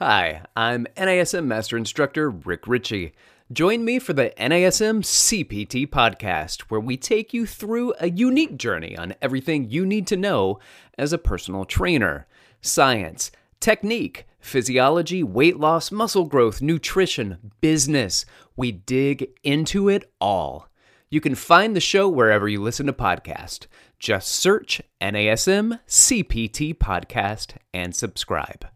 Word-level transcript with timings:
Hi, 0.00 0.42
I'm 0.56 0.88
NASM 0.96 1.44
Master 1.44 1.76
Instructor 1.76 2.28
Rick 2.28 2.66
Richey. 2.66 3.12
Join 3.52 3.84
me 3.84 4.00
for 4.00 4.12
the 4.12 4.32
NASM 4.36 5.04
CPT 5.04 5.86
podcast, 5.86 6.62
where 6.62 6.80
we 6.80 6.96
take 6.96 7.32
you 7.32 7.46
through 7.46 7.94
a 8.00 8.10
unique 8.10 8.58
journey 8.58 8.98
on 8.98 9.14
everything 9.22 9.70
you 9.70 9.86
need 9.86 10.08
to 10.08 10.16
know 10.16 10.58
as 10.98 11.12
a 11.12 11.18
personal 11.18 11.64
trainer 11.64 12.26
science, 12.60 13.30
technique, 13.60 14.26
physiology, 14.40 15.22
weight 15.22 15.60
loss, 15.60 15.92
muscle 15.92 16.24
growth, 16.24 16.60
nutrition, 16.60 17.52
business. 17.60 18.24
We 18.56 18.72
dig 18.72 19.30
into 19.44 19.88
it 19.88 20.12
all. 20.20 20.66
You 21.08 21.20
can 21.20 21.36
find 21.36 21.76
the 21.76 21.80
show 21.80 22.08
wherever 22.08 22.48
you 22.48 22.60
listen 22.60 22.86
to 22.86 22.92
podcasts. 22.92 23.68
Just 24.00 24.32
search 24.32 24.82
NASM 25.00 25.78
CPT 25.86 26.74
podcast 26.74 27.54
and 27.72 27.94
subscribe. 27.94 28.66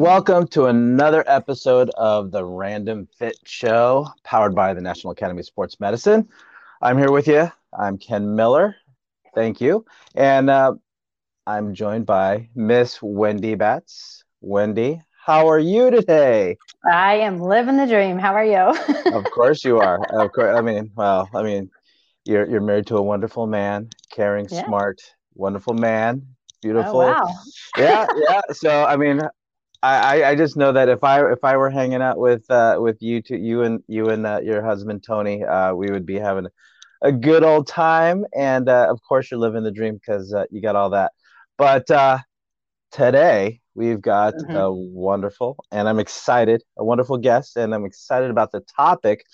Welcome 0.00 0.48
to 0.48 0.66
another 0.66 1.22
episode 1.26 1.90
of 1.90 2.30
the 2.30 2.44
Random 2.44 3.06
Fit 3.18 3.36
Show, 3.44 4.08
powered 4.24 4.54
by 4.54 4.72
the 4.72 4.80
National 4.80 5.12
Academy 5.12 5.40
of 5.40 5.46
Sports 5.46 5.78
Medicine. 5.78 6.26
I'm 6.80 6.96
here 6.96 7.12
with 7.12 7.28
you. 7.28 7.52
I'm 7.78 7.98
Ken 7.98 8.34
Miller. 8.34 8.76
Thank 9.34 9.60
you. 9.60 9.84
And 10.14 10.48
uh, 10.48 10.72
I'm 11.46 11.74
joined 11.74 12.06
by 12.06 12.48
Miss 12.54 13.02
Wendy 13.02 13.54
Batts. 13.56 14.24
Wendy, 14.40 15.02
how 15.22 15.48
are 15.48 15.58
you 15.58 15.90
today? 15.90 16.56
I 16.90 17.16
am 17.16 17.38
living 17.38 17.76
the 17.76 17.86
dream. 17.86 18.18
How 18.18 18.32
are 18.32 18.44
you? 18.44 18.74
of 19.12 19.24
course 19.24 19.64
you 19.64 19.78
are. 19.78 20.02
Of 20.12 20.32
course. 20.32 20.56
I 20.56 20.62
mean, 20.62 20.90
well, 20.96 21.28
I 21.34 21.42
mean, 21.42 21.70
you're 22.24 22.48
you're 22.48 22.60
married 22.60 22.86
to 22.88 22.96
a 22.96 23.02
wonderful 23.02 23.46
man, 23.46 23.88
caring, 24.10 24.48
yeah. 24.50 24.64
smart, 24.64 25.00
wonderful 25.34 25.74
man, 25.74 26.26
beautiful. 26.62 27.00
Oh, 27.00 27.12
wow. 27.12 27.34
yeah, 27.76 28.06
yeah. 28.28 28.40
So 28.52 28.84
I 28.84 28.96
mean, 28.96 29.20
I 29.82 30.24
I 30.24 30.34
just 30.34 30.56
know 30.56 30.72
that 30.72 30.88
if 30.88 31.02
I 31.02 31.30
if 31.32 31.42
I 31.42 31.56
were 31.56 31.70
hanging 31.70 32.02
out 32.02 32.18
with 32.18 32.50
uh 32.50 32.76
with 32.78 32.98
you 33.00 33.22
two, 33.22 33.36
you 33.36 33.62
and 33.62 33.82
you 33.88 34.10
and 34.10 34.26
uh, 34.26 34.40
your 34.42 34.62
husband 34.62 35.02
Tony, 35.06 35.44
uh, 35.44 35.74
we 35.74 35.90
would 35.90 36.06
be 36.06 36.18
having 36.18 36.46
a 37.02 37.12
good 37.12 37.42
old 37.42 37.66
time. 37.66 38.24
And 38.34 38.68
uh, 38.68 38.88
of 38.90 39.00
course, 39.02 39.30
you're 39.30 39.40
living 39.40 39.64
the 39.64 39.72
dream 39.72 39.94
because 39.94 40.34
uh, 40.34 40.44
you 40.50 40.60
got 40.60 40.76
all 40.76 40.90
that. 40.90 41.12
But 41.56 41.90
uh, 41.90 42.18
today 42.90 43.59
We've 43.74 44.00
got 44.00 44.34
mm-hmm. 44.34 44.56
a 44.56 44.72
wonderful, 44.72 45.56
and 45.70 45.88
I'm 45.88 45.98
excited, 45.98 46.62
a 46.76 46.84
wonderful 46.84 47.18
guest, 47.18 47.56
and 47.56 47.74
I'm 47.74 47.84
excited 47.84 48.30
about 48.30 48.52
the 48.52 48.62
topic 48.76 49.24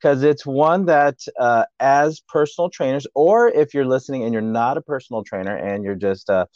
because 0.00 0.22
it's 0.22 0.46
one 0.46 0.86
that, 0.86 1.18
uh, 1.38 1.66
as 1.78 2.20
personal 2.20 2.70
trainers, 2.70 3.06
or 3.14 3.48
if 3.48 3.74
you're 3.74 3.86
listening 3.86 4.24
and 4.24 4.32
you're 4.32 4.42
not 4.42 4.76
a 4.76 4.82
personal 4.82 5.22
trainer 5.22 5.56
and 5.56 5.84
you're 5.84 5.94
just 5.94 6.30
uh, 6.30 6.46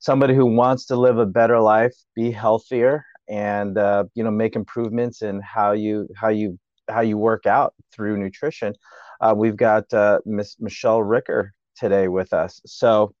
somebody 0.00 0.34
who 0.34 0.46
wants 0.46 0.86
to 0.86 0.96
live 0.96 1.18
a 1.18 1.26
better 1.26 1.60
life, 1.60 1.94
be 2.14 2.30
healthier, 2.30 3.04
and 3.28 3.78
uh, 3.78 4.04
you 4.14 4.24
know 4.24 4.30
make 4.30 4.56
improvements 4.56 5.22
in 5.22 5.40
how 5.40 5.72
you 5.72 6.08
how 6.16 6.28
you 6.28 6.58
how 6.88 7.00
you 7.00 7.18
work 7.18 7.46
out 7.46 7.74
through 7.92 8.16
nutrition, 8.16 8.74
uh, 9.20 9.34
we've 9.36 9.56
got 9.56 9.92
uh, 9.92 10.18
Miss 10.24 10.56
Michelle 10.60 11.02
Ricker 11.02 11.52
today 11.76 12.08
with 12.08 12.32
us. 12.32 12.60
So, 12.66 13.14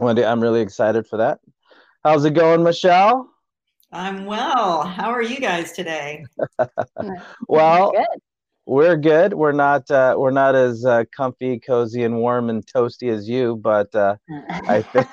Wendy, 0.00 0.24
I'm 0.24 0.40
really 0.40 0.60
excited 0.60 1.06
for 1.06 1.18
that. 1.18 1.38
How's 2.08 2.24
it 2.24 2.32
going, 2.32 2.62
Michelle? 2.62 3.28
I'm 3.92 4.24
well. 4.24 4.80
How 4.80 5.10
are 5.10 5.20
you 5.20 5.38
guys 5.38 5.72
today? 5.72 6.24
well, 7.48 7.90
good. 7.90 8.20
we're 8.64 8.96
good. 8.96 9.34
We're 9.34 9.52
not 9.52 9.90
uh, 9.90 10.14
we're 10.16 10.30
not 10.30 10.54
as 10.54 10.86
uh, 10.86 11.04
comfy, 11.14 11.60
cozy, 11.60 12.04
and 12.04 12.16
warm 12.16 12.48
and 12.48 12.64
toasty 12.64 13.12
as 13.12 13.28
you, 13.28 13.56
but 13.56 13.94
uh, 13.94 14.16
I 14.50 14.80
think 14.90 15.06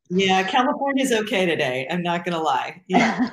yeah, 0.10 0.44
California's 0.44 1.10
okay 1.10 1.44
today. 1.44 1.88
I'm 1.90 2.04
not 2.04 2.24
gonna 2.24 2.40
lie. 2.40 2.80
Yeah, 2.86 3.30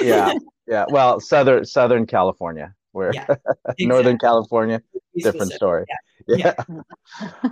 yeah, 0.00 0.34
yeah. 0.66 0.86
Well, 0.88 1.20
southern 1.20 1.64
Southern 1.64 2.06
California. 2.06 2.74
Where 2.90 3.12
yeah, 3.14 3.26
exactly. 3.28 3.86
Northern 3.86 4.18
California, 4.18 4.82
different 5.16 5.52
story. 5.52 5.84
Yeah. 6.26 6.54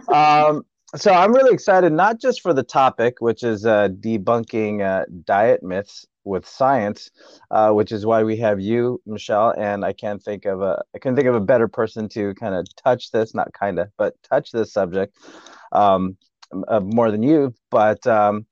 yeah. 0.09 0.47
um, 0.49 0.65
so 0.97 1.13
I'm 1.13 1.33
really 1.33 1.55
excited, 1.55 1.93
not 1.93 2.21
just 2.21 2.43
for 2.43 2.53
the 2.53 2.63
topic, 2.63 3.17
which 3.21 3.43
is 3.43 3.65
uh, 3.65 3.89
debunking 3.89 4.83
uh, 4.83 5.07
diet 5.25 5.63
myths 5.63 6.07
with 6.25 6.47
science, 6.47 7.11
uh, 7.51 7.71
which 7.71 7.93
is 7.93 8.07
why 8.07 8.23
we 8.23 8.37
have 8.37 8.61
you, 8.61 9.01
Michelle. 9.07 9.55
And 9.57 9.85
I 9.85 9.93
can't 9.93 10.23
think 10.23 10.45
of 10.45 10.61
a 10.61 10.83
I 10.95 10.99
can 10.99 11.17
think 11.17 11.29
of 11.29 11.35
a 11.35 11.41
better 11.41 11.67
person 11.69 12.09
to 12.11 12.35
kind 12.35 12.55
of 12.55 12.67
touch 12.77 13.11
this, 13.11 13.35
not 13.35 13.53
kind 13.53 13.79
of, 13.79 13.89
but 13.97 14.15
touch 14.23 14.53
this 14.53 14.73
subject 14.73 15.17
um, 15.73 16.17
uh, 16.69 16.81
more 16.81 17.11
than 17.11 17.23
you. 17.23 17.55
But 17.71 18.07
um, 18.07 18.47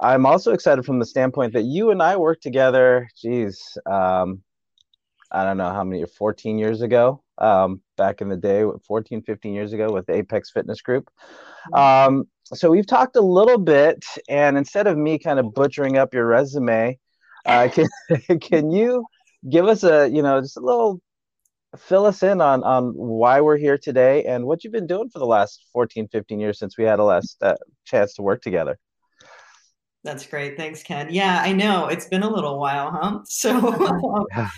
I'm 0.00 0.26
also 0.26 0.52
excited 0.52 0.84
from 0.84 0.98
the 0.98 1.06
standpoint 1.06 1.52
that 1.52 1.62
you 1.62 1.90
and 1.90 2.02
I 2.02 2.16
worked 2.16 2.42
together. 2.42 3.08
Geez, 3.20 3.78
um, 3.86 4.42
I 5.30 5.44
don't 5.44 5.58
know 5.58 5.70
how 5.70 5.84
many, 5.84 6.04
14 6.04 6.58
years 6.58 6.82
ago, 6.82 7.22
um, 7.38 7.80
back 8.02 8.20
in 8.20 8.28
the 8.28 8.36
day, 8.36 8.64
14, 8.88 9.22
15 9.22 9.54
years 9.54 9.72
ago 9.72 9.92
with 9.92 10.10
Apex 10.10 10.50
Fitness 10.50 10.82
Group. 10.82 11.08
Um, 11.72 12.24
so 12.42 12.68
we've 12.68 12.86
talked 12.86 13.14
a 13.14 13.20
little 13.20 13.58
bit, 13.58 14.04
and 14.28 14.58
instead 14.58 14.88
of 14.88 14.98
me 14.98 15.20
kind 15.20 15.38
of 15.38 15.54
butchering 15.54 15.96
up 15.98 16.12
your 16.12 16.26
resume, 16.26 16.98
uh, 17.46 17.68
can 17.72 18.40
can 18.40 18.72
you 18.72 19.04
give 19.48 19.66
us 19.66 19.84
a 19.84 20.08
you 20.08 20.20
know 20.20 20.40
just 20.40 20.56
a 20.56 20.60
little 20.60 21.00
fill 21.78 22.04
us 22.04 22.24
in 22.24 22.40
on 22.40 22.64
on 22.64 22.92
why 22.94 23.40
we're 23.40 23.56
here 23.56 23.78
today 23.78 24.24
and 24.24 24.44
what 24.44 24.64
you've 24.64 24.72
been 24.72 24.88
doing 24.88 25.08
for 25.08 25.20
the 25.20 25.26
last 25.26 25.64
14 25.72 26.08
15 26.08 26.40
years 26.40 26.58
since 26.58 26.76
we 26.76 26.84
had 26.84 26.98
a 26.98 27.04
last 27.04 27.36
uh, 27.40 27.54
chance 27.84 28.14
to 28.14 28.22
work 28.22 28.42
together? 28.42 28.76
That's 30.02 30.26
great. 30.26 30.56
Thanks 30.56 30.82
ken. 30.82 31.06
Yeah 31.08 31.40
i 31.40 31.52
know. 31.52 31.86
It's 31.86 32.08
been 32.08 32.24
a 32.24 32.30
little 32.30 32.58
while 32.58 32.90
huh? 32.90 33.20
So 33.26 34.26
yeah. 34.36 34.50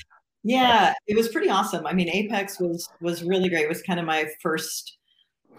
Yeah 0.44 0.92
it 1.06 1.16
was 1.16 1.28
pretty 1.28 1.48
awesome 1.48 1.86
i 1.86 1.92
mean 1.92 2.08
apex 2.08 2.60
was 2.60 2.88
was 3.00 3.24
really 3.24 3.48
great 3.48 3.64
it 3.64 3.68
was 3.68 3.82
kind 3.82 3.98
of 3.98 4.06
my 4.06 4.26
first 4.40 4.98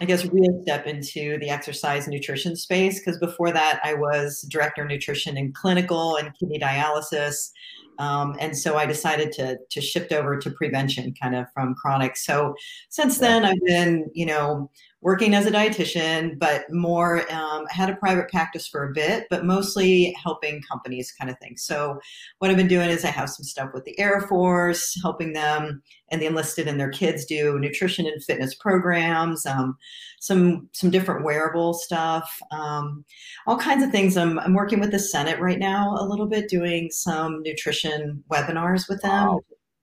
I 0.01 0.05
guess, 0.05 0.25
real 0.25 0.61
step 0.63 0.87
into 0.87 1.39
the 1.39 1.49
exercise 1.49 2.07
nutrition 2.07 2.55
space. 2.55 2.99
Because 2.99 3.17
before 3.17 3.51
that, 3.51 3.79
I 3.83 3.93
was 3.93 4.41
director 4.49 4.81
of 4.83 4.89
nutrition 4.89 5.37
in 5.37 5.53
clinical 5.53 6.17
and 6.17 6.33
kidney 6.37 6.59
dialysis. 6.59 7.51
Um, 7.97 8.35
and 8.39 8.57
so 8.57 8.75
I 8.75 8.85
decided 8.85 9.31
to, 9.33 9.57
to 9.71 9.81
shift 9.81 10.11
over 10.11 10.37
to 10.37 10.51
prevention 10.51 11.13
kind 11.21 11.33
of 11.33 11.45
from 11.53 11.75
chronic. 11.75 12.17
So 12.17 12.55
since 12.89 13.19
then, 13.19 13.45
I've 13.45 13.63
been, 13.65 14.09
you 14.13 14.25
know, 14.25 14.69
working 15.05 15.35
as 15.35 15.45
a 15.45 15.51
dietitian, 15.51 16.37
but 16.39 16.65
more 16.71 17.31
um, 17.31 17.63
had 17.67 17.91
a 17.91 17.95
private 17.97 18.27
practice 18.27 18.67
for 18.67 18.89
a 18.89 18.91
bit, 18.91 19.27
but 19.29 19.45
mostly 19.45 20.15
helping 20.21 20.59
companies 20.63 21.11
kind 21.11 21.29
of 21.29 21.37
thing. 21.37 21.55
So 21.57 21.99
what 22.39 22.49
I've 22.49 22.57
been 22.57 22.67
doing 22.67 22.89
is 22.89 23.05
I 23.05 23.09
have 23.11 23.29
some 23.29 23.43
stuff 23.43 23.69
with 23.71 23.85
the 23.85 23.97
Air 23.99 24.21
Force, 24.21 24.99
helping 25.03 25.33
them 25.33 25.83
and 26.09 26.19
the 26.19 26.25
enlisted 26.25 26.67
and 26.67 26.79
their 26.79 26.89
kids 26.89 27.23
do 27.23 27.59
nutrition 27.59 28.07
and 28.07 28.23
fitness 28.23 28.55
programs, 28.55 29.45
um, 29.45 29.77
some 30.21 30.69
some 30.73 30.89
different 30.89 31.23
wearable 31.23 31.75
stuff, 31.75 32.27
um, 32.49 33.05
all 33.45 33.59
kinds 33.59 33.83
of 33.83 33.91
things. 33.91 34.17
I'm, 34.17 34.39
I'm 34.39 34.55
working 34.55 34.79
with 34.79 34.89
the 34.89 34.97
Senate 34.97 35.39
right 35.39 35.59
now 35.59 35.95
a 35.99 36.05
little 36.09 36.25
bit, 36.25 36.49
doing 36.49 36.89
some 36.89 37.43
nutrition 37.43 38.23
webinars 38.31 38.89
with 38.89 39.03
them. 39.03 39.27
Wow. 39.27 39.41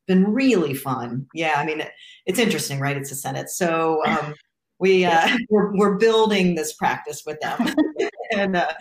Been 0.08 0.34
really 0.34 0.74
fun. 0.74 1.28
Yeah, 1.32 1.54
I 1.58 1.64
mean, 1.64 1.80
it, 1.80 1.92
it's 2.26 2.40
interesting, 2.40 2.80
right? 2.80 2.96
It's 2.96 3.10
the 3.10 3.14
Senate. 3.14 3.50
So 3.50 4.04
um, 4.04 4.34
we 4.82 5.06
uh, 5.06 5.38
we're, 5.48 5.74
we're 5.74 5.94
building 5.94 6.54
this 6.54 6.74
practice 6.74 7.22
with 7.24 7.40
them. 7.40 7.74
And 8.34 8.56
uh, 8.56 8.72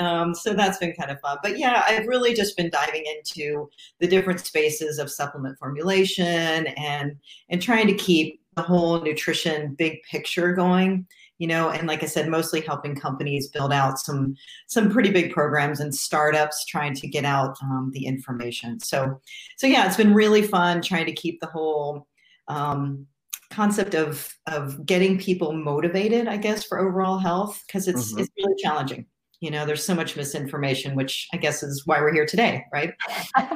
um, 0.00 0.34
so 0.34 0.54
that's 0.54 0.78
been 0.78 0.92
kind 0.92 1.12
of 1.12 1.20
fun. 1.20 1.38
But 1.40 1.56
yeah 1.56 1.84
i've 1.86 2.08
really 2.08 2.34
just 2.34 2.56
been 2.56 2.68
diving 2.68 3.04
into 3.06 3.70
the 4.00 4.08
different 4.08 4.40
spaces 4.40 4.98
of 4.98 5.08
supplement 5.08 5.56
formulation 5.56 6.66
and 6.66 7.16
and 7.48 7.62
trying 7.62 7.86
to 7.86 7.94
keep 7.94 8.40
the 8.56 8.62
whole 8.62 9.00
nutrition 9.00 9.76
big 9.76 10.02
picture 10.02 10.52
going 10.52 11.06
you 11.38 11.46
know 11.46 11.70
and 11.70 11.86
like 11.86 12.02
i 12.02 12.06
said 12.06 12.28
mostly 12.28 12.60
helping 12.60 12.96
companies 12.96 13.46
build 13.46 13.72
out 13.72 14.00
some 14.00 14.34
some 14.66 14.90
pretty 14.90 15.10
big 15.10 15.32
programs 15.32 15.78
and 15.78 15.94
startups 15.94 16.64
trying 16.64 16.94
to 16.94 17.06
get 17.06 17.24
out 17.24 17.56
um, 17.62 17.92
the 17.94 18.04
information. 18.04 18.80
So 18.80 19.20
so 19.56 19.68
yeah 19.68 19.86
it's 19.86 19.96
been 19.96 20.12
really 20.12 20.42
fun 20.42 20.82
trying 20.82 21.06
to 21.06 21.12
keep 21.12 21.40
the 21.40 21.46
whole 21.46 22.08
um, 22.48 23.06
concept 23.50 23.94
of 23.94 24.34
of 24.46 24.84
getting 24.84 25.18
people 25.18 25.52
motivated 25.52 26.28
i 26.28 26.36
guess 26.36 26.64
for 26.64 26.78
overall 26.78 27.18
health 27.18 27.62
because 27.66 27.88
it's 27.88 28.12
mm-hmm. 28.12 28.20
it's 28.20 28.30
really 28.36 28.54
challenging. 28.62 29.06
You 29.40 29.52
know 29.52 29.64
there's 29.64 29.84
so 29.84 29.94
much 29.94 30.16
misinformation 30.16 30.96
which 30.96 31.28
i 31.32 31.36
guess 31.36 31.62
is 31.62 31.86
why 31.86 32.00
we're 32.00 32.12
here 32.12 32.26
today 32.26 32.64
right? 32.72 32.92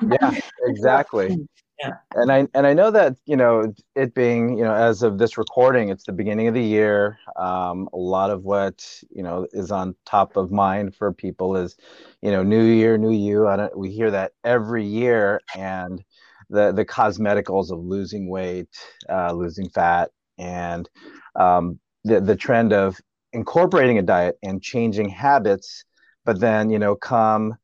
Yeah 0.09 0.39
exactly. 0.67 1.37
Yeah. 1.81 1.94
And 2.15 2.31
i 2.31 2.47
and 2.55 2.65
i 2.65 2.73
know 2.75 2.93
that 2.93 3.17
you 3.27 3.35
know 3.35 3.75
it 3.97 4.15
being 4.15 4.56
you 4.56 4.62
know 4.62 4.73
as 4.73 5.03
of 5.03 5.19
this 5.19 5.37
recording 5.37 5.89
it's 5.89 6.05
the 6.05 6.12
beginning 6.12 6.47
of 6.47 6.55
the 6.55 6.62
year. 6.62 7.19
Um, 7.35 7.89
a 7.93 7.97
lot 7.97 8.31
of 8.31 8.44
what 8.44 8.87
you 9.11 9.23
know 9.23 9.49
is 9.53 9.73
on 9.73 9.97
top 10.06 10.37
of 10.37 10.53
mind 10.53 10.94
for 10.94 11.12
people 11.12 11.56
is 11.56 11.77
you 12.21 12.31
know 12.31 12.44
new 12.44 12.62
year 12.62 12.97
new 12.97 13.11
you. 13.11 13.49
I 13.49 13.56
don't, 13.56 13.77
we 13.77 13.91
hear 13.91 14.12
that 14.12 14.31
every 14.44 14.85
year. 14.85 15.41
And 15.56 16.05
the 16.53 16.73
the 16.73 16.85
cosmeticals 16.85 17.73
of 17.73 17.81
losing 17.81 18.29
weight, 18.29 18.69
uh, 19.11 19.33
losing 19.33 19.69
fat, 19.71 20.11
and 20.39 20.89
um, 21.37 21.81
the 22.05 22.21
the 22.21 22.37
trend 22.37 22.73
of 22.73 23.01
incorporating 23.33 23.99
a 23.99 24.03
diet 24.03 24.37
and 24.43 24.63
changing 24.63 25.09
habits, 25.09 25.85
but 26.25 26.39
then 26.41 26.71
you 26.71 26.79
know 26.79 26.95
come 26.95 27.55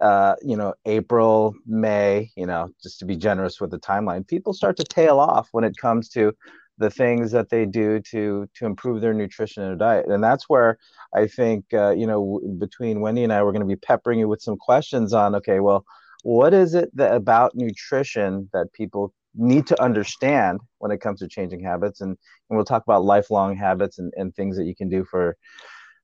uh, 0.00 0.34
you 0.42 0.56
know 0.56 0.74
April, 0.86 1.54
May, 1.66 2.30
you 2.36 2.46
know 2.46 2.70
just 2.82 2.98
to 3.00 3.04
be 3.04 3.16
generous 3.16 3.60
with 3.60 3.70
the 3.70 3.78
timeline, 3.78 4.26
people 4.26 4.52
start 4.54 4.76
to 4.78 4.84
tail 4.84 5.20
off 5.20 5.48
when 5.52 5.64
it 5.64 5.76
comes 5.76 6.08
to 6.10 6.32
the 6.78 6.90
things 6.90 7.32
that 7.32 7.50
they 7.50 7.66
do 7.66 8.00
to 8.00 8.48
to 8.54 8.66
improve 8.66 9.00
their 9.00 9.14
nutrition 9.14 9.62
and 9.64 9.78
diet. 9.78 10.06
And 10.08 10.24
that's 10.24 10.48
where 10.48 10.78
i 11.14 11.26
think 11.26 11.64
uh, 11.74 11.90
you 11.90 12.06
know 12.06 12.20
w- 12.20 12.54
between 12.58 13.00
wendy 13.00 13.24
and 13.24 13.32
i 13.32 13.42
we're 13.42 13.52
going 13.52 13.60
to 13.60 13.66
be 13.66 13.76
peppering 13.76 14.18
you 14.18 14.28
with 14.28 14.42
some 14.42 14.56
questions 14.56 15.12
on 15.12 15.34
okay 15.34 15.60
well 15.60 15.84
what 16.22 16.54
is 16.54 16.74
it 16.74 16.90
that 16.96 17.14
about 17.14 17.54
nutrition 17.54 18.48
that 18.52 18.72
people 18.72 19.12
need 19.34 19.66
to 19.68 19.80
understand 19.82 20.60
when 20.78 20.90
it 20.90 21.00
comes 21.00 21.20
to 21.20 21.28
changing 21.28 21.62
habits? 21.62 22.00
And, 22.00 22.10
and 22.10 22.56
we'll 22.56 22.64
talk 22.64 22.82
about 22.82 23.04
lifelong 23.04 23.56
habits 23.56 23.98
and, 23.98 24.12
and 24.16 24.34
things 24.34 24.56
that 24.56 24.64
you 24.64 24.74
can 24.74 24.88
do 24.88 25.04
for 25.04 25.36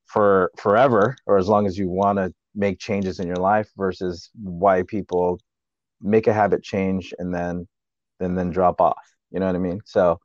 for 0.07 0.51
forever 0.59 1.17
or 1.27 1.39
as 1.39 1.49
long 1.49 1.67
as 1.67 1.79
you 1.79 1.89
want 1.89 2.19
to 2.19 2.33
make 2.55 2.79
changes 2.79 3.19
in 3.19 3.27
your 3.27 3.37
life 3.37 3.69
versus 3.77 4.31
why 4.41 4.83
people 4.83 5.41
make 6.01 6.27
a 6.27 6.33
habit 6.33 6.63
change 6.63 7.13
and 7.19 7.35
then 7.35 7.67
then 8.21 8.35
then 8.35 8.51
drop 8.51 8.81
off. 8.81 9.03
You 9.31 9.41
know 9.41 9.47
what 9.47 9.57
i 9.57 9.59
mean? 9.59 9.81
So 9.85 10.21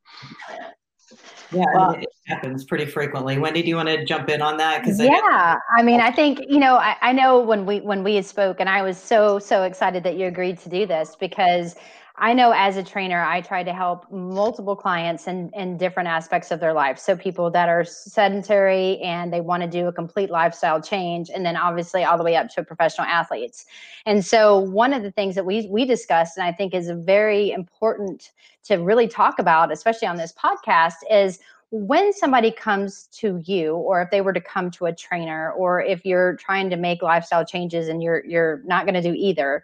yeah, 1.52 1.66
well, 1.74 1.92
it 1.92 2.08
happens 2.28 2.64
pretty 2.64 2.86
frequently. 2.86 3.38
Wendy, 3.40 3.62
do 3.62 3.70
you 3.70 3.76
want 3.76 3.90
to 3.90 4.06
jump 4.06 4.30
in 4.30 4.42
on 4.42 4.58
that? 4.58 4.82
Because 4.82 5.00
yeah, 5.00 5.10
I, 5.14 5.58
I, 5.80 5.84
mean, 5.84 6.00
oh. 6.00 6.06
I 6.06 6.12
think 6.12 6.42
you 6.48 6.60
know, 6.60 6.76
I, 6.76 6.96
I 7.02 7.12
know 7.12 7.40
when 7.40 7.66
we 7.66 7.80
when 7.82 8.04
we 8.04 8.22
spoke, 8.22 8.60
and 8.60 8.70
I 8.70 8.82
was 8.82 8.98
so 8.98 9.40
so 9.40 9.64
excited 9.64 10.04
that 10.04 10.16
you 10.16 10.28
agreed 10.28 10.60
to 10.60 10.70
do 10.70 10.86
this 10.86 11.16
because 11.20 11.76
I 12.22 12.34
know 12.34 12.52
as 12.52 12.76
a 12.76 12.84
trainer, 12.84 13.24
I 13.24 13.40
try 13.40 13.64
to 13.64 13.74
help 13.74 14.12
multiple 14.12 14.76
clients 14.76 15.26
in, 15.26 15.50
in 15.54 15.78
different 15.78 16.10
aspects 16.10 16.52
of 16.52 16.60
their 16.60 16.74
life. 16.74 17.00
So 17.00 17.16
people 17.16 17.50
that 17.52 17.70
are 17.70 17.86
sedentary 17.86 19.00
and 19.00 19.32
they 19.32 19.40
want 19.40 19.64
to 19.64 19.70
do 19.70 19.88
a 19.88 19.94
complete 19.94 20.30
lifestyle 20.30 20.82
change, 20.82 21.30
and 21.30 21.46
then 21.46 21.56
obviously 21.56 22.04
all 22.04 22.18
the 22.18 22.24
way 22.26 22.36
up 22.36 22.50
to 22.50 22.64
professional 22.64 23.08
athletes. 23.08 23.66
And 24.06 24.26
so 24.26 24.60
one 24.60 24.92
of 24.94 25.02
the 25.02 25.12
things 25.12 25.36
that 25.36 25.46
we 25.46 25.68
we 25.72 25.86
discussed, 25.86 26.38
and 26.38 26.46
I 26.46 26.52
think 26.52 26.74
is 26.74 26.92
very 26.92 27.52
important 27.52 28.32
to 28.66 28.76
really 28.76 29.08
talk 29.08 29.40
about, 29.40 29.72
especially 29.72 30.10
on 30.10 30.18
this 30.18 30.34
podcast, 30.34 30.96
is 31.10 31.40
when 31.72 32.12
somebody 32.12 32.52
comes 32.52 33.08
to 33.14 33.42
you 33.46 33.76
or 33.76 34.02
if 34.02 34.10
they 34.10 34.22
were 34.22 34.34
to 34.34 34.42
come 34.42 34.72
to 34.72 34.88
a 34.88 34.94
trainer 34.94 35.52
or 35.52 35.82
if 35.82 36.04
you're 36.04 36.36
trying 36.36 36.70
to 36.70 36.76
make 36.76 37.02
lifestyle 37.02 37.46
changes 37.46 37.88
and 37.88 38.04
you're 38.04 38.26
you're 38.26 38.62
not 38.66 38.86
going 38.86 38.96
to 38.96 39.02
do 39.02 39.14
either 39.16 39.64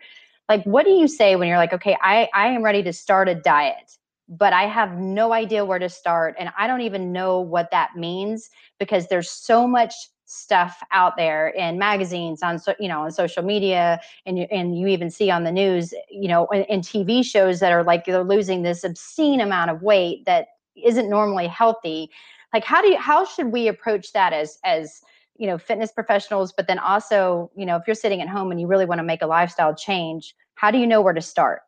like 0.49 0.63
what 0.63 0.85
do 0.85 0.91
you 0.91 1.07
say 1.07 1.35
when 1.35 1.47
you're 1.47 1.57
like 1.57 1.73
okay 1.73 1.97
i 2.01 2.27
i 2.33 2.47
am 2.47 2.63
ready 2.63 2.83
to 2.83 2.93
start 2.93 3.27
a 3.27 3.35
diet 3.35 3.97
but 4.27 4.53
i 4.53 4.63
have 4.63 4.97
no 4.97 5.33
idea 5.33 5.65
where 5.65 5.79
to 5.79 5.89
start 5.89 6.35
and 6.39 6.49
i 6.57 6.67
don't 6.67 6.81
even 6.81 7.11
know 7.11 7.39
what 7.39 7.71
that 7.71 7.95
means 7.95 8.49
because 8.79 9.07
there's 9.07 9.29
so 9.29 9.67
much 9.67 9.93
stuff 10.27 10.81
out 10.91 11.15
there 11.17 11.49
in 11.49 11.77
magazines 11.77 12.41
on 12.41 12.57
so 12.57 12.73
you 12.79 12.87
know 12.87 13.01
on 13.01 13.11
social 13.11 13.43
media 13.43 13.99
and 14.25 14.39
you, 14.39 14.47
and 14.51 14.77
you 14.77 14.87
even 14.87 15.11
see 15.11 15.29
on 15.29 15.43
the 15.43 15.51
news 15.51 15.93
you 16.09 16.27
know 16.27 16.47
in, 16.47 16.63
in 16.63 16.81
tv 16.81 17.23
shows 17.23 17.59
that 17.59 17.71
are 17.71 17.83
like 17.83 18.05
they're 18.05 18.23
losing 18.23 18.63
this 18.63 18.83
obscene 18.83 19.39
amount 19.39 19.69
of 19.69 19.83
weight 19.83 20.25
that 20.25 20.47
isn't 20.75 21.09
normally 21.09 21.47
healthy. 21.47 22.09
Like 22.53 22.63
how 22.63 22.81
do 22.81 22.89
you 22.89 22.97
how 22.97 23.25
should 23.25 23.47
we 23.47 23.67
approach 23.67 24.13
that 24.13 24.33
as 24.33 24.59
as 24.63 25.01
you 25.37 25.47
know 25.47 25.57
fitness 25.57 25.91
professionals 25.91 26.53
but 26.55 26.67
then 26.67 26.79
also 26.79 27.51
you 27.55 27.65
know 27.65 27.75
if 27.75 27.83
you're 27.87 27.95
sitting 27.95 28.21
at 28.21 28.29
home 28.29 28.51
and 28.51 28.59
you 28.59 28.67
really 28.67 28.85
want 28.85 28.99
to 28.99 29.03
make 29.03 29.21
a 29.21 29.27
lifestyle 29.27 29.73
change 29.75 30.35
how 30.55 30.71
do 30.71 30.77
you 30.77 30.87
know 30.87 31.01
where 31.01 31.13
to 31.13 31.21
start? 31.21 31.61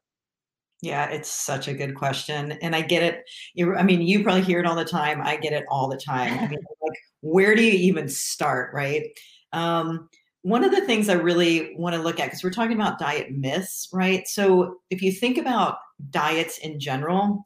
Yeah 0.81 1.09
it's 1.09 1.29
such 1.29 1.67
a 1.67 1.73
good 1.73 1.95
question 1.95 2.53
and 2.61 2.75
i 2.75 2.81
get 2.81 3.03
it. 3.03 3.23
You 3.53 3.75
i 3.75 3.83
mean 3.83 4.01
you 4.01 4.23
probably 4.23 4.43
hear 4.43 4.59
it 4.59 4.65
all 4.65 4.75
the 4.75 4.85
time 4.85 5.21
i 5.23 5.35
get 5.35 5.53
it 5.53 5.65
all 5.69 5.89
the 5.89 5.97
time. 5.97 6.33
I 6.33 6.47
mean, 6.47 6.59
like 6.81 6.99
where 7.21 7.55
do 7.55 7.63
you 7.63 7.71
even 7.71 8.09
start 8.09 8.73
right? 8.73 9.05
Um, 9.53 10.09
one 10.43 10.63
of 10.63 10.71
the 10.71 10.85
things 10.85 11.09
i 11.09 11.13
really 11.13 11.75
want 11.77 11.95
to 11.95 12.01
look 12.01 12.19
at 12.19 12.25
because 12.25 12.43
we're 12.43 12.51
talking 12.51 12.75
about 12.75 12.99
diet 12.99 13.31
myths 13.31 13.89
right? 13.91 14.27
So 14.27 14.77
if 14.89 15.01
you 15.01 15.11
think 15.11 15.37
about 15.37 15.77
diets 16.11 16.59
in 16.59 16.79
general 16.79 17.43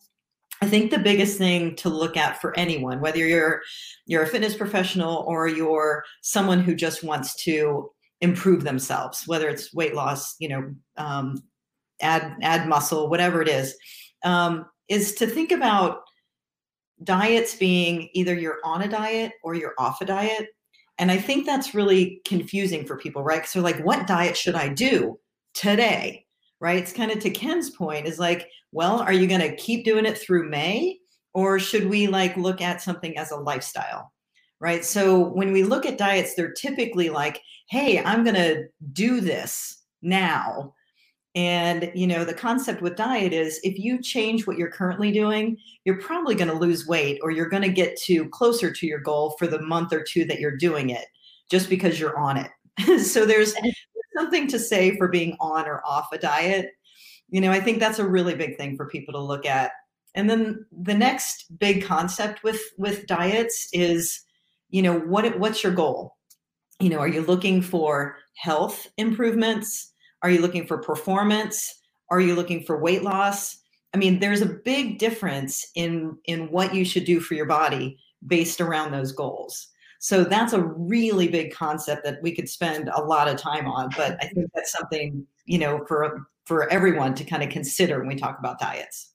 I 0.62 0.68
think 0.68 0.92
the 0.92 1.00
biggest 1.00 1.38
thing 1.38 1.76
to 1.78 1.90
look 1.90 2.16
at 2.16 2.40
for 2.40 2.58
anyone, 2.58 3.02
whether 3.02 3.18
you're 3.18 3.62
you're 4.06 4.24
a 4.24 4.28
fitness 4.28 4.56
professional 4.56 5.24
or 5.28 5.48
you're 5.48 6.04
someone 6.22 6.62
who 6.62 6.76
just 6.76 7.04
wants 7.04 7.36
to 7.44 7.90
improve 8.22 8.64
themselves, 8.64 9.24
whether 9.28 9.50
it's 9.50 9.74
weight 9.74 9.96
loss, 9.96 10.36
you 10.40 10.48
know, 10.48 10.74
um, 10.98 11.42
add 12.02 12.36
add 12.42 12.68
muscle, 12.68 13.10
whatever 13.10 13.42
it 13.42 13.48
is, 13.48 13.76
um, 14.24 14.66
is 14.88 15.16
to 15.16 15.26
think 15.26 15.52
about 15.52 16.02
diets 17.04 17.56
being 17.56 18.10
either 18.14 18.36
you're 18.36 18.60
on 18.64 18.84
a 18.84 18.88
diet 18.88 19.34
or 19.44 19.56
you're 19.56 19.74
off 19.80 20.02
a 20.02 20.06
diet. 20.06 20.50
And 21.00 21.12
I 21.12 21.18
think 21.18 21.48
that's 21.48 21.74
really 21.74 22.22
confusing 22.26 22.86
for 22.86 22.98
people, 22.98 23.24
right? 23.24 23.48
They're 23.52 23.64
like, 23.64 23.84
what 23.84 24.06
diet 24.06 24.38
should 24.38 24.54
I 24.54 24.68
do 24.70 25.20
today? 25.56 26.26
Right? 26.62 26.78
It's 26.78 26.94
kind 26.94 27.12
of 27.12 27.20
to 27.20 27.30
Ken's 27.30 27.72
point, 27.72 28.08
is 28.08 28.20
like, 28.20 28.48
well, 28.72 29.00
are 29.00 29.12
you 29.14 29.28
going 29.28 29.42
to 29.42 29.56
keep 29.58 29.84
doing 29.84 30.06
it 30.06 30.18
through 30.18 30.50
May? 30.50 31.00
Or 31.34 31.60
should 31.60 31.90
we 31.90 32.08
like 32.08 32.38
look 32.38 32.62
at 32.62 32.82
something 32.82 33.18
as 33.18 33.32
a 33.32 33.38
lifestyle? 33.38 34.14
Right. 34.60 34.86
So 34.86 35.20
when 35.20 35.52
we 35.52 35.64
look 35.64 35.86
at 35.86 35.98
diets, 35.98 36.36
they're 36.36 36.54
typically 36.54 37.10
like, 37.10 37.42
hey, 37.70 38.02
I'm 38.04 38.24
going 38.24 38.36
to 38.36 38.66
do 38.94 39.20
this 39.20 39.82
now. 40.04 40.76
And, 41.34 41.92
you 41.96 42.06
know, 42.06 42.26
the 42.26 42.34
concept 42.34 42.82
with 42.82 42.98
diet 42.98 43.32
is 43.32 43.60
if 43.64 43.80
you 43.80 44.02
change 44.02 44.46
what 44.46 44.58
you're 44.58 44.70
currently 44.70 45.12
doing, 45.12 45.58
you're 45.86 46.02
probably 46.02 46.36
going 46.36 46.50
to 46.50 46.54
lose 46.54 46.86
weight 46.86 47.20
or 47.24 47.32
you're 47.32 47.50
going 47.50 47.64
to 47.64 47.70
get 47.70 47.98
to 48.02 48.28
closer 48.30 48.72
to 48.72 48.86
your 48.86 49.00
goal 49.00 49.36
for 49.40 49.48
the 49.48 49.62
month 49.62 49.94
or 49.94 50.04
two 50.04 50.26
that 50.26 50.40
you're 50.40 50.58
doing 50.58 50.90
it 50.90 51.06
just 51.50 51.70
because 51.70 52.00
you're 52.00 52.20
on 52.20 52.38
it. 52.38 52.52
so 53.06 53.26
there's 53.26 53.54
something 54.16 54.48
to 54.48 54.60
say 54.60 54.98
for 54.98 55.08
being 55.08 55.36
on 55.40 55.68
or 55.68 55.82
off 55.86 56.08
a 56.12 56.18
diet. 56.18 56.72
You 57.30 57.42
know 57.42 57.52
i 57.52 57.62
think 57.62 57.80
that's 57.80 58.00
a 58.00 58.08
really 58.08 58.36
big 58.36 58.58
thing 58.58 58.76
for 58.76 58.88
people 58.88 59.14
to 59.14 59.22
look 59.22 59.46
at. 59.46 59.72
And 60.16 60.30
then 60.30 60.66
the 60.72 60.94
next 60.94 61.58
big 61.58 61.84
concept 61.84 62.44
with 62.44 62.62
with 62.78 63.08
diets 63.08 63.70
is 63.74 64.22
you 64.70 64.82
know 64.82 65.00
what 65.00 65.40
what's 65.40 65.64
your 65.64 65.74
goal? 65.74 66.18
You 66.80 66.90
know 66.90 67.00
are 67.00 67.08
you 67.08 67.22
looking 67.22 67.62
for 67.62 68.18
health 68.36 68.88
improvements? 68.98 69.94
Are 70.24 70.30
you 70.30 70.42
looking 70.42 70.68
for 70.68 70.78
performance? 70.78 71.74
Are 72.10 72.20
you 72.20 72.36
looking 72.36 72.64
for 72.64 72.82
weight 72.82 73.04
loss? 73.04 73.58
I 73.94 73.98
mean 73.98 74.20
there's 74.20 74.42
a 74.42 74.58
big 74.66 75.00
difference 75.00 75.66
in 75.76 76.18
in 76.26 76.52
what 76.52 76.76
you 76.76 76.84
should 76.84 77.06
do 77.06 77.20
for 77.22 77.34
your 77.36 77.46
body 77.46 77.98
based 78.28 78.60
around 78.62 78.92
those 78.92 79.14
goals 79.14 79.71
so 80.04 80.24
that's 80.24 80.52
a 80.54 80.62
really 80.62 81.28
big 81.28 81.54
concept 81.54 82.04
that 82.04 82.22
we 82.22 82.34
could 82.34 82.50
spend 82.50 82.90
a 82.90 83.02
lot 83.02 83.28
of 83.28 83.38
time 83.38 83.68
on 83.68 83.90
but 83.96 84.18
i 84.22 84.28
think 84.28 84.50
that's 84.54 84.72
something 84.72 85.26
you 85.46 85.58
know 85.58 85.86
for 85.88 86.28
for 86.46 86.70
everyone 86.72 87.16
to 87.16 87.24
kind 87.24 87.44
of 87.44 87.50
consider 87.50 88.00
when 88.00 88.08
we 88.08 88.16
talk 88.16 88.38
about 88.40 88.60
diets. 88.60 89.14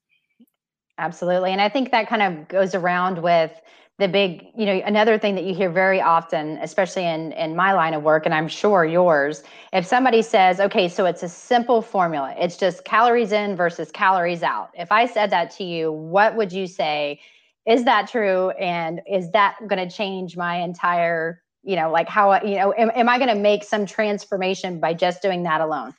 Absolutely. 0.98 1.52
And 1.52 1.60
I 1.60 1.68
think 1.68 1.90
that 1.90 2.08
kind 2.08 2.22
of 2.22 2.48
goes 2.48 2.74
around 2.74 3.22
with 3.22 3.52
the 3.98 4.08
big, 4.08 4.46
you 4.56 4.66
know, 4.66 4.80
another 4.84 5.18
thing 5.18 5.34
that 5.34 5.44
you 5.44 5.54
hear 5.54 5.70
very 5.70 6.00
often, 6.00 6.58
especially 6.62 7.04
in 7.04 7.32
in 7.32 7.56
my 7.56 7.72
line 7.72 7.94
of 7.94 8.02
work 8.02 8.26
and 8.26 8.34
I'm 8.34 8.48
sure 8.48 8.84
yours, 8.84 9.42
if 9.72 9.86
somebody 9.86 10.22
says, 10.22 10.60
"Okay, 10.60 10.88
so 10.88 11.06
it's 11.06 11.22
a 11.22 11.28
simple 11.28 11.82
formula. 11.82 12.34
It's 12.38 12.56
just 12.56 12.84
calories 12.84 13.32
in 13.32 13.56
versus 13.56 13.90
calories 13.90 14.42
out." 14.42 14.70
If 14.74 14.92
I 14.92 15.06
said 15.06 15.30
that 15.30 15.50
to 15.52 15.64
you, 15.64 15.92
what 15.92 16.36
would 16.36 16.52
you 16.52 16.66
say? 16.66 17.20
Is 17.66 17.84
that 17.84 18.08
true 18.08 18.50
and 18.50 19.00
is 19.10 19.30
that 19.32 19.56
going 19.66 19.88
to 19.88 19.94
change 19.94 20.36
my 20.36 20.56
entire, 20.56 21.42
you 21.62 21.76
know, 21.76 21.90
like 21.90 22.08
how, 22.08 22.40
you 22.42 22.56
know, 22.56 22.72
am, 22.78 22.90
am 22.94 23.08
I 23.08 23.18
going 23.18 23.28
to 23.28 23.40
make 23.40 23.64
some 23.64 23.86
transformation 23.86 24.78
by 24.78 24.94
just 24.94 25.20
doing 25.20 25.42
that 25.44 25.60
alone? 25.60 25.94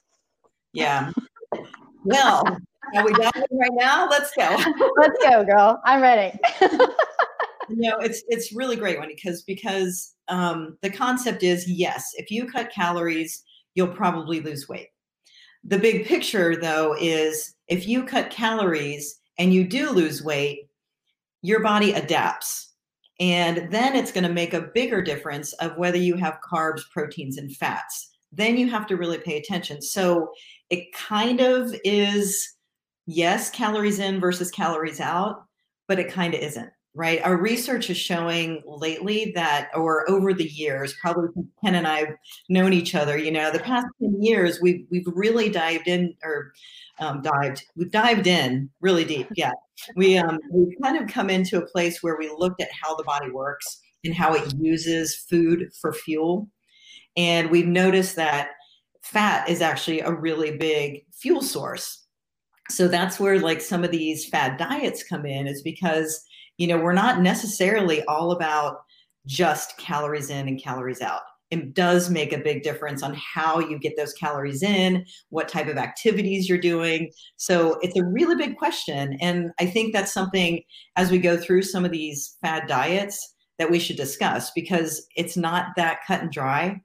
Yeah. 0.73 1.11
Well, 2.03 2.43
are 2.95 3.05
we 3.05 3.13
done 3.13 3.31
right 3.51 3.71
now? 3.73 4.07
Let's 4.09 4.31
go. 4.37 4.55
Let's 4.97 5.17
go, 5.27 5.43
girl. 5.43 5.81
I'm 5.83 6.01
ready. 6.01 6.37
you 6.61 6.87
know, 7.69 7.97
it's 7.97 8.23
it's 8.29 8.53
really 8.53 8.75
great 8.75 8.97
one 8.97 9.09
because 9.09 9.43
because 9.43 10.13
um, 10.29 10.77
the 10.81 10.89
concept 10.89 11.43
is 11.43 11.69
yes, 11.69 12.11
if 12.15 12.31
you 12.31 12.45
cut 12.45 12.71
calories, 12.71 13.43
you'll 13.75 13.87
probably 13.87 14.39
lose 14.39 14.69
weight. 14.69 14.87
The 15.63 15.79
big 15.79 16.05
picture, 16.05 16.55
though, 16.55 16.95
is 16.99 17.55
if 17.67 17.87
you 17.87 18.03
cut 18.03 18.29
calories 18.29 19.19
and 19.37 19.53
you 19.53 19.65
do 19.65 19.89
lose 19.89 20.23
weight, 20.23 20.66
your 21.41 21.61
body 21.61 21.93
adapts. 21.93 22.73
And 23.19 23.71
then 23.71 23.95
it's 23.95 24.11
going 24.11 24.25
to 24.25 24.33
make 24.33 24.53
a 24.53 24.69
bigger 24.73 25.01
difference 25.01 25.53
of 25.53 25.77
whether 25.77 25.97
you 25.97 26.15
have 26.15 26.39
carbs, 26.47 26.81
proteins, 26.91 27.37
and 27.37 27.55
fats. 27.55 28.09
Then 28.31 28.57
you 28.57 28.69
have 28.69 28.85
to 28.87 28.97
really 28.97 29.17
pay 29.17 29.37
attention. 29.37 29.81
So 29.81 30.29
it 30.69 30.93
kind 30.93 31.39
of 31.39 31.73
is, 31.83 32.55
yes, 33.05 33.49
calories 33.49 33.99
in 33.99 34.19
versus 34.19 34.51
calories 34.51 34.99
out, 34.99 35.45
but 35.87 35.97
it 35.99 36.11
kind 36.11 36.33
of 36.35 36.41
isn't, 36.41 36.69
right? 36.93 37.21
Our 37.23 37.37
research 37.37 37.89
is 37.89 37.97
showing 37.97 38.61
lately 38.67 39.31
that, 39.33 39.69
or 39.73 40.07
over 40.09 40.33
the 40.33 40.49
years, 40.49 40.93
probably 41.01 41.29
Ken 41.63 41.75
and 41.75 41.87
I 41.87 41.99
have 41.99 42.15
known 42.49 42.73
each 42.73 42.93
other, 42.93 43.17
you 43.17 43.31
know, 43.31 43.49
the 43.49 43.59
past 43.59 43.87
10 43.99 44.21
years, 44.21 44.59
we've, 44.61 44.85
we've 44.91 45.07
really 45.07 45.49
dived 45.49 45.87
in 45.87 46.13
or 46.23 46.51
um, 46.99 47.21
dived, 47.21 47.63
we've 47.75 47.91
dived 47.91 48.27
in 48.27 48.69
really 48.81 49.05
deep. 49.05 49.27
Yeah. 49.35 49.51
We, 49.95 50.17
um, 50.17 50.39
we've 50.51 50.75
kind 50.81 50.97
of 50.97 51.07
come 51.07 51.29
into 51.29 51.61
a 51.61 51.65
place 51.67 52.01
where 52.01 52.17
we 52.17 52.33
looked 52.35 52.61
at 52.61 52.69
how 52.71 52.95
the 52.95 53.03
body 53.03 53.29
works 53.29 53.79
and 54.03 54.13
how 54.13 54.33
it 54.33 54.51
uses 54.59 55.15
food 55.15 55.69
for 55.79 55.93
fuel. 55.93 56.49
And 57.15 57.51
we've 57.51 57.67
noticed 57.67 58.15
that 58.15 58.49
fat 59.03 59.47
is 59.47 59.61
actually 59.61 59.99
a 59.99 60.11
really 60.11 60.57
big 60.57 61.05
fuel 61.13 61.43
source. 61.43 62.05
So 62.69 62.87
that's 62.87 63.19
where 63.19 63.39
like 63.39 63.61
some 63.61 63.83
of 63.83 63.91
these 63.91 64.27
fad 64.27 64.57
diets 64.57 65.03
come 65.03 65.27
in 65.27 65.47
is 65.47 65.61
because 65.61 66.25
you 66.57 66.67
know, 66.67 66.77
we're 66.77 66.93
not 66.93 67.21
necessarily 67.21 68.03
all 68.05 68.31
about 68.31 68.81
just 69.25 69.77
calories 69.77 70.29
in 70.29 70.47
and 70.47 70.61
calories 70.61 71.01
out. 71.01 71.21
It 71.49 71.73
does 71.73 72.09
make 72.09 72.33
a 72.33 72.37
big 72.37 72.63
difference 72.63 73.03
on 73.03 73.13
how 73.15 73.59
you 73.59 73.79
get 73.79 73.95
those 73.95 74.13
calories 74.13 74.63
in, 74.63 75.05
what 75.29 75.47
type 75.47 75.67
of 75.67 75.77
activities 75.77 76.49
you're 76.49 76.57
doing. 76.57 77.11
So 77.37 77.77
it's 77.81 77.97
a 77.97 78.03
really 78.03 78.35
big 78.35 78.57
question. 78.57 79.17
And 79.21 79.51
I 79.59 79.65
think 79.65 79.93
that's 79.93 80.13
something 80.13 80.61
as 80.95 81.09
we 81.09 81.19
go 81.19 81.37
through 81.37 81.63
some 81.63 81.85
of 81.85 81.91
these 81.91 82.37
fad 82.41 82.67
diets 82.67 83.35
that 83.59 83.71
we 83.71 83.79
should 83.79 83.97
discuss 83.97 84.51
because 84.51 85.07
it's 85.15 85.37
not 85.37 85.67
that 85.77 85.99
cut 86.05 86.21
and 86.21 86.31
dry. 86.31 86.81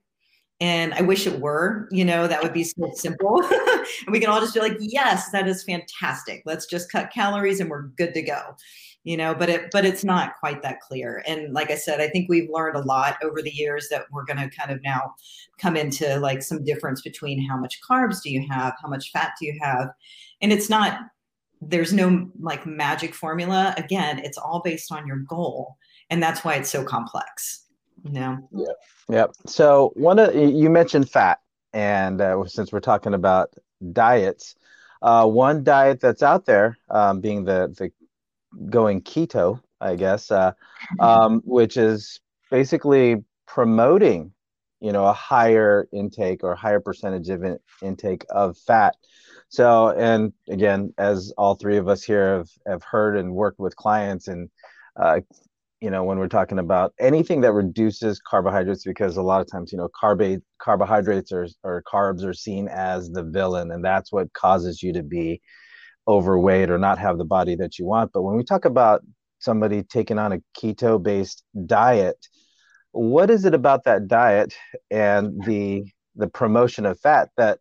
And 0.60 0.94
I 0.94 1.02
wish 1.02 1.26
it 1.26 1.40
were, 1.40 1.88
you 1.90 2.04
know, 2.04 2.28
that 2.28 2.40
would 2.40 2.52
be 2.52 2.62
so 2.62 2.88
simple. 2.94 3.42
and 3.42 3.86
we 4.12 4.20
can 4.20 4.30
all 4.30 4.40
just 4.40 4.54
be 4.54 4.60
like, 4.60 4.76
yes, 4.78 5.30
that 5.32 5.48
is 5.48 5.64
fantastic. 5.64 6.42
Let's 6.46 6.66
just 6.66 6.90
cut 6.90 7.10
calories 7.12 7.58
and 7.58 7.68
we're 7.68 7.88
good 7.98 8.14
to 8.14 8.22
go 8.22 8.54
you 9.04 9.16
know 9.16 9.34
but 9.34 9.48
it 9.48 9.70
but 9.72 9.84
it's 9.84 10.04
not 10.04 10.38
quite 10.38 10.62
that 10.62 10.80
clear. 10.80 11.22
And 11.26 11.52
like 11.52 11.70
i 11.70 11.74
said 11.74 12.00
i 12.00 12.08
think 12.08 12.28
we've 12.28 12.50
learned 12.50 12.76
a 12.76 12.80
lot 12.80 13.16
over 13.22 13.42
the 13.42 13.50
years 13.50 13.88
that 13.90 14.06
we're 14.10 14.24
going 14.24 14.38
to 14.38 14.56
kind 14.56 14.70
of 14.70 14.82
now 14.82 15.14
come 15.58 15.76
into 15.76 16.18
like 16.20 16.42
some 16.42 16.64
difference 16.64 17.02
between 17.02 17.44
how 17.46 17.56
much 17.56 17.80
carbs 17.88 18.22
do 18.22 18.30
you 18.30 18.46
have 18.50 18.74
how 18.80 18.88
much 18.88 19.10
fat 19.12 19.32
do 19.40 19.46
you 19.46 19.58
have. 19.60 19.90
And 20.40 20.52
it's 20.52 20.68
not 20.68 21.00
there's 21.60 21.92
no 21.92 22.28
like 22.40 22.66
magic 22.66 23.14
formula. 23.14 23.74
Again 23.76 24.18
it's 24.18 24.38
all 24.38 24.60
based 24.64 24.92
on 24.92 25.06
your 25.06 25.18
goal. 25.18 25.76
And 26.10 26.22
that's 26.22 26.44
why 26.44 26.54
it's 26.54 26.70
so 26.70 26.84
complex 26.84 27.66
you 28.04 28.12
know? 28.12 28.38
Yeah 28.52 28.72
yep. 29.08 29.30
So 29.46 29.92
one 29.94 30.18
of 30.18 30.34
you 30.34 30.70
mentioned 30.70 31.10
fat. 31.10 31.40
And 31.74 32.20
uh, 32.20 32.44
since 32.44 32.70
we're 32.70 32.80
talking 32.80 33.14
about 33.14 33.54
diets 33.92 34.56
uh, 35.02 35.26
one 35.26 35.64
diet 35.64 36.00
that's 36.00 36.22
out 36.22 36.46
there 36.46 36.78
um, 36.90 37.20
being 37.20 37.44
the 37.44 37.74
the 37.76 37.90
going 38.70 39.02
keto, 39.02 39.60
I 39.80 39.96
guess, 39.96 40.30
uh, 40.30 40.52
um, 41.00 41.42
which 41.44 41.76
is 41.76 42.20
basically 42.50 43.16
promoting, 43.46 44.32
you 44.80 44.92
know, 44.92 45.06
a 45.06 45.12
higher 45.12 45.88
intake 45.92 46.44
or 46.44 46.54
higher 46.54 46.80
percentage 46.80 47.28
of 47.28 47.42
in- 47.42 47.58
intake 47.82 48.24
of 48.30 48.56
fat. 48.58 48.94
So, 49.48 49.90
and 49.90 50.32
again, 50.48 50.94
as 50.98 51.32
all 51.36 51.54
three 51.54 51.76
of 51.76 51.88
us 51.88 52.02
here 52.02 52.38
have, 52.38 52.50
have 52.66 52.82
heard 52.82 53.16
and 53.16 53.34
worked 53.34 53.58
with 53.60 53.76
clients, 53.76 54.28
and 54.28 54.48
uh, 55.00 55.20
you 55.80 55.90
know, 55.90 56.04
when 56.04 56.18
we're 56.18 56.28
talking 56.28 56.60
about 56.60 56.94
anything 57.00 57.40
that 57.40 57.52
reduces 57.52 58.20
carbohydrates, 58.20 58.84
because 58.84 59.16
a 59.16 59.22
lot 59.22 59.40
of 59.40 59.50
times, 59.50 59.72
you 59.72 59.78
know, 59.78 59.88
carb- 60.00 60.40
carbohydrates 60.60 61.32
or, 61.32 61.48
or 61.64 61.82
carbs 61.82 62.24
are 62.24 62.32
seen 62.32 62.68
as 62.68 63.10
the 63.10 63.24
villain, 63.24 63.72
and 63.72 63.84
that's 63.84 64.12
what 64.12 64.32
causes 64.32 64.82
you 64.82 64.92
to 64.92 65.02
be 65.02 65.40
overweight 66.06 66.70
or 66.70 66.78
not 66.78 66.98
have 66.98 67.18
the 67.18 67.24
body 67.24 67.54
that 67.56 67.78
you 67.78 67.86
want. 67.86 68.12
But 68.12 68.22
when 68.22 68.36
we 68.36 68.44
talk 68.44 68.64
about 68.64 69.02
somebody 69.38 69.82
taking 69.82 70.18
on 70.18 70.32
a 70.32 70.40
keto 70.58 71.02
based 71.02 71.44
diet, 71.66 72.26
what 72.92 73.30
is 73.30 73.44
it 73.44 73.54
about 73.54 73.84
that 73.84 74.08
diet 74.08 74.54
and 74.90 75.42
the 75.44 75.84
the 76.14 76.28
promotion 76.28 76.84
of 76.84 77.00
fat 77.00 77.30
that 77.36 77.58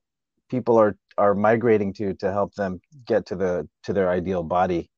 people 0.49 0.77
are 0.77 0.97
are 1.17 1.33
migrating 1.33 1.93
to 1.93 2.13
to 2.15 2.31
help 2.31 2.53
them 2.55 2.81
get 3.05 3.25
to 3.27 3.35
the 3.35 3.67
to 3.83 3.93
their 3.93 4.09
ideal 4.09 4.43
body? 4.43 4.89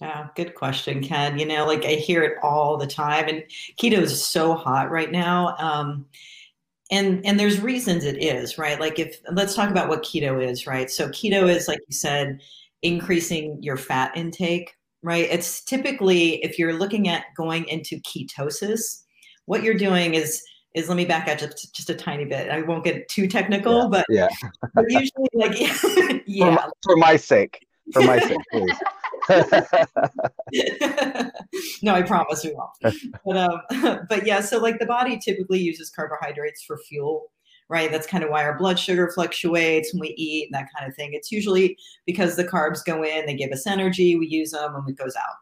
Yeah, 0.00 0.28
good 0.34 0.54
question, 0.54 1.02
Ken. 1.02 1.38
You 1.38 1.44
know, 1.44 1.66
like 1.66 1.84
I 1.84 1.92
hear 1.92 2.22
it 2.22 2.38
all 2.42 2.78
the 2.78 2.86
time, 2.86 3.28
and 3.28 3.44
keto 3.78 3.98
is 3.98 4.24
so 4.24 4.54
hot 4.54 4.90
right 4.90 5.10
now. 5.10 5.56
Um, 5.58 6.06
and 6.90 7.24
and 7.24 7.38
there's 7.40 7.60
reasons 7.60 8.04
it 8.04 8.22
is 8.22 8.58
right? 8.58 8.78
Like 8.78 8.98
if 8.98 9.20
let's 9.32 9.54
talk 9.54 9.70
about 9.70 9.88
what 9.88 10.02
keto 10.02 10.44
is 10.44 10.66
right? 10.66 10.90
So 10.90 11.08
keto 11.08 11.48
is 11.48 11.68
like 11.68 11.80
you 11.88 11.94
said 11.94 12.40
increasing 12.82 13.58
your 13.62 13.76
fat 13.76 14.16
intake 14.16 14.74
right? 15.02 15.28
It's 15.30 15.62
typically 15.62 16.42
if 16.42 16.58
you're 16.58 16.72
looking 16.72 17.08
at 17.08 17.24
going 17.36 17.66
into 17.68 18.00
ketosis 18.00 19.02
what 19.46 19.62
you're 19.62 19.74
doing 19.74 20.14
is 20.14 20.42
is 20.74 20.88
let 20.88 20.96
me 20.96 21.04
back 21.04 21.28
up 21.28 21.38
just, 21.38 21.72
just 21.72 21.88
a 21.88 21.94
tiny 21.94 22.24
bit. 22.24 22.50
I 22.50 22.62
won't 22.62 22.82
get 22.82 23.08
too 23.08 23.28
technical 23.28 23.82
yeah, 23.82 23.88
but 23.90 24.06
yeah. 24.08 24.28
usually 24.88 25.28
like 25.34 25.60
yeah. 26.26 26.44
for 26.46 26.52
my, 26.52 26.68
for 26.82 26.96
my 26.96 27.16
sake 27.16 27.66
for 27.92 28.02
my 28.02 28.18
sake 28.18 28.38
please 28.50 28.76
no, 31.82 31.94
I 31.94 32.02
promise 32.02 32.44
we 32.44 32.52
won't. 32.52 32.96
But 33.24 33.36
um, 33.36 33.60
but 34.08 34.26
yeah, 34.26 34.40
so 34.40 34.58
like 34.58 34.78
the 34.78 34.86
body 34.86 35.18
typically 35.18 35.60
uses 35.60 35.90
carbohydrates 35.90 36.62
for 36.62 36.78
fuel, 36.78 37.30
right? 37.68 37.90
That's 37.90 38.06
kind 38.06 38.22
of 38.24 38.30
why 38.30 38.44
our 38.44 38.58
blood 38.58 38.78
sugar 38.78 39.10
fluctuates 39.14 39.92
when 39.92 40.00
we 40.00 40.14
eat 40.16 40.48
and 40.50 40.54
that 40.54 40.68
kind 40.76 40.88
of 40.88 40.94
thing. 40.94 41.10
It's 41.12 41.32
usually 41.32 41.78
because 42.06 42.36
the 42.36 42.44
carbs 42.44 42.84
go 42.84 43.02
in, 43.02 43.26
they 43.26 43.34
give 43.34 43.52
us 43.52 43.66
energy, 43.66 44.16
we 44.16 44.26
use 44.26 44.50
them, 44.50 44.74
and 44.74 44.88
it 44.88 44.96
goes 44.96 45.16
out. 45.16 45.34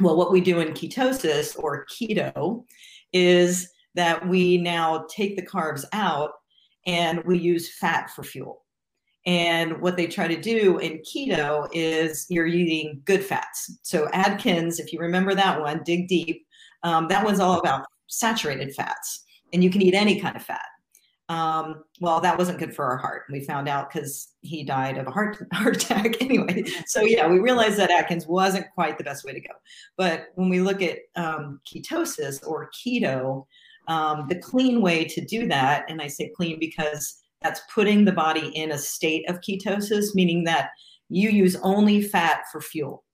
Well, 0.00 0.16
what 0.16 0.32
we 0.32 0.40
do 0.40 0.60
in 0.60 0.68
ketosis 0.72 1.58
or 1.58 1.86
keto 1.86 2.64
is 3.12 3.70
that 3.94 4.26
we 4.28 4.56
now 4.58 5.06
take 5.10 5.36
the 5.36 5.46
carbs 5.46 5.84
out 5.92 6.32
and 6.86 7.22
we 7.24 7.38
use 7.38 7.76
fat 7.76 8.10
for 8.10 8.22
fuel. 8.22 8.62
And 9.26 9.80
what 9.80 9.96
they 9.96 10.06
try 10.06 10.28
to 10.28 10.40
do 10.40 10.78
in 10.78 11.02
keto 11.02 11.68
is 11.72 12.26
you're 12.30 12.46
eating 12.46 13.02
good 13.04 13.24
fats. 13.24 13.78
So 13.82 14.08
Atkins, 14.12 14.78
if 14.80 14.92
you 14.92 14.98
remember 14.98 15.34
that 15.34 15.60
one, 15.60 15.82
dig 15.84 16.08
deep. 16.08 16.46
Um, 16.82 17.06
that 17.08 17.24
one's 17.24 17.40
all 17.40 17.58
about 17.60 17.84
saturated 18.06 18.74
fats, 18.74 19.24
and 19.52 19.62
you 19.62 19.70
can 19.70 19.82
eat 19.82 19.94
any 19.94 20.18
kind 20.20 20.36
of 20.36 20.42
fat. 20.42 20.64
Um, 21.28 21.84
well, 22.00 22.20
that 22.20 22.36
wasn't 22.36 22.58
good 22.58 22.74
for 22.74 22.84
our 22.86 22.96
heart. 22.96 23.22
We 23.30 23.44
found 23.44 23.68
out 23.68 23.92
because 23.92 24.32
he 24.40 24.64
died 24.64 24.98
of 24.98 25.06
a 25.06 25.12
heart 25.12 25.38
heart 25.52 25.76
attack 25.76 26.20
anyway. 26.20 26.64
So 26.86 27.02
yeah, 27.02 27.28
we 27.28 27.38
realized 27.38 27.78
that 27.78 27.90
Atkins 27.90 28.26
wasn't 28.26 28.66
quite 28.74 28.98
the 28.98 29.04
best 29.04 29.24
way 29.24 29.32
to 29.32 29.40
go. 29.40 29.54
But 29.96 30.28
when 30.34 30.48
we 30.48 30.60
look 30.60 30.82
at 30.82 30.98
um, 31.14 31.60
ketosis 31.72 32.44
or 32.44 32.70
keto, 32.70 33.46
um, 33.86 34.26
the 34.28 34.40
clean 34.40 34.82
way 34.82 35.04
to 35.04 35.24
do 35.24 35.46
that, 35.48 35.84
and 35.88 36.02
I 36.02 36.08
say 36.08 36.32
clean 36.34 36.58
because 36.58 37.19
that's 37.42 37.62
putting 37.72 38.04
the 38.04 38.12
body 38.12 38.48
in 38.54 38.72
a 38.72 38.78
state 38.78 39.28
of 39.28 39.40
ketosis, 39.40 40.14
meaning 40.14 40.44
that 40.44 40.70
you 41.08 41.30
use 41.30 41.56
only 41.62 42.02
fat 42.02 42.42
for 42.52 42.60
fuel. 42.60 43.04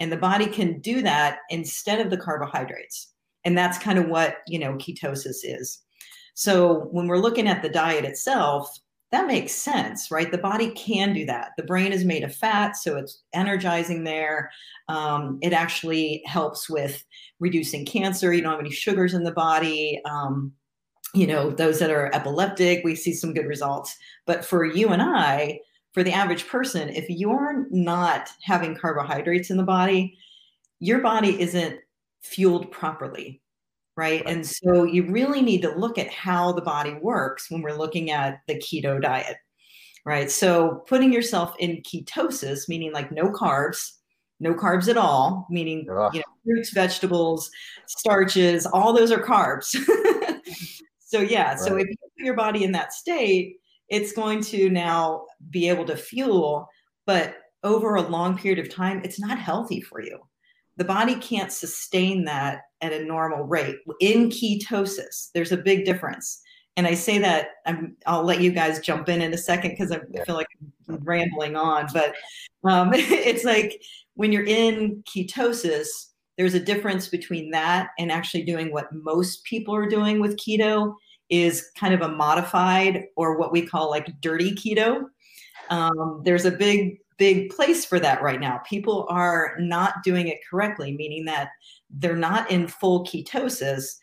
And 0.00 0.10
the 0.10 0.16
body 0.16 0.46
can 0.46 0.80
do 0.80 1.02
that 1.02 1.38
instead 1.50 2.00
of 2.00 2.10
the 2.10 2.16
carbohydrates. 2.16 3.12
And 3.44 3.56
that's 3.56 3.78
kind 3.78 3.98
of 3.98 4.08
what, 4.08 4.38
you 4.46 4.58
know, 4.58 4.74
ketosis 4.74 5.38
is. 5.44 5.80
So 6.34 6.88
when 6.90 7.06
we're 7.06 7.18
looking 7.18 7.48
at 7.48 7.62
the 7.62 7.68
diet 7.68 8.04
itself, 8.04 8.68
that 9.10 9.26
makes 9.26 9.52
sense, 9.52 10.10
right? 10.10 10.30
The 10.30 10.38
body 10.38 10.70
can 10.70 11.12
do 11.12 11.26
that. 11.26 11.50
The 11.58 11.64
brain 11.64 11.92
is 11.92 12.04
made 12.04 12.24
of 12.24 12.34
fat, 12.34 12.76
so 12.78 12.96
it's 12.96 13.22
energizing 13.34 14.04
there. 14.04 14.50
Um, 14.88 15.38
it 15.42 15.52
actually 15.52 16.22
helps 16.24 16.70
with 16.70 17.04
reducing 17.38 17.84
cancer. 17.84 18.32
You 18.32 18.40
don't 18.40 18.52
have 18.52 18.60
any 18.60 18.70
sugars 18.70 19.12
in 19.12 19.24
the 19.24 19.32
body. 19.32 20.00
Um, 20.06 20.52
you 21.14 21.26
know, 21.26 21.50
those 21.50 21.78
that 21.78 21.90
are 21.90 22.14
epileptic, 22.14 22.82
we 22.84 22.94
see 22.94 23.12
some 23.12 23.34
good 23.34 23.46
results. 23.46 23.96
But 24.26 24.44
for 24.44 24.64
you 24.64 24.88
and 24.88 25.02
I, 25.02 25.60
for 25.92 26.02
the 26.02 26.12
average 26.12 26.48
person, 26.48 26.88
if 26.88 27.08
you're 27.10 27.66
not 27.70 28.30
having 28.42 28.74
carbohydrates 28.74 29.50
in 29.50 29.58
the 29.58 29.62
body, 29.62 30.16
your 30.80 31.00
body 31.00 31.40
isn't 31.40 31.78
fueled 32.22 32.70
properly. 32.70 33.40
Right? 33.94 34.24
right. 34.24 34.34
And 34.34 34.46
so 34.46 34.84
you 34.84 35.10
really 35.10 35.42
need 35.42 35.60
to 35.62 35.76
look 35.76 35.98
at 35.98 36.10
how 36.10 36.52
the 36.52 36.62
body 36.62 36.94
works 36.94 37.50
when 37.50 37.60
we're 37.60 37.76
looking 37.76 38.10
at 38.10 38.40
the 38.48 38.54
keto 38.54 39.00
diet. 39.00 39.36
Right. 40.06 40.30
So 40.30 40.82
putting 40.88 41.12
yourself 41.12 41.54
in 41.58 41.82
ketosis, 41.82 42.68
meaning 42.68 42.92
like 42.92 43.12
no 43.12 43.30
carbs, 43.30 43.92
no 44.40 44.54
carbs 44.54 44.88
at 44.88 44.96
all, 44.96 45.46
meaning 45.50 45.84
you 45.84 45.92
know, 45.92 46.10
fruits, 46.44 46.70
vegetables, 46.70 47.50
starches, 47.86 48.66
all 48.66 48.92
those 48.92 49.12
are 49.12 49.22
carbs. 49.22 49.76
So 51.12 51.20
yeah, 51.20 51.50
right. 51.50 51.58
so 51.58 51.76
if 51.76 51.86
you 51.86 51.94
put 52.16 52.24
your 52.24 52.34
body 52.34 52.64
in 52.64 52.72
that 52.72 52.94
state, 52.94 53.56
it's 53.90 54.14
going 54.14 54.40
to 54.44 54.70
now 54.70 55.26
be 55.50 55.68
able 55.68 55.84
to 55.84 55.94
fuel, 55.94 56.66
but 57.04 57.34
over 57.62 57.96
a 57.96 58.00
long 58.00 58.38
period 58.38 58.58
of 58.58 58.74
time, 58.74 59.02
it's 59.04 59.20
not 59.20 59.38
healthy 59.38 59.82
for 59.82 60.00
you. 60.00 60.18
The 60.78 60.84
body 60.84 61.16
can't 61.16 61.52
sustain 61.52 62.24
that 62.24 62.62
at 62.80 62.94
a 62.94 63.04
normal 63.04 63.44
rate. 63.44 63.76
In 64.00 64.30
ketosis, 64.30 65.28
there's 65.34 65.52
a 65.52 65.58
big 65.58 65.84
difference. 65.84 66.40
And 66.78 66.86
I 66.86 66.94
say 66.94 67.18
that 67.18 67.48
I'm, 67.66 67.94
I'll 68.06 68.24
let 68.24 68.40
you 68.40 68.50
guys 68.50 68.80
jump 68.80 69.10
in 69.10 69.20
in 69.20 69.34
a 69.34 69.38
second 69.38 69.72
because 69.72 69.92
I 69.92 70.00
feel 70.24 70.34
like 70.34 70.46
I'm 70.88 70.96
rambling 71.04 71.56
on. 71.56 71.88
But 71.92 72.14
um, 72.64 72.92
it's 72.94 73.44
like 73.44 73.82
when 74.14 74.32
you're 74.32 74.46
in 74.46 75.02
ketosis, 75.04 76.06
there's 76.36 76.54
a 76.54 76.60
difference 76.60 77.08
between 77.08 77.50
that 77.50 77.90
and 77.98 78.10
actually 78.10 78.44
doing 78.44 78.72
what 78.72 78.92
most 78.92 79.44
people 79.44 79.74
are 79.74 79.88
doing 79.88 80.20
with 80.20 80.38
keto 80.38 80.94
is 81.30 81.70
kind 81.78 81.94
of 81.94 82.02
a 82.02 82.08
modified 82.08 83.04
or 83.16 83.38
what 83.38 83.52
we 83.52 83.66
call 83.66 83.90
like 83.90 84.20
dirty 84.20 84.52
keto. 84.52 85.04
Um, 85.70 86.22
there's 86.24 86.44
a 86.44 86.50
big, 86.50 86.98
big 87.16 87.50
place 87.50 87.84
for 87.84 87.98
that 88.00 88.22
right 88.22 88.40
now. 88.40 88.58
People 88.68 89.06
are 89.08 89.56
not 89.58 90.02
doing 90.04 90.28
it 90.28 90.40
correctly, 90.48 90.94
meaning 90.96 91.24
that 91.26 91.50
they're 91.90 92.16
not 92.16 92.50
in 92.50 92.66
full 92.66 93.04
ketosis. 93.04 93.94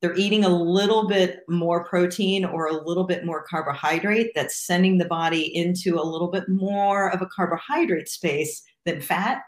They're 0.00 0.16
eating 0.16 0.44
a 0.44 0.48
little 0.48 1.06
bit 1.06 1.40
more 1.48 1.84
protein 1.84 2.46
or 2.46 2.68
a 2.68 2.86
little 2.86 3.04
bit 3.04 3.26
more 3.26 3.44
carbohydrate 3.44 4.32
that's 4.34 4.66
sending 4.66 4.96
the 4.96 5.04
body 5.04 5.54
into 5.54 6.00
a 6.00 6.02
little 6.02 6.28
bit 6.28 6.48
more 6.48 7.10
of 7.10 7.20
a 7.20 7.26
carbohydrate 7.26 8.08
space 8.08 8.62
than 8.86 9.02
fat. 9.02 9.42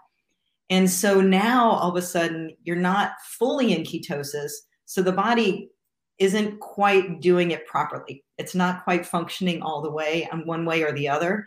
And 0.73 0.91
so 0.91 1.21
now 1.21 1.73
all 1.73 1.91
of 1.91 1.97
a 1.97 2.03
sudden 2.03 2.57
you're 2.65 2.77
not 2.77 3.13
fully 3.21 3.75
in 3.75 3.83
ketosis. 3.83 4.53
So 4.87 5.03
the 5.03 5.13
body 5.13 5.69
isn't 6.19 6.61
quite 6.61 7.21
doing 7.21 7.51
it 7.51 7.67
properly. 7.67 8.25
It's 8.39 8.55
not 8.55 8.83
quite 8.83 9.05
functioning 9.05 9.61
all 9.61 9.83
the 9.83 9.91
way 9.91 10.27
on 10.33 10.47
one 10.47 10.65
way 10.65 10.83
or 10.83 10.91
the 10.91 11.11
other. 11.11 11.47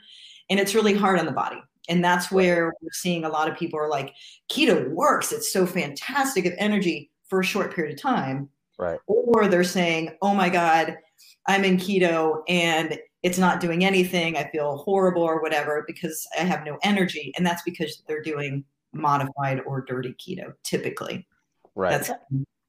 And 0.52 0.60
it's 0.60 0.76
really 0.76 0.94
hard 0.94 1.18
on 1.18 1.26
the 1.26 1.32
body. 1.32 1.58
And 1.90 2.06
that's 2.06 2.30
where 2.30 2.72
we're 2.84 2.92
seeing 2.92 3.26
a 3.26 3.30
lot 3.30 3.50
of 3.50 3.58
people 3.58 3.80
are 3.80 3.90
like, 3.90 4.14
keto 4.52 4.88
works. 4.92 5.32
It's 5.32 5.52
so 5.52 5.66
fantastic 5.66 6.46
of 6.46 6.54
energy 6.60 7.10
for 7.28 7.40
a 7.40 7.46
short 7.46 7.74
period 7.74 7.96
of 7.96 8.02
time. 8.02 8.48
Right. 8.78 9.00
Or 9.08 9.48
they're 9.48 9.64
saying, 9.64 10.16
oh 10.22 10.36
my 10.36 10.50
God, 10.50 10.98
I'm 11.48 11.64
in 11.64 11.78
keto 11.78 12.44
and 12.48 13.00
it's 13.24 13.40
not 13.40 13.60
doing 13.60 13.84
anything. 13.84 14.38
I 14.38 14.52
feel 14.52 14.78
horrible 14.78 15.24
or 15.24 15.42
whatever 15.42 15.84
because 15.88 16.28
I 16.40 16.44
have 16.44 16.64
no 16.64 16.78
energy. 16.84 17.34
And 17.36 17.44
that's 17.44 17.64
because 17.64 18.04
they're 18.08 18.22
doing 18.22 18.64
modified 18.96 19.62
or 19.66 19.82
dirty 19.82 20.14
keto 20.14 20.54
typically. 20.64 21.28
Right. 21.76 21.92
That's 21.92 22.12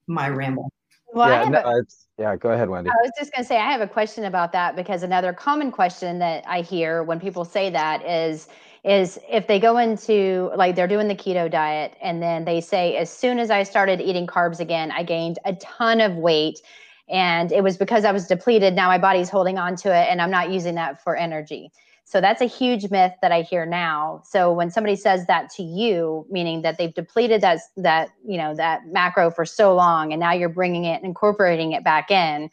my 0.07 0.29
ramble. 0.29 0.71
Well, 1.13 1.31
yeah, 1.31 1.49
no, 1.49 1.59
a, 1.61 1.83
yeah, 2.19 2.37
go 2.37 2.51
ahead, 2.51 2.69
Wendy. 2.69 2.91
I 2.91 3.03
was 3.03 3.13
just 3.19 3.33
going 3.33 3.43
to 3.43 3.49
say, 3.49 3.57
I 3.57 3.71
have 3.71 3.81
a 3.81 3.89
question 3.89 4.25
about 4.25 4.53
that 4.53 4.77
because 4.77 5.03
another 5.03 5.33
common 5.33 5.71
question 5.71 6.19
that 6.19 6.45
I 6.47 6.61
hear 6.61 7.03
when 7.03 7.21
people 7.21 7.45
say 7.45 7.71
that 7.71 8.05
is, 8.05 8.49
is 8.85 9.19
if 9.29 9.47
they 9.47 9.59
go 9.59 9.79
into 9.79 10.51
like 10.57 10.77
they're 10.77 10.89
doing 10.89 11.09
the 11.09 11.15
keto 11.15 11.51
diet 11.51 11.97
and 12.03 12.23
then 12.23 12.45
they 12.45 12.61
say, 12.61 12.97
as 12.97 13.11
soon 13.11 13.39
as 13.39 13.51
I 13.51 13.63
started 13.63 14.01
eating 14.01 14.27
carbs 14.27 14.61
again, 14.61 14.91
I 14.93 15.05
gained 15.05 15.39
a 15.45 15.55
ton 15.55 16.01
of 16.01 16.17
weight 16.17 16.61
and 17.09 17.53
it 17.53 17.63
was 17.63 17.77
because 17.77 18.05
I 18.05 18.13
was 18.13 18.27
depleted. 18.27 18.75
Now 18.75 18.89
my 18.89 18.99
body's 18.99 19.29
holding 19.29 19.59
on 19.59 19.77
to 19.77 19.89
it 19.89 20.09
and 20.11 20.21
I'm 20.21 20.31
not 20.31 20.51
using 20.51 20.75
that 20.75 21.03
for 21.03 21.17
energy. 21.17 21.73
So 22.09 22.21
that's 22.21 22.41
a 22.41 22.47
huge 22.47 22.89
myth 22.89 23.15
that 23.21 23.33
I 23.33 23.43
hear 23.43 23.67
now. 23.67 24.23
So 24.25 24.53
when 24.53 24.71
somebody 24.71 24.95
says 24.95 25.27
that 25.27 25.51
to 25.57 25.65
you, 25.65 26.25
meaning 26.31 26.63
that 26.63 26.79
they've 26.79 26.95
depleted 26.95 27.41
that 27.41 27.59
that 27.77 28.11
you 28.25 28.39
know 28.39 28.55
that 28.55 28.87
macro 28.87 29.29
for 29.29 29.45
so 29.45 29.75
long, 29.75 30.13
and 30.13 30.21
now 30.21 30.33
you're 30.33 30.49
bringing 30.49 30.85
it, 30.85 30.95
and 30.95 31.05
incorporating 31.05 31.73
it 31.73 31.83
back 31.83 32.13
in, 32.13 32.49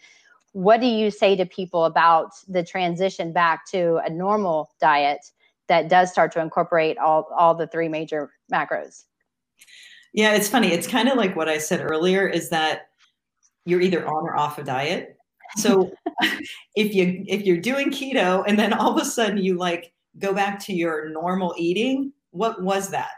what 0.53 0.81
do 0.81 0.88
you 0.88 1.12
say 1.12 1.36
to 1.36 1.45
people 1.45 1.86
about 1.86 2.31
the 2.48 2.63
transition 2.63 3.31
back 3.31 3.69
to 3.69 4.01
a 4.03 4.10
normal 4.10 4.72
diet 4.81 5.19
that 5.67 5.88
does 5.88 6.12
start 6.12 6.31
to 6.31 6.41
incorporate 6.41 6.98
all 6.98 7.27
all 7.38 7.53
the 7.53 7.67
three 7.67 7.88
major 7.88 8.31
macros? 8.51 9.03
Yeah, 10.13 10.33
it's 10.33 10.50
funny. 10.50 10.72
It's 10.72 10.88
kind 10.88 11.10
of 11.10 11.15
like 11.15 11.36
what 11.36 11.48
I 11.48 11.60
said 11.60 11.79
earlier: 11.79 12.27
is 12.27 12.50
that 12.50 12.88
you're 13.65 13.81
either 13.81 14.03
on 14.03 14.24
or 14.24 14.36
off 14.36 14.57
a 14.57 14.63
diet 14.63 15.12
so 15.57 15.91
if 16.75 16.93
you 16.93 17.24
if 17.27 17.43
you're 17.43 17.57
doing 17.57 17.91
keto 17.91 18.43
and 18.48 18.57
then 18.57 18.74
all 18.74 18.95
of 18.95 19.01
a 19.01 19.05
sudden 19.05 19.38
you 19.38 19.57
like 19.57 19.93
go 20.19 20.33
back 20.33 20.60
to 20.65 20.74
your 20.74 21.10
normal 21.10 21.53
eating, 21.57 22.12
what 22.31 22.62
was 22.62 22.89
that? 22.89 23.12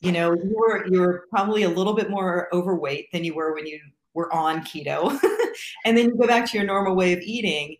You 0.00 0.12
know, 0.12 0.34
you 0.34 0.54
were 0.56 0.86
you're 0.86 1.24
probably 1.30 1.62
a 1.62 1.68
little 1.68 1.94
bit 1.94 2.10
more 2.10 2.48
overweight 2.52 3.08
than 3.12 3.24
you 3.24 3.34
were 3.34 3.54
when 3.54 3.66
you 3.66 3.80
were 4.12 4.32
on 4.32 4.62
keto. 4.62 5.18
and 5.84 5.96
then 5.96 6.06
you 6.06 6.16
go 6.16 6.26
back 6.26 6.50
to 6.50 6.56
your 6.56 6.66
normal 6.66 6.94
way 6.94 7.12
of 7.12 7.20
eating. 7.20 7.76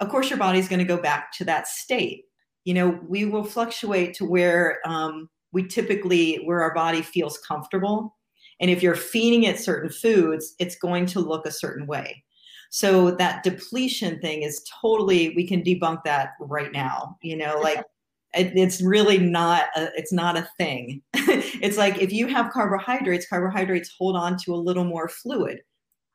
Of 0.00 0.08
course, 0.08 0.30
your 0.30 0.38
body's 0.38 0.68
going 0.68 0.80
to 0.80 0.84
go 0.84 1.00
back 1.00 1.32
to 1.32 1.44
that 1.44 1.68
state. 1.68 2.24
You 2.64 2.74
know, 2.74 3.00
we 3.06 3.24
will 3.24 3.44
fluctuate 3.44 4.14
to 4.14 4.24
where 4.24 4.78
um, 4.86 5.28
we 5.52 5.66
typically 5.66 6.36
where 6.44 6.62
our 6.62 6.74
body 6.74 7.02
feels 7.02 7.38
comfortable. 7.38 8.16
And 8.60 8.70
if 8.70 8.82
you're 8.82 8.94
feeding 8.94 9.44
it 9.44 9.58
certain 9.58 9.90
foods, 9.90 10.54
it's 10.58 10.76
going 10.76 11.06
to 11.06 11.20
look 11.20 11.46
a 11.46 11.50
certain 11.52 11.86
way. 11.86 12.24
So 12.74 13.12
that 13.12 13.44
depletion 13.44 14.18
thing 14.18 14.42
is 14.42 14.60
totally, 14.82 15.32
we 15.36 15.46
can 15.46 15.62
debunk 15.62 16.02
that 16.06 16.30
right 16.40 16.72
now. 16.72 17.16
You 17.22 17.36
know, 17.36 17.60
like 17.60 17.78
it, 18.32 18.50
it's 18.56 18.82
really 18.82 19.16
not, 19.16 19.66
a, 19.76 19.90
it's 19.94 20.12
not 20.12 20.36
a 20.36 20.48
thing. 20.58 21.00
it's 21.14 21.76
like 21.78 22.02
if 22.02 22.12
you 22.12 22.26
have 22.26 22.50
carbohydrates, 22.50 23.28
carbohydrates 23.28 23.94
hold 23.96 24.16
on 24.16 24.36
to 24.38 24.52
a 24.52 24.56
little 24.56 24.82
more 24.82 25.08
fluid. 25.08 25.60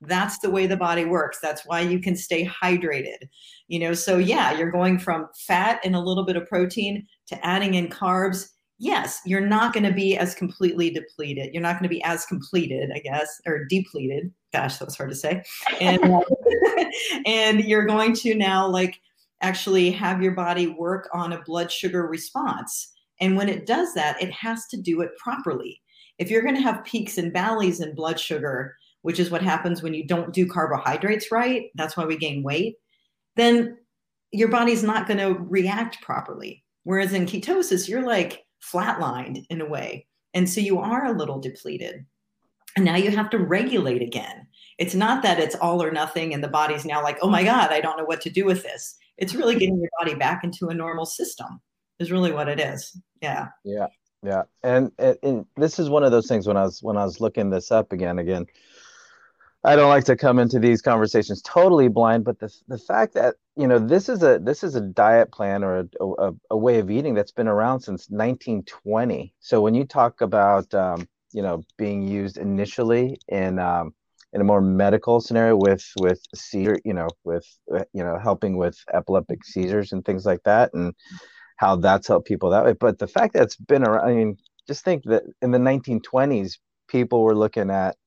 That's 0.01 0.39
the 0.39 0.49
way 0.49 0.67
the 0.67 0.75
body 0.75 1.05
works. 1.05 1.39
That's 1.41 1.65
why 1.65 1.79
you 1.79 1.97
can 1.97 2.17
stay 2.17 2.45
hydrated. 2.45 3.29
You 3.69 3.79
know, 3.79 3.93
so 3.93 4.17
yeah, 4.17 4.51
you're 4.51 4.69
going 4.69 4.99
from 4.99 5.29
fat 5.47 5.79
and 5.85 5.95
a 5.95 6.01
little 6.01 6.25
bit 6.25 6.35
of 6.35 6.45
protein 6.45 7.07
to 7.27 7.45
adding 7.45 7.75
in 7.75 7.87
carbs 7.87 8.49
yes, 8.79 9.19
you're 9.25 9.45
not 9.45 9.73
going 9.73 9.83
to 9.83 9.91
be 9.91 10.17
as 10.17 10.33
completely 10.33 10.89
depleted. 10.89 11.53
You're 11.53 11.61
not 11.61 11.73
going 11.73 11.83
to 11.83 11.89
be 11.89 12.03
as 12.03 12.25
completed, 12.25 12.89
I 12.95 12.99
guess, 12.99 13.41
or 13.45 13.65
depleted. 13.65 14.31
Gosh, 14.53 14.77
that 14.77 14.85
was 14.85 14.97
hard 14.97 15.09
to 15.09 15.15
say. 15.15 15.43
And 15.79 16.23
and 17.25 17.63
you're 17.63 17.85
going 17.85 18.15
to 18.15 18.33
now 18.33 18.67
like 18.67 18.99
actually 19.41 19.91
have 19.91 20.21
your 20.21 20.31
body 20.31 20.67
work 20.67 21.09
on 21.13 21.33
a 21.33 21.41
blood 21.43 21.71
sugar 21.71 22.07
response. 22.07 22.91
And 23.21 23.35
when 23.35 23.49
it 23.49 23.65
does 23.65 23.93
that, 23.93 24.21
it 24.21 24.31
has 24.31 24.65
to 24.67 24.77
do 24.81 25.01
it 25.01 25.11
properly. 25.17 25.81
If 26.17 26.29
you're 26.29 26.41
going 26.41 26.55
to 26.55 26.61
have 26.61 26.83
peaks 26.85 27.17
and 27.17 27.33
valleys 27.33 27.79
in 27.81 27.95
blood 27.95 28.19
sugar, 28.19 28.75
which 29.01 29.19
is 29.19 29.29
what 29.29 29.41
happens 29.41 29.81
when 29.81 29.93
you 29.93 30.05
don't 30.05 30.33
do 30.33 30.47
carbohydrates 30.47 31.31
right, 31.31 31.67
that's 31.75 31.95
why 31.95 32.05
we 32.05 32.17
gain 32.17 32.43
weight, 32.43 32.75
then 33.35 33.77
your 34.31 34.49
body's 34.49 34.83
not 34.83 35.07
going 35.07 35.19
to 35.19 35.39
react 35.41 36.01
properly. 36.01 36.63
Whereas 36.83 37.13
in 37.13 37.25
ketosis, 37.25 37.87
you're 37.87 38.05
like, 38.05 38.45
flatlined 38.61 39.45
in 39.49 39.61
a 39.61 39.65
way. 39.65 40.07
And 40.33 40.49
so 40.49 40.61
you 40.61 40.79
are 40.79 41.05
a 41.05 41.17
little 41.17 41.39
depleted. 41.39 42.05
And 42.75 42.85
now 42.85 42.95
you 42.95 43.11
have 43.11 43.29
to 43.31 43.39
regulate 43.39 44.01
again. 44.01 44.47
It's 44.77 44.95
not 44.95 45.23
that 45.23 45.39
it's 45.39 45.55
all 45.55 45.83
or 45.83 45.91
nothing 45.91 46.33
and 46.33 46.43
the 46.43 46.47
body's 46.47 46.85
now 46.85 47.03
like, 47.03 47.17
oh 47.21 47.29
my 47.29 47.43
God, 47.43 47.71
I 47.71 47.81
don't 47.81 47.97
know 47.97 48.05
what 48.05 48.21
to 48.21 48.29
do 48.29 48.45
with 48.45 48.63
this. 48.63 48.95
It's 49.17 49.35
really 49.35 49.55
getting 49.55 49.79
your 49.79 49.89
body 49.99 50.15
back 50.15 50.43
into 50.43 50.69
a 50.69 50.73
normal 50.73 51.05
system, 51.05 51.59
is 51.99 52.11
really 52.11 52.31
what 52.31 52.47
it 52.47 52.59
is. 52.59 52.97
Yeah. 53.21 53.47
Yeah. 53.65 53.87
Yeah. 54.23 54.43
And, 54.63 54.91
and, 54.97 55.17
and 55.23 55.45
this 55.57 55.79
is 55.79 55.89
one 55.89 56.03
of 56.03 56.11
those 56.11 56.27
things 56.27 56.47
when 56.47 56.57
I 56.57 56.63
was 56.63 56.81
when 56.83 56.97
I 56.97 57.03
was 57.03 57.19
looking 57.19 57.49
this 57.49 57.71
up 57.71 57.91
again, 57.91 58.19
again, 58.19 58.45
I 59.63 59.75
don't 59.75 59.89
like 59.89 60.05
to 60.05 60.15
come 60.15 60.39
into 60.39 60.59
these 60.59 60.81
conversations 60.81 61.41
totally 61.41 61.89
blind, 61.89 62.23
but 62.23 62.39
the 62.39 62.53
the 62.67 62.77
fact 62.77 63.13
that 63.15 63.35
you 63.59 63.67
know 63.67 63.77
this 63.77 64.07
is 64.07 64.23
a 64.23 64.39
this 64.39 64.63
is 64.63 64.75
a 64.75 64.81
diet 64.81 65.33
plan 65.33 65.65
or 65.65 65.79
a, 65.79 66.05
a, 66.05 66.31
a 66.51 66.57
way 66.57 66.79
of 66.79 66.89
eating 66.89 67.13
that's 67.13 67.33
been 67.33 67.49
around 67.49 67.81
since 67.81 68.09
1920. 68.09 69.33
So 69.41 69.59
when 69.59 69.75
you 69.75 69.83
talk 69.83 70.21
about 70.21 70.73
um, 70.73 71.05
you 71.33 71.41
know 71.41 71.61
being 71.77 72.01
used 72.01 72.37
initially 72.37 73.17
in 73.27 73.59
um, 73.59 73.93
in 74.31 74.39
a 74.39 74.45
more 74.45 74.61
medical 74.61 75.19
scenario 75.19 75.57
with 75.57 75.85
with 75.99 76.21
seizure, 76.33 76.79
you 76.85 76.93
know, 76.93 77.09
with 77.25 77.45
you 77.67 78.01
know 78.01 78.17
helping 78.17 78.55
with 78.55 78.77
epileptic 78.93 79.43
seizures 79.43 79.91
and 79.91 80.05
things 80.05 80.25
like 80.25 80.43
that, 80.45 80.73
and 80.73 80.93
how 81.57 81.75
that's 81.75 82.07
helped 82.07 82.29
people 82.29 82.51
that 82.51 82.63
way. 82.63 82.73
But 82.79 82.97
the 82.97 83.07
fact 83.07 83.33
that 83.33 83.43
it's 83.43 83.57
been 83.57 83.85
around, 83.85 84.09
I 84.09 84.13
mean, 84.13 84.37
just 84.67 84.85
think 84.85 85.03
that 85.03 85.23
in 85.41 85.51
the 85.51 85.59
1920s, 85.59 86.59
people 86.87 87.23
were 87.23 87.35
looking 87.35 87.69
at 87.71 87.97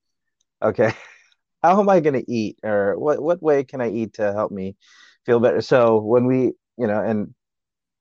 okay 0.63 0.95
how 1.63 1.79
am 1.79 1.91
I 1.91 2.01
going 2.01 2.15
to 2.15 2.33
eat 2.33 2.57
or 2.65 2.99
what 2.99 3.23
what 3.23 3.43
way 3.43 3.65
can 3.65 3.83
I 3.83 3.91
eat 3.91 4.15
to 4.15 4.33
help 4.33 4.51
me 4.51 4.77
feel 5.27 5.41
better? 5.41 5.61
So 5.61 6.01
when 6.01 6.27
we, 6.27 6.53
you 6.79 6.87
know, 6.87 7.01
and 7.03 7.35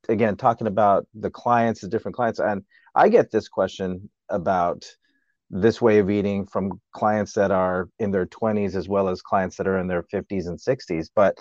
again 0.09 0.35
talking 0.35 0.67
about 0.67 1.07
the 1.13 1.29
clients, 1.29 1.81
the 1.81 1.87
different 1.87 2.15
clients, 2.15 2.39
and 2.39 2.63
I 2.95 3.09
get 3.09 3.31
this 3.31 3.47
question 3.47 4.09
about 4.29 4.85
this 5.49 5.81
way 5.81 5.99
of 5.99 6.09
eating 6.09 6.45
from 6.45 6.79
clients 6.93 7.33
that 7.33 7.51
are 7.51 7.89
in 7.99 8.11
their 8.11 8.25
20s 8.25 8.75
as 8.75 8.87
well 8.87 9.09
as 9.09 9.21
clients 9.21 9.57
that 9.57 9.67
are 9.67 9.77
in 9.77 9.87
their 9.87 10.03
50s 10.03 10.47
and 10.47 10.57
60s. 10.57 11.09
But 11.13 11.37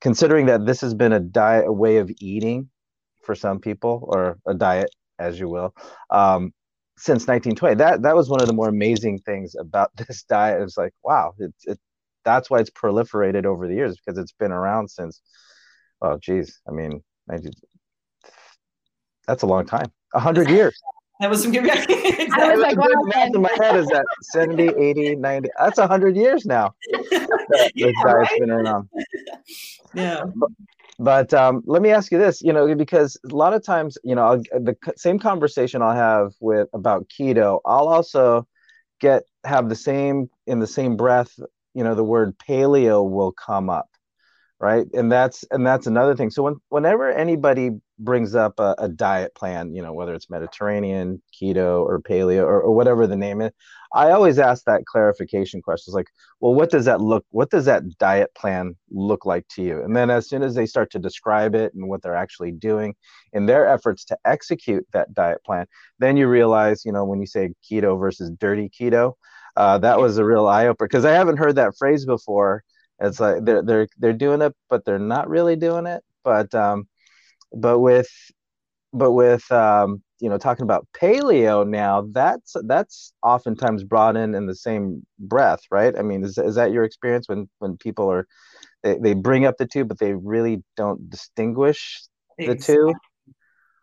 considering 0.00 0.46
that 0.46 0.66
this 0.66 0.80
has 0.80 0.94
been 0.94 1.12
a 1.12 1.20
diet, 1.20 1.66
a 1.66 1.72
way 1.72 1.96
of 1.96 2.10
eating 2.20 2.70
for 3.22 3.34
some 3.34 3.58
people, 3.58 4.04
or 4.08 4.38
a 4.46 4.54
diet, 4.54 4.90
as 5.18 5.38
you 5.38 5.48
will, 5.48 5.74
um, 6.10 6.52
since 6.96 7.26
1920. 7.26 7.76
That 7.76 8.02
that 8.02 8.16
was 8.16 8.28
one 8.28 8.40
of 8.40 8.46
the 8.46 8.54
more 8.54 8.68
amazing 8.68 9.18
things 9.18 9.54
about 9.58 9.90
this 10.08 10.22
diet. 10.24 10.62
It's 10.62 10.78
like, 10.78 10.94
wow, 11.02 11.34
it's 11.38 11.66
it, 11.66 11.78
that's 12.28 12.50
why 12.50 12.60
it's 12.60 12.70
proliferated 12.70 13.44
over 13.44 13.66
the 13.66 13.74
years 13.74 13.96
because 13.96 14.18
it's 14.18 14.32
been 14.32 14.52
around 14.52 14.90
since. 14.90 15.20
Oh, 16.00 16.16
geez, 16.16 16.60
I 16.68 16.70
mean, 16.70 17.02
19, 17.26 17.50
that's 19.26 19.42
a 19.42 19.46
long 19.46 19.66
time 19.66 19.90
100 20.12 20.48
years. 20.48 20.80
That 21.20 21.30
was 21.30 21.42
some 21.42 21.50
good. 21.50 21.64
exactly. 21.64 21.96
I 22.32 22.54
was 22.54 22.60
like, 22.60 22.76
wow, 22.76 22.86
math 23.02 23.34
in 23.34 23.42
my 23.42 23.50
head 23.60 23.74
is 23.74 23.88
that 23.88 24.04
70, 24.22 24.68
80, 24.68 25.16
90. 25.16 25.48
That's 25.58 25.80
hundred 25.80 26.14
years 26.14 26.46
now. 26.46 26.72
this 26.92 27.10
yeah, 27.74 27.86
diet's 27.86 28.04
right? 28.04 28.38
been 28.38 28.52
around. 28.52 28.88
yeah. 29.94 30.22
But, 30.36 30.50
but 31.00 31.34
um, 31.34 31.62
let 31.66 31.82
me 31.82 31.90
ask 31.90 32.12
you 32.12 32.18
this, 32.18 32.40
you 32.40 32.52
know, 32.52 32.72
because 32.76 33.18
a 33.28 33.34
lot 33.34 33.52
of 33.52 33.64
times, 33.64 33.98
you 34.04 34.14
know, 34.14 34.22
I'll, 34.22 34.38
the 34.38 34.76
same 34.96 35.18
conversation 35.18 35.82
I'll 35.82 35.92
have 35.92 36.34
with 36.38 36.68
about 36.72 37.08
keto, 37.08 37.58
I'll 37.64 37.88
also 37.88 38.46
get 39.00 39.24
have 39.44 39.68
the 39.68 39.76
same 39.76 40.28
in 40.46 40.60
the 40.60 40.66
same 40.68 40.96
breath, 40.96 41.36
you 41.78 41.84
know, 41.84 41.94
the 41.94 42.02
word 42.02 42.36
paleo 42.40 43.08
will 43.08 43.30
come 43.30 43.70
up, 43.70 43.88
right? 44.58 44.84
And 44.94 45.12
that's 45.12 45.44
and 45.52 45.64
that's 45.64 45.86
another 45.86 46.16
thing. 46.16 46.28
So 46.28 46.42
when 46.42 46.56
whenever 46.70 47.08
anybody 47.08 47.70
brings 48.00 48.34
up 48.34 48.58
a, 48.58 48.74
a 48.78 48.88
diet 48.88 49.32
plan, 49.36 49.76
you 49.76 49.82
know, 49.82 49.92
whether 49.92 50.12
it's 50.12 50.28
Mediterranean, 50.28 51.22
keto, 51.32 51.82
or 51.82 52.00
paleo, 52.00 52.42
or, 52.42 52.60
or 52.62 52.74
whatever 52.74 53.06
the 53.06 53.16
name 53.16 53.40
is, 53.40 53.52
I 53.94 54.10
always 54.10 54.40
ask 54.40 54.64
that 54.64 54.86
clarification 54.86 55.62
questions 55.62 55.94
like, 55.94 56.08
well, 56.40 56.52
what 56.52 56.68
does 56.68 56.84
that 56.86 57.00
look, 57.00 57.24
what 57.30 57.48
does 57.48 57.66
that 57.66 57.96
diet 57.98 58.34
plan 58.34 58.74
look 58.90 59.24
like 59.24 59.46
to 59.50 59.62
you? 59.62 59.80
And 59.80 59.94
then 59.94 60.10
as 60.10 60.28
soon 60.28 60.42
as 60.42 60.56
they 60.56 60.66
start 60.66 60.90
to 60.90 60.98
describe 60.98 61.54
it 61.54 61.74
and 61.74 61.88
what 61.88 62.02
they're 62.02 62.16
actually 62.16 62.50
doing 62.50 62.96
in 63.32 63.46
their 63.46 63.68
efforts 63.68 64.04
to 64.06 64.18
execute 64.24 64.84
that 64.92 65.14
diet 65.14 65.44
plan, 65.44 65.66
then 66.00 66.16
you 66.16 66.26
realize, 66.26 66.84
you 66.84 66.90
know, 66.90 67.04
when 67.04 67.20
you 67.20 67.26
say 67.26 67.50
keto 67.70 67.96
versus 68.00 68.30
dirty 68.40 68.68
keto, 68.68 69.14
uh, 69.58 69.76
that 69.78 69.98
was 69.98 70.18
a 70.18 70.24
real 70.24 70.46
eye 70.46 70.68
opener 70.68 70.86
because 70.86 71.04
I 71.04 71.12
haven't 71.12 71.38
heard 71.38 71.56
that 71.56 71.76
phrase 71.76 72.06
before. 72.06 72.62
It's 73.00 73.18
like 73.18 73.44
they're 73.44 73.62
they're 73.62 73.88
they're 73.98 74.12
doing 74.12 74.40
it, 74.40 74.54
but 74.70 74.84
they're 74.84 75.00
not 75.00 75.28
really 75.28 75.56
doing 75.56 75.86
it. 75.86 76.04
But 76.22 76.54
um, 76.54 76.86
but 77.52 77.80
with 77.80 78.08
but 78.92 79.12
with 79.12 79.50
um, 79.50 80.00
you 80.20 80.28
know 80.28 80.38
talking 80.38 80.62
about 80.62 80.86
paleo 80.94 81.66
now 81.66 82.06
that's 82.12 82.54
that's 82.66 83.12
oftentimes 83.22 83.82
brought 83.82 84.16
in 84.16 84.36
in 84.36 84.46
the 84.46 84.54
same 84.54 85.04
breath 85.18 85.60
right 85.70 85.96
i 85.96 86.02
mean 86.02 86.24
is, 86.24 86.38
is 86.38 86.56
that 86.56 86.72
your 86.72 86.82
experience 86.82 87.28
when 87.28 87.48
when 87.58 87.76
people 87.76 88.10
are 88.10 88.26
they, 88.82 88.98
they 88.98 89.14
bring 89.14 89.46
up 89.46 89.56
the 89.58 89.66
two 89.66 89.84
but 89.84 89.98
they 89.98 90.14
really 90.14 90.62
don't 90.76 91.08
distinguish 91.08 92.02
the 92.36 92.50
exactly. 92.50 92.74
two 92.74 92.94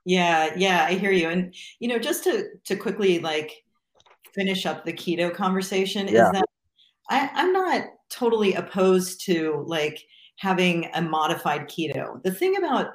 yeah 0.04 0.54
yeah 0.58 0.86
i 0.90 0.96
hear 0.96 1.12
you 1.12 1.30
and 1.30 1.56
you 1.80 1.88
know 1.88 1.98
just 1.98 2.26
to 2.26 2.50
to 2.66 2.76
quickly 2.76 3.20
like 3.20 3.64
finish 4.36 4.66
up 4.66 4.86
the 4.86 4.94
keto 4.94 5.34
conversation 5.34 6.08
yeah. 6.08 6.26
is 6.26 6.32
that 6.32 6.46
I, 7.10 7.30
i'm 7.34 7.54
not 7.54 7.86
totally 8.10 8.54
opposed 8.54 9.26
to 9.26 9.64
like 9.68 10.04
having 10.38 10.90
a 10.94 11.02
modified 11.02 11.68
keto 11.70 12.22
the 12.24 12.34
thing 12.34 12.58
about 12.58 12.94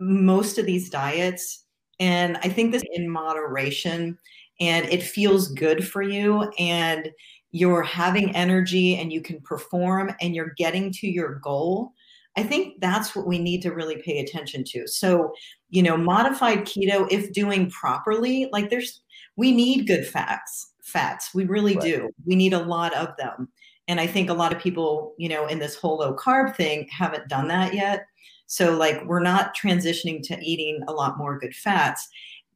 most 0.00 0.58
of 0.58 0.66
these 0.66 0.90
diets 0.90 1.64
and 2.00 2.36
I 2.38 2.48
think 2.48 2.72
this 2.72 2.84
in 2.92 3.08
moderation 3.08 4.18
and 4.60 4.86
it 4.86 5.02
feels 5.02 5.48
good 5.48 5.86
for 5.86 6.02
you 6.02 6.50
and 6.58 7.10
you're 7.52 7.82
having 7.82 8.34
energy 8.34 8.96
and 8.96 9.12
you 9.12 9.20
can 9.20 9.40
perform 9.40 10.10
and 10.20 10.34
you're 10.34 10.54
getting 10.56 10.92
to 10.92 11.06
your 11.06 11.36
goal. 11.36 11.92
I 12.36 12.42
think 12.42 12.80
that's 12.80 13.14
what 13.14 13.28
we 13.28 13.38
need 13.38 13.62
to 13.62 13.72
really 13.72 14.02
pay 14.02 14.18
attention 14.18 14.64
to. 14.68 14.88
So, 14.88 15.32
you 15.70 15.82
know, 15.82 15.96
modified 15.96 16.64
keto, 16.64 17.06
if 17.10 17.32
doing 17.32 17.70
properly, 17.70 18.48
like 18.52 18.70
there's, 18.70 19.02
we 19.36 19.52
need 19.52 19.86
good 19.86 20.04
fats, 20.04 20.72
fats. 20.84 21.34
We 21.34 21.44
really 21.44 21.74
right. 21.74 21.84
do. 21.84 22.10
We 22.24 22.36
need 22.36 22.52
a 22.52 22.62
lot 22.62 22.94
of 22.94 23.16
them. 23.16 23.48
And 23.88 24.00
I 24.00 24.06
think 24.06 24.30
a 24.30 24.34
lot 24.34 24.52
of 24.52 24.62
people, 24.62 25.14
you 25.18 25.28
know, 25.28 25.46
in 25.46 25.58
this 25.58 25.74
whole 25.74 25.98
low 25.98 26.14
carb 26.14 26.56
thing 26.56 26.88
haven't 26.90 27.28
done 27.28 27.48
that 27.48 27.74
yet. 27.74 28.06
So, 28.46 28.76
like, 28.76 29.04
we're 29.04 29.20
not 29.20 29.56
transitioning 29.56 30.22
to 30.28 30.38
eating 30.40 30.82
a 30.86 30.92
lot 30.92 31.18
more 31.18 31.38
good 31.38 31.54
fats, 31.54 32.06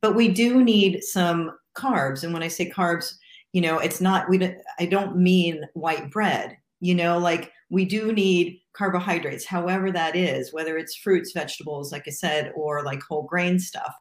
but 0.00 0.14
we 0.14 0.28
do 0.28 0.62
need 0.62 1.02
some 1.02 1.52
carbs. 1.76 2.22
And 2.22 2.32
when 2.32 2.42
I 2.42 2.48
say 2.48 2.70
carbs, 2.70 3.14
you 3.52 3.60
know, 3.60 3.78
it's 3.78 4.00
not, 4.00 4.28
we 4.28 4.38
don't, 4.38 4.56
I 4.78 4.86
don't 4.86 5.16
mean 5.16 5.64
white 5.74 6.10
bread, 6.10 6.56
you 6.80 6.94
know, 6.94 7.18
like 7.18 7.52
we 7.70 7.84
do 7.84 8.12
need 8.12 8.60
carbohydrates, 8.72 9.44
however 9.44 9.90
that 9.90 10.14
is, 10.14 10.52
whether 10.52 10.78
it's 10.78 10.94
fruits, 10.94 11.32
vegetables, 11.32 11.90
like 11.92 12.04
I 12.06 12.10
said, 12.10 12.52
or 12.54 12.84
like 12.84 13.02
whole 13.02 13.24
grain 13.24 13.58
stuff. 13.58 13.92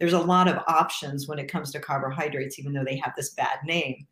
There's 0.00 0.12
a 0.12 0.18
lot 0.18 0.48
of 0.48 0.62
options 0.66 1.28
when 1.28 1.38
it 1.38 1.50
comes 1.50 1.70
to 1.72 1.80
carbohydrates, 1.80 2.58
even 2.58 2.72
though 2.72 2.84
they 2.84 2.96
have 2.96 3.14
this 3.16 3.34
bad 3.34 3.58
name. 3.64 4.06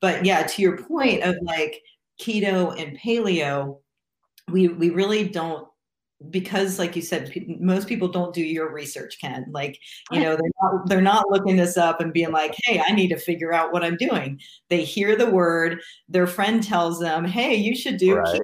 But 0.00 0.24
yeah, 0.24 0.42
to 0.42 0.62
your 0.62 0.76
point 0.76 1.22
of 1.22 1.36
like 1.42 1.80
keto 2.20 2.78
and 2.80 2.98
paleo, 2.98 3.78
we 4.50 4.68
we 4.68 4.90
really 4.90 5.28
don't 5.28 5.68
because 6.30 6.78
like 6.78 6.96
you 6.96 7.02
said 7.02 7.32
most 7.60 7.86
people 7.86 8.08
don't 8.08 8.34
do 8.34 8.42
your 8.42 8.72
research 8.72 9.18
ken 9.20 9.46
like 9.52 9.78
you 10.10 10.18
know 10.18 10.36
they're 10.36 10.50
not 10.60 10.88
they're 10.88 11.00
not 11.00 11.30
looking 11.30 11.56
this 11.56 11.76
up 11.76 12.00
and 12.00 12.12
being 12.12 12.32
like 12.32 12.54
hey 12.64 12.82
i 12.88 12.92
need 12.92 13.08
to 13.08 13.16
figure 13.16 13.52
out 13.52 13.72
what 13.72 13.84
i'm 13.84 13.96
doing 13.96 14.38
they 14.68 14.82
hear 14.82 15.14
the 15.14 15.30
word 15.30 15.80
their 16.08 16.26
friend 16.26 16.62
tells 16.62 16.98
them 16.98 17.24
hey 17.24 17.54
you 17.54 17.76
should 17.76 17.98
do 17.98 18.16
right. 18.16 18.40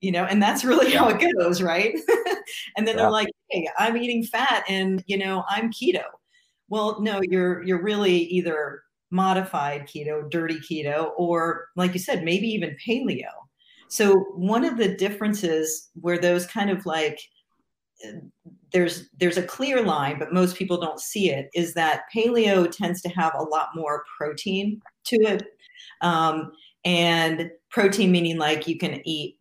you 0.00 0.10
know 0.10 0.24
and 0.24 0.42
that's 0.42 0.64
really 0.64 0.92
yeah. 0.92 0.98
how 0.98 1.08
it 1.08 1.24
goes 1.38 1.62
right 1.62 1.94
and 2.76 2.86
then 2.86 2.96
yeah. 2.96 3.02
they're 3.02 3.10
like 3.10 3.28
hey 3.50 3.68
i'm 3.78 3.96
eating 3.96 4.24
fat 4.24 4.64
and 4.68 5.04
you 5.06 5.16
know 5.16 5.44
i'm 5.48 5.70
keto 5.70 6.04
well 6.68 7.00
no 7.00 7.20
you're 7.30 7.62
you're 7.62 7.82
really 7.82 8.22
either 8.24 8.82
modified 9.12 9.86
keto 9.86 10.28
dirty 10.28 10.58
keto 10.58 11.12
or 11.16 11.68
like 11.76 11.94
you 11.94 12.00
said 12.00 12.24
maybe 12.24 12.48
even 12.48 12.76
paleo 12.84 13.30
so 13.88 14.14
one 14.34 14.64
of 14.64 14.76
the 14.76 14.94
differences 14.96 15.88
where 15.94 16.18
those 16.18 16.46
kind 16.46 16.70
of 16.70 16.86
like 16.86 17.20
there's 18.72 19.08
there's 19.18 19.38
a 19.38 19.42
clear 19.42 19.82
line, 19.82 20.18
but 20.18 20.32
most 20.32 20.56
people 20.56 20.80
don't 20.80 21.00
see 21.00 21.30
it, 21.30 21.48
is 21.54 21.74
that 21.74 22.02
paleo 22.14 22.70
tends 22.70 23.00
to 23.02 23.08
have 23.10 23.32
a 23.34 23.42
lot 23.42 23.70
more 23.74 24.04
protein 24.16 24.80
to 25.04 25.16
it. 25.16 25.42
Um, 26.00 26.52
and 26.84 27.50
protein 27.70 28.12
meaning 28.12 28.38
like 28.38 28.68
you 28.68 28.78
can 28.78 29.06
eat 29.06 29.38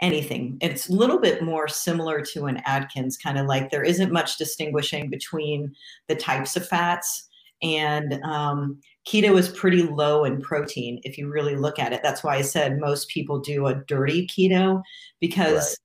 anything. 0.00 0.56
It's 0.60 0.88
a 0.88 0.92
little 0.92 1.18
bit 1.18 1.42
more 1.42 1.68
similar 1.68 2.22
to 2.22 2.46
an 2.46 2.62
Atkins, 2.64 3.16
kind 3.16 3.38
of 3.38 3.46
like 3.46 3.70
there 3.70 3.82
isn't 3.82 4.12
much 4.12 4.38
distinguishing 4.38 5.10
between 5.10 5.74
the 6.08 6.16
types 6.16 6.56
of 6.56 6.66
fats. 6.66 7.28
And 7.62 8.14
um, 8.24 8.80
keto 9.10 9.36
is 9.36 9.48
pretty 9.48 9.82
low 9.82 10.24
in 10.24 10.40
protein 10.40 11.00
if 11.02 11.18
you 11.18 11.28
really 11.28 11.56
look 11.56 11.78
at 11.78 11.92
it. 11.92 12.00
That's 12.02 12.22
why 12.22 12.36
I 12.36 12.42
said 12.42 12.78
most 12.78 13.08
people 13.08 13.40
do 13.40 13.66
a 13.66 13.74
dirty 13.74 14.26
keto 14.26 14.82
because 15.20 15.78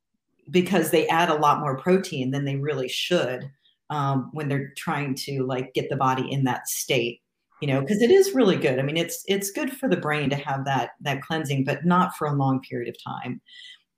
right. 0.46 0.52
because 0.52 0.92
they 0.92 1.08
add 1.08 1.30
a 1.30 1.36
lot 1.36 1.60
more 1.60 1.78
protein 1.78 2.32
than 2.32 2.46
they 2.46 2.56
really 2.58 2.88
should 2.88 3.50
um, 3.90 4.30
when 4.34 4.48
they're 4.48 4.74
trying 4.78 5.16
to 5.16 5.44
like 5.44 5.74
get 5.74 5.90
the 5.90 5.96
body 5.96 6.32
in 6.32 6.44
that 6.44 6.68
state. 6.68 7.22
You 7.62 7.70
know, 7.70 7.82
because 7.82 8.02
it 8.02 8.12
is 8.12 8.36
really 8.36 8.58
good. 8.58 8.80
I 8.80 8.84
mean, 8.84 8.98
it's 8.98 9.24
it's 9.28 9.50
good 9.50 9.72
for 9.72 9.90
the 9.90 9.98
brain 9.98 10.30
to 10.30 10.36
have 10.36 10.66
that 10.66 10.92
that 11.02 11.22
cleansing, 11.22 11.64
but 11.64 11.86
not 11.86 12.16
for 12.16 12.28
a 12.28 12.36
long 12.36 12.60
period 12.62 12.90
of 12.90 13.02
time. 13.02 13.42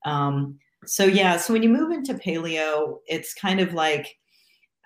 Um, 0.05 0.59
so 0.85 1.03
yeah, 1.05 1.37
so 1.37 1.51
when 1.51 1.63
you 1.63 1.69
move 1.69 1.91
into 1.91 2.13
paleo, 2.13 2.99
it's 3.07 3.33
kind 3.33 3.59
of 3.59 3.73
like 3.73 4.15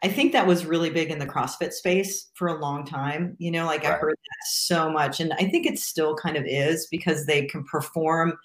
I 0.03 0.07
think 0.07 0.31
that 0.31 0.47
was 0.47 0.65
really 0.65 0.89
big 0.89 1.11
in 1.11 1.19
the 1.19 1.27
CrossFit 1.27 1.73
space 1.73 2.29
for 2.33 2.47
a 2.47 2.59
long 2.59 2.85
time. 2.85 3.35
You 3.37 3.51
know, 3.51 3.65
like 3.65 3.83
right. 3.83 3.93
I 3.93 3.97
heard 3.97 4.17
that 4.17 4.47
so 4.49 4.89
much. 4.89 5.19
And 5.19 5.33
I 5.33 5.45
think 5.49 5.65
it 5.65 5.77
still 5.79 6.15
kind 6.15 6.37
of 6.37 6.45
is 6.45 6.87
because 6.87 7.25
they 7.25 7.45
can 7.45 7.63
perform 7.65 8.37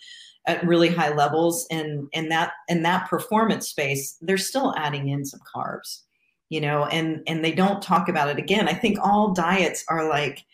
at 0.46 0.64
really 0.66 0.88
high 0.88 1.12
levels 1.12 1.66
and 1.70 2.08
in 2.12 2.28
that 2.28 2.52
in 2.68 2.82
that 2.82 3.08
performance 3.08 3.68
space, 3.68 4.16
they're 4.20 4.38
still 4.38 4.74
adding 4.76 5.08
in 5.08 5.24
some 5.24 5.40
carbs, 5.54 6.02
you 6.50 6.60
know, 6.60 6.84
and 6.86 7.22
and 7.26 7.44
they 7.44 7.52
don't 7.52 7.82
talk 7.82 8.08
about 8.08 8.28
it 8.28 8.38
again. 8.38 8.68
I 8.68 8.74
think 8.74 8.98
all 9.00 9.32
diets 9.32 9.84
are 9.88 10.08
like 10.08 10.44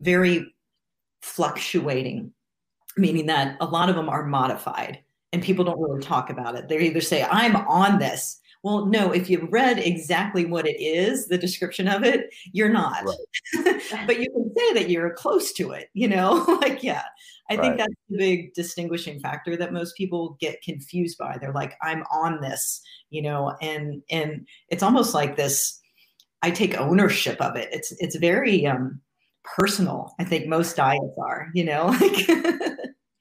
very 0.00 0.54
fluctuating, 1.20 2.32
meaning 2.96 3.26
that 3.26 3.56
a 3.60 3.66
lot 3.66 3.90
of 3.90 3.96
them 3.96 4.08
are 4.08 4.24
modified 4.24 5.00
and 5.32 5.42
people 5.42 5.64
don't 5.64 5.80
really 5.80 6.02
talk 6.02 6.30
about 6.30 6.56
it. 6.56 6.68
They 6.68 6.78
either 6.80 7.00
say, 7.00 7.24
I'm 7.24 7.56
on 7.56 7.98
this 7.98 8.40
well, 8.62 8.86
no, 8.86 9.10
if 9.10 9.28
you 9.28 9.48
read 9.50 9.78
exactly 9.78 10.44
what 10.44 10.66
it 10.66 10.80
is, 10.80 11.26
the 11.26 11.38
description 11.38 11.88
of 11.88 12.04
it, 12.04 12.32
you're 12.52 12.68
not. 12.68 13.04
Right. 13.04 13.82
but 14.06 14.20
you 14.20 14.30
can 14.30 14.52
say 14.56 14.74
that 14.74 14.88
you're 14.88 15.12
close 15.14 15.52
to 15.54 15.72
it, 15.72 15.90
you 15.94 16.06
know? 16.08 16.44
like, 16.62 16.82
yeah. 16.82 17.02
I 17.50 17.56
right. 17.56 17.60
think 17.60 17.78
that's 17.78 17.94
the 18.08 18.18
big 18.18 18.54
distinguishing 18.54 19.18
factor 19.18 19.56
that 19.56 19.72
most 19.72 19.96
people 19.96 20.36
get 20.40 20.62
confused 20.62 21.18
by. 21.18 21.38
They're 21.38 21.52
like, 21.52 21.74
I'm 21.82 22.04
on 22.12 22.40
this, 22.40 22.80
you 23.10 23.20
know, 23.20 23.56
and 23.60 24.00
and 24.10 24.46
it's 24.68 24.82
almost 24.82 25.12
like 25.12 25.36
this, 25.36 25.80
I 26.40 26.50
take 26.50 26.80
ownership 26.80 27.40
of 27.40 27.56
it. 27.56 27.68
It's 27.72 27.92
it's 27.98 28.16
very 28.16 28.64
um 28.66 29.00
personal. 29.44 30.14
I 30.20 30.24
think 30.24 30.46
most 30.46 30.76
diets 30.76 31.18
are, 31.20 31.48
you 31.52 31.64
know, 31.64 31.86
like 32.00 32.28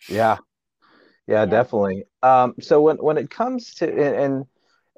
yeah. 0.08 0.38
Yeah, 1.28 1.46
definitely. 1.46 2.06
Um, 2.24 2.56
so 2.62 2.82
when 2.82 2.98
when 2.98 3.18
it 3.18 3.30
comes 3.30 3.74
to 3.76 3.90
and, 3.90 4.16
and 4.16 4.46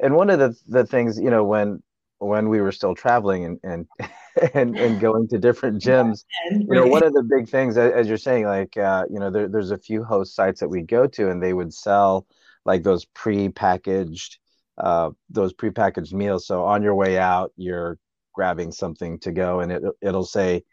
and 0.04 0.16
one 0.16 0.30
of 0.30 0.40
the 0.40 0.56
the 0.68 0.86
things 0.86 1.20
you 1.20 1.30
know 1.30 1.44
when 1.44 1.82
when 2.20 2.50
we 2.50 2.62
were 2.62 2.72
still 2.72 2.94
traveling 2.96 3.46
and 3.46 3.60
and 3.64 3.88
and, 4.54 4.78
and 4.78 5.00
going 5.00 5.28
to 5.28 5.38
different 5.38 5.82
gyms 5.82 6.26
you 6.52 6.66
know 6.70 6.88
one 6.88 7.04
of 7.04 7.14
the 7.14 7.24
big 7.24 7.48
things 7.48 7.78
as 7.78 8.08
you're 8.08 8.18
saying 8.18 8.46
like 8.46 8.76
uh, 8.78 9.04
you 9.10 9.20
know 9.20 9.30
there, 9.30 9.48
there's 9.48 9.72
a 9.72 9.78
few 9.78 10.04
host 10.04 10.36
sites 10.36 10.60
that 10.60 10.70
we 10.70 10.82
go 10.82 11.06
to 11.08 11.30
and 11.30 11.42
they 11.42 11.54
would 11.54 11.74
sell 11.74 12.26
like 12.66 12.84
those 12.84 13.06
pre-packaged 13.06 14.38
uh, 14.78 15.12
those 15.30 15.54
pre-packaged 15.54 16.14
meals. 16.14 16.48
So 16.48 16.64
on 16.64 16.82
your 16.82 16.96
way 16.96 17.18
out 17.18 17.52
you're 17.56 17.98
grabbing 18.34 18.72
something 18.72 19.20
to 19.20 19.32
go 19.32 19.60
and 19.60 19.72
it, 19.72 19.84
it'll 20.02 20.26
say 20.26 20.64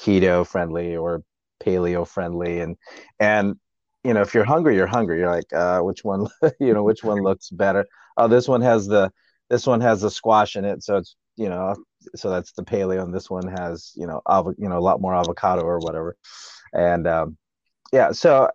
keto 0.00 0.46
friendly 0.46 0.96
or 0.96 1.22
paleo 1.62 2.06
friendly. 2.06 2.60
And 2.60 2.76
and 3.20 3.56
you 4.04 4.14
know, 4.14 4.20
if 4.20 4.34
you're 4.34 4.44
hungry, 4.44 4.76
you're 4.76 4.86
hungry. 4.86 5.18
You're 5.18 5.30
like, 5.30 5.52
uh, 5.52 5.80
which 5.80 6.04
one, 6.04 6.26
you 6.60 6.74
know, 6.74 6.82
which 6.82 7.04
one 7.04 7.22
looks 7.22 7.50
better? 7.50 7.86
Oh, 8.16 8.28
this 8.28 8.48
one 8.48 8.60
has 8.60 8.86
the, 8.86 9.12
this 9.48 9.66
one 9.66 9.80
has 9.80 10.00
the 10.00 10.10
squash 10.10 10.56
in 10.56 10.64
it, 10.64 10.82
so 10.82 10.96
it's, 10.96 11.16
you 11.36 11.48
know, 11.48 11.74
so 12.14 12.30
that's 12.30 12.52
the 12.52 12.64
paleo, 12.64 13.02
and 13.02 13.14
this 13.14 13.30
one 13.30 13.46
has, 13.48 13.92
you 13.94 14.06
know, 14.06 14.20
av- 14.26 14.54
you 14.58 14.68
know, 14.68 14.78
a 14.78 14.80
lot 14.80 15.00
more 15.00 15.14
avocado 15.14 15.62
or 15.62 15.78
whatever, 15.78 16.16
and 16.74 17.06
um, 17.06 17.36
yeah. 17.92 18.12
So 18.12 18.48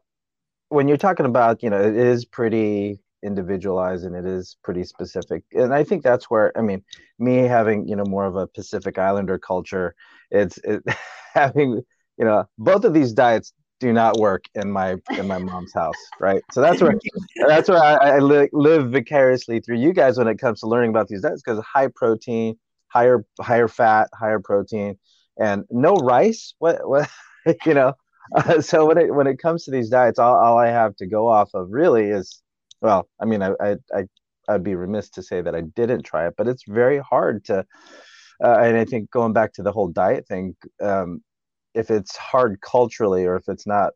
when 0.70 0.88
you're 0.88 0.98
talking 0.98 1.26
about, 1.26 1.64
you 1.64 1.70
know, 1.70 1.82
it 1.82 1.96
is 1.96 2.26
pretty 2.26 3.00
individualized 3.24 4.06
and 4.06 4.16
it 4.16 4.26
is 4.26 4.58
pretty 4.64 4.84
specific, 4.84 5.44
and 5.54 5.74
I 5.74 5.84
think 5.84 6.04
that's 6.04 6.30
where, 6.30 6.56
I 6.58 6.62
mean, 6.62 6.84
me 7.20 7.38
having, 7.38 7.88
you 7.88 7.96
know, 7.96 8.06
more 8.06 8.26
of 8.26 8.36
a 8.36 8.48
Pacific 8.48 8.98
Islander 8.98 9.40
culture, 9.40 9.96
it's 10.30 10.58
it, 10.60 10.84
having, 11.34 11.82
you 12.18 12.26
know, 12.26 12.46
both 12.58 12.86
of 12.86 12.94
these 12.94 13.14
diets 13.14 13.54
do 13.80 13.94
not 13.94 14.20
work 14.20 14.44
in 14.56 14.72
my 14.72 14.96
in 15.18 15.28
my 15.28 15.38
mom's 15.38 15.74
house 15.74 15.96
right? 16.20 16.42
So 16.52 16.62
that's 16.62 16.82
where 16.82 16.96
that's 17.48 17.70
where 17.70 17.82
i, 17.82 17.94
I 17.94 18.20
li- 18.20 18.50
live 18.52 18.92
vicariously 18.92 19.60
through 19.60 19.78
you 19.78 19.94
guys 19.94 20.18
when 20.18 20.28
it 20.28 20.40
comes 20.40 20.62
to 20.62 20.68
learning 20.68 20.90
about 20.90 21.08
these 21.08 21.22
diets 21.22 21.42
because 21.44 21.63
high 21.63 21.90
protein 21.94 22.58
higher 22.88 23.26
higher 23.40 23.68
fat 23.68 24.10
higher 24.13 24.40
protein 24.40 24.98
and 25.40 25.66
no 25.70 25.96
rice? 25.96 26.54
What 26.60 26.88
what 26.88 27.10
you 27.66 27.74
know? 27.74 27.94
Uh, 28.36 28.62
so 28.62 28.86
when 28.86 28.98
it 28.98 29.13
when 29.13 29.28
it 29.28 29.40
comes 29.40 29.66
to 29.66 29.72
these 29.72 29.90
diets 29.90 30.20
all, 30.20 30.36
all 30.36 30.58
i 30.58 30.68
have 30.68 30.96
to 30.98 31.08
go 31.08 31.28
off 31.28 31.50
of 31.54 31.68
really 31.72 32.06
is 32.06 32.42
well 32.82 33.08
i 33.22 33.26
mean 33.26 33.42
i 33.42 33.52
i, 33.62 33.76
I 33.94 34.04
i'd 34.50 34.63
be 34.63 34.76
remiss 34.76 35.10
to 35.12 35.24
say 35.24 35.42
that 35.42 35.56
i 35.56 35.62
didn't 35.62 36.04
try 36.04 36.28
it 36.28 36.34
but 36.38 36.48
it's 36.48 36.63
very 36.68 37.00
hard 37.00 37.46
to 37.46 37.60
uh, 38.44 38.58
and 38.60 38.76
i 38.78 38.84
think 38.84 39.10
going 39.12 39.32
back 39.32 39.54
to 39.54 39.63
the 39.63 39.72
whole 39.72 39.88
diet 39.88 40.28
thing 40.28 40.56
um, 40.82 41.22
if 41.78 41.92
it's 41.92 42.16
hard 42.18 42.60
culturally 42.62 43.26
or 43.26 43.36
if 43.36 43.48
it's 43.48 43.68
not 43.68 43.94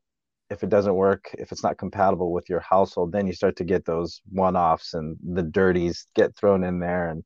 if 0.50 0.64
it 0.64 0.70
doesn't 0.70 0.96
work 0.96 1.30
if 1.38 1.52
it's 1.52 1.64
not 1.64 1.78
compatible 1.78 2.32
with 2.32 2.50
your 2.50 2.60
household 2.60 3.12
then 3.12 3.26
you 3.26 3.34
start 3.34 3.56
to 3.56 3.64
get 3.64 3.86
those 3.86 4.22
one-offs 4.32 4.94
and 4.94 5.18
the 5.34 5.44
dirties 5.44 6.08
get 6.16 6.36
thrown 6.36 6.64
in 6.64 6.80
there. 6.80 7.10
And 7.10 7.24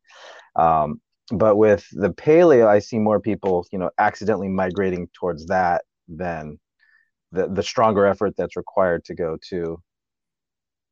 um, 0.56 1.02
but 1.32 1.56
with 1.58 1.88
the 1.92 2.12
paleo 2.12 2.68
i 2.68 2.80
see 2.80 3.00
more 3.00 3.20
people 3.20 3.66
you 3.72 3.80
know 3.80 3.90
accidentally 3.98 4.48
migrating 4.48 5.08
towards 5.14 5.48
that 5.48 5.84
than 6.08 6.60
the 7.32 7.48
the 7.48 7.64
stronger 7.64 8.06
effort 8.06 8.36
that's 8.38 8.56
required 8.56 9.04
to 9.06 9.16
go 9.16 9.38
to 9.50 9.82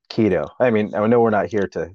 keto. 0.10 0.47
I 0.60 0.71
mean 0.71 0.93
i 0.95 1.06
know 1.06 1.21
we're 1.21 1.30
not 1.30 1.52
here 1.52 1.67
to 1.73 1.91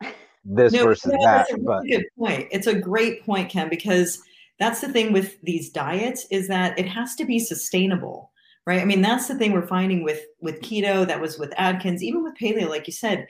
this 0.44 0.72
no, 0.72 0.84
versus 0.84 1.12
that 1.24 1.48
but 1.64 1.82
good 1.82 2.04
point. 2.16 2.48
It's 2.52 2.68
a 2.68 2.78
great 2.78 3.24
point 3.24 3.50
ken 3.50 3.68
because 3.68 4.22
that's 4.58 4.80
the 4.80 4.92
thing 4.92 5.12
with 5.12 5.40
these 5.42 5.70
diets 5.70 6.26
is 6.30 6.48
that 6.48 6.78
it 6.78 6.86
has 6.86 7.14
to 7.16 7.24
be 7.24 7.38
sustainable 7.38 8.30
right? 8.66 8.80
I 8.80 8.84
mean 8.86 9.02
that's 9.02 9.28
the 9.28 9.34
thing 9.34 9.52
we're 9.52 9.66
finding 9.66 10.04
with 10.04 10.24
with 10.40 10.62
keto 10.62 11.06
that 11.06 11.20
was 11.20 11.38
with 11.38 11.52
atkins 11.58 12.02
even 12.02 12.22
with 12.22 12.34
paleo 12.40 12.68
like 12.68 12.86
you 12.86 12.92
said 12.92 13.26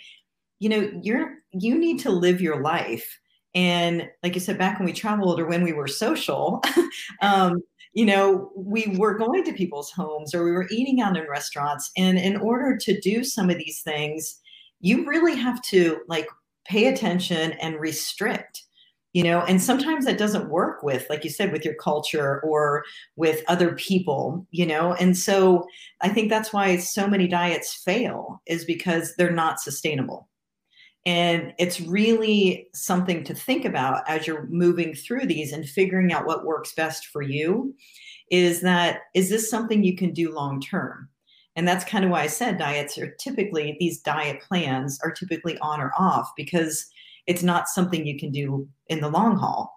you 0.60 0.68
know 0.68 0.90
you're 1.02 1.38
you 1.52 1.78
need 1.78 1.98
to 2.00 2.10
live 2.10 2.40
your 2.40 2.60
life. 2.60 3.20
And 3.54 4.08
like 4.22 4.34
you 4.34 4.40
said 4.40 4.58
back 4.58 4.78
when 4.78 4.87
we 4.87 4.92
traveled 4.92 5.38
or 5.38 5.46
when 5.46 5.62
we 5.62 5.72
were 5.72 5.87
social 5.87 6.62
um, 7.22 7.62
you 7.92 8.06
know 8.06 8.50
we 8.56 8.94
were 8.96 9.16
going 9.16 9.44
to 9.44 9.52
people's 9.52 9.90
homes 9.90 10.34
or 10.34 10.44
we 10.44 10.52
were 10.52 10.68
eating 10.70 11.00
out 11.00 11.16
in 11.16 11.28
restaurants. 11.28 11.90
And 11.96 12.18
in 12.18 12.37
order 12.37 12.76
to 12.76 13.00
do 13.00 13.24
some 13.24 13.50
of 13.50 13.58
these 13.58 13.82
things 13.82 14.40
you 14.80 15.06
really 15.06 15.37
have 15.37 15.62
to 15.62 16.00
like 16.08 16.28
pay 16.66 16.87
attention 16.87 17.52
and 17.52 17.80
restrict 17.80 18.63
you 19.14 19.22
know 19.22 19.40
and 19.40 19.62
sometimes 19.62 20.05
that 20.05 20.18
doesn't 20.18 20.50
work 20.50 20.83
with 20.83 21.07
like 21.09 21.24
you 21.24 21.31
said 21.31 21.50
with 21.53 21.64
your 21.64 21.74
culture 21.74 22.40
or 22.42 22.85
with 23.16 23.42
other 23.48 23.74
people 23.77 24.46
you 24.50 24.66
know 24.66 24.92
and 24.94 25.16
so 25.16 25.66
i 26.03 26.09
think 26.09 26.29
that's 26.29 26.53
why 26.53 26.77
so 26.77 27.07
many 27.07 27.27
diets 27.27 27.83
fail 27.85 28.42
is 28.46 28.64
because 28.64 29.14
they're 29.16 29.31
not 29.31 29.61
sustainable. 29.61 30.29
And 31.07 31.53
it's 31.59 31.83
really 31.83 32.68
something 32.72 33.24
to 33.24 33.35
think 33.35 33.66
about 33.66 34.09
as 34.09 34.27
you're 34.27 34.46
moving 34.46 34.94
through 34.94 35.27
these 35.27 35.53
and 35.53 35.68
figuring 35.68 36.12
out 36.12 36.24
what 36.27 36.46
works 36.46 36.72
best 36.74 37.07
for 37.07 37.20
you 37.20 37.74
is 38.31 38.62
that 38.62 39.00
is 39.14 39.29
this 39.29 39.50
something 39.50 39.85
you 39.85 39.96
can 39.96 40.12
do 40.12 40.35
long 40.35 40.61
term? 40.61 41.09
And 41.57 41.68
that's 41.68 41.85
kind 41.85 42.05
of 42.05 42.11
why 42.11 42.22
i 42.22 42.27
said 42.27 42.59
diets 42.59 42.98
are 42.98 43.14
typically 43.20 43.77
these 43.79 44.00
diet 44.00 44.40
plans 44.40 44.98
are 45.05 45.12
typically 45.12 45.59
on 45.59 45.81
or 45.81 45.92
off 45.98 46.33
because 46.37 46.87
it's 47.26 47.42
not 47.42 47.68
something 47.68 48.06
you 48.06 48.18
can 48.18 48.30
do 48.30 48.68
in 48.88 49.00
the 49.00 49.08
long 49.08 49.37
haul. 49.37 49.72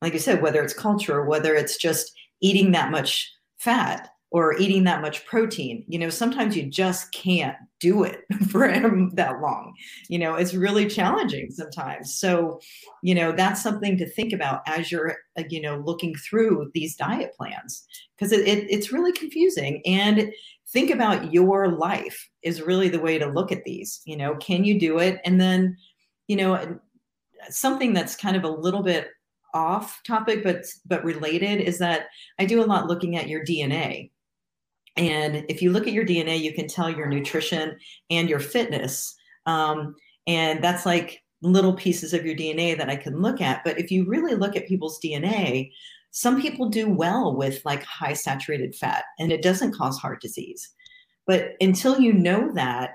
Like 0.00 0.14
I 0.14 0.18
said, 0.18 0.42
whether 0.42 0.62
it's 0.62 0.74
culture, 0.74 1.24
whether 1.24 1.54
it's 1.54 1.76
just 1.76 2.12
eating 2.40 2.72
that 2.72 2.90
much 2.90 3.30
fat 3.58 4.08
or 4.32 4.58
eating 4.58 4.84
that 4.84 5.02
much 5.02 5.24
protein, 5.26 5.84
you 5.86 5.98
know, 5.98 6.08
sometimes 6.08 6.56
you 6.56 6.64
just 6.64 7.12
can't 7.12 7.56
do 7.80 8.02
it 8.02 8.22
for 8.50 8.66
that 9.14 9.40
long. 9.40 9.74
You 10.08 10.18
know, 10.18 10.34
it's 10.34 10.54
really 10.54 10.86
challenging 10.86 11.50
sometimes. 11.50 12.18
So, 12.18 12.58
you 13.02 13.14
know, 13.14 13.32
that's 13.32 13.62
something 13.62 13.96
to 13.98 14.08
think 14.08 14.32
about 14.32 14.62
as 14.66 14.90
you're, 14.90 15.16
uh, 15.38 15.42
you 15.50 15.60
know, 15.60 15.82
looking 15.84 16.14
through 16.14 16.70
these 16.72 16.96
diet 16.96 17.34
plans 17.36 17.84
because 18.16 18.32
it, 18.32 18.48
it, 18.48 18.70
it's 18.70 18.90
really 18.90 19.12
confusing. 19.12 19.82
And 19.84 20.32
think 20.72 20.90
about 20.90 21.32
your 21.32 21.68
life 21.68 22.28
is 22.42 22.62
really 22.62 22.88
the 22.88 23.00
way 23.00 23.18
to 23.18 23.26
look 23.26 23.52
at 23.52 23.64
these. 23.64 24.00
You 24.06 24.16
know, 24.16 24.34
can 24.36 24.64
you 24.64 24.80
do 24.80 24.98
it? 24.98 25.20
And 25.24 25.40
then, 25.40 25.76
you 26.26 26.36
know, 26.36 26.78
something 27.50 27.92
that's 27.92 28.16
kind 28.16 28.36
of 28.36 28.44
a 28.44 28.48
little 28.48 28.82
bit 28.82 29.08
off 29.54 30.00
topic 30.06 30.42
but 30.42 30.64
but 30.86 31.04
related 31.04 31.60
is 31.60 31.78
that 31.78 32.06
I 32.38 32.46
do 32.46 32.62
a 32.62 32.66
lot 32.66 32.86
looking 32.86 33.16
at 33.16 33.28
your 33.28 33.44
DNA. 33.44 34.10
And 34.96 35.44
if 35.48 35.62
you 35.62 35.70
look 35.72 35.86
at 35.86 35.92
your 35.92 36.04
DNA, 36.04 36.40
you 36.40 36.52
can 36.52 36.68
tell 36.68 36.90
your 36.90 37.06
nutrition 37.06 37.78
and 38.10 38.28
your 38.28 38.40
fitness. 38.40 39.14
Um, 39.46 39.94
and 40.26 40.62
that's 40.62 40.84
like 40.84 41.22
little 41.40 41.72
pieces 41.72 42.12
of 42.12 42.24
your 42.24 42.36
DNA 42.36 42.76
that 42.76 42.90
I 42.90 42.96
can 42.96 43.20
look 43.20 43.40
at. 43.40 43.64
But 43.64 43.78
if 43.78 43.90
you 43.90 44.04
really 44.06 44.34
look 44.34 44.54
at 44.54 44.68
people's 44.68 45.00
DNA, 45.00 45.72
some 46.10 46.40
people 46.40 46.68
do 46.68 46.88
well 46.88 47.34
with 47.34 47.62
like 47.64 47.82
high 47.84 48.12
saturated 48.12 48.74
fat 48.74 49.04
and 49.18 49.32
it 49.32 49.42
doesn't 49.42 49.74
cause 49.74 49.98
heart 49.98 50.20
disease. 50.20 50.70
But 51.26 51.52
until 51.60 51.98
you 51.98 52.12
know 52.12 52.52
that, 52.52 52.90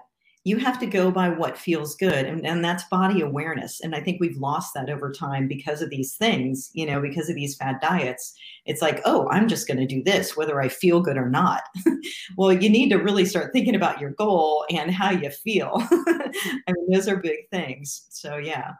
you 0.47 0.57
have 0.57 0.79
to 0.79 0.85
go 0.85 1.11
by 1.11 1.27
what 1.27 1.57
feels 1.57 1.93
good 1.95 2.25
and, 2.25 2.45
and 2.45 2.63
that's 2.63 2.85
body 2.85 3.19
awareness 3.21 3.81
and 3.81 3.93
i 3.93 3.99
think 3.99 4.19
we've 4.21 4.37
lost 4.37 4.73
that 4.73 4.89
over 4.89 5.11
time 5.11 5.45
because 5.45 5.81
of 5.81 5.89
these 5.89 6.15
things 6.15 6.71
you 6.73 6.85
know 6.85 7.01
because 7.01 7.29
of 7.29 7.35
these 7.35 7.55
fad 7.55 7.77
diets. 7.81 8.33
It's 8.65 8.81
like 8.81 9.01
oh 9.05 9.27
i'm 9.29 9.47
just 9.47 9.67
going 9.67 9.79
to 9.79 9.85
do 9.85 10.03
this 10.03 10.37
whether 10.37 10.61
i 10.61 10.69
feel 10.69 11.01
good 11.01 11.17
or 11.17 11.29
not. 11.29 11.63
Well 12.37 12.53
you 12.53 12.69
need 12.69 12.89
to 12.89 12.97
really 12.97 13.25
start 13.25 13.51
thinking 13.51 13.75
about 13.75 13.99
your 13.99 14.11
goal 14.11 14.65
and 14.69 14.91
how 14.91 15.11
you 15.11 15.29
feel. 15.29 15.71
I 15.81 16.71
mean 16.71 16.91
those 16.91 17.07
are 17.07 17.17
big 17.17 17.49
things. 17.51 18.05
So 18.09 18.37
yeah. 18.37 18.73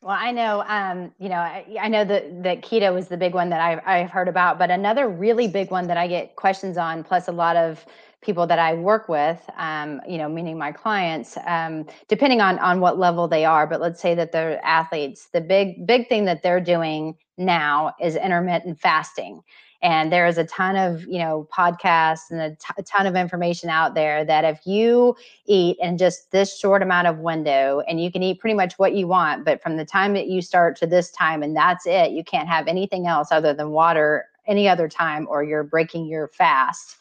Well, 0.00 0.16
I 0.18 0.32
know, 0.32 0.64
um, 0.66 1.12
you 1.20 1.28
know, 1.28 1.36
I, 1.36 1.64
I, 1.80 1.86
know 1.86 2.04
that 2.04 2.42
that 2.42 2.62
keto 2.62 2.98
is 2.98 3.06
the 3.06 3.16
big 3.16 3.34
one 3.34 3.50
that 3.50 3.60
I've, 3.60 3.80
I've 3.86 4.10
heard 4.10 4.26
about, 4.26 4.58
but 4.58 4.68
another 4.68 5.08
really 5.08 5.46
big 5.46 5.70
one 5.70 5.86
that 5.86 5.96
I 5.96 6.08
get 6.08 6.34
questions 6.34 6.76
on, 6.76 7.04
plus 7.04 7.28
a 7.28 7.32
lot 7.32 7.54
of 7.54 7.86
people 8.22 8.46
that 8.46 8.58
I 8.58 8.74
work 8.74 9.08
with, 9.08 9.38
um, 9.56 10.00
you 10.08 10.16
know, 10.16 10.28
meaning 10.28 10.56
my 10.56 10.72
clients, 10.72 11.36
um, 11.46 11.86
depending 12.08 12.40
on 12.40 12.58
on 12.60 12.80
what 12.80 12.98
level 12.98 13.28
they 13.28 13.44
are. 13.44 13.66
But 13.66 13.80
let's 13.80 14.00
say 14.00 14.14
that 14.14 14.32
they're 14.32 14.64
athletes. 14.64 15.28
The 15.32 15.40
big 15.40 15.86
big 15.86 16.08
thing 16.08 16.24
that 16.26 16.42
they're 16.42 16.60
doing 16.60 17.16
now 17.36 17.94
is 18.00 18.16
intermittent 18.16 18.80
fasting, 18.80 19.42
and 19.82 20.12
there 20.12 20.26
is 20.26 20.38
a 20.38 20.44
ton 20.44 20.76
of 20.76 21.04
you 21.06 21.18
know 21.18 21.48
podcasts 21.52 22.30
and 22.30 22.40
a, 22.40 22.50
t- 22.50 22.74
a 22.78 22.82
ton 22.84 23.06
of 23.06 23.16
information 23.16 23.68
out 23.68 23.94
there 23.94 24.24
that 24.24 24.44
if 24.44 24.66
you 24.66 25.16
eat 25.46 25.76
in 25.80 25.98
just 25.98 26.30
this 26.30 26.56
short 26.56 26.80
amount 26.80 27.08
of 27.08 27.18
window, 27.18 27.82
and 27.88 28.00
you 28.00 28.10
can 28.10 28.22
eat 28.22 28.38
pretty 28.38 28.54
much 28.54 28.78
what 28.78 28.94
you 28.94 29.08
want, 29.08 29.44
but 29.44 29.60
from 29.60 29.76
the 29.76 29.84
time 29.84 30.14
that 30.14 30.28
you 30.28 30.40
start 30.40 30.76
to 30.76 30.86
this 30.86 31.10
time, 31.10 31.42
and 31.42 31.56
that's 31.56 31.86
it, 31.86 32.12
you 32.12 32.22
can't 32.24 32.48
have 32.48 32.68
anything 32.68 33.06
else 33.06 33.32
other 33.32 33.52
than 33.52 33.70
water 33.70 34.26
any 34.46 34.68
other 34.68 34.88
time, 34.88 35.26
or 35.28 35.42
you're 35.42 35.62
breaking 35.64 36.06
your 36.06 36.28
fast 36.28 36.96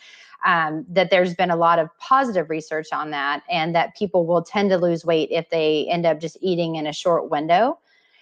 um, 0.45 0.85
that 0.89 1.09
there's 1.09 1.35
been 1.35 1.51
a 1.51 1.55
lot 1.55 1.79
of 1.79 1.89
positive 1.97 2.49
research 2.49 2.87
on 2.91 3.11
that, 3.11 3.43
and 3.49 3.75
that 3.75 3.95
people 3.95 4.25
will 4.25 4.41
tend 4.41 4.69
to 4.71 4.77
lose 4.77 5.05
weight 5.05 5.29
if 5.31 5.49
they 5.49 5.87
end 5.89 6.05
up 6.05 6.19
just 6.19 6.37
eating 6.41 6.75
in 6.75 6.87
a 6.87 6.93
short 6.93 7.29
window. 7.29 7.79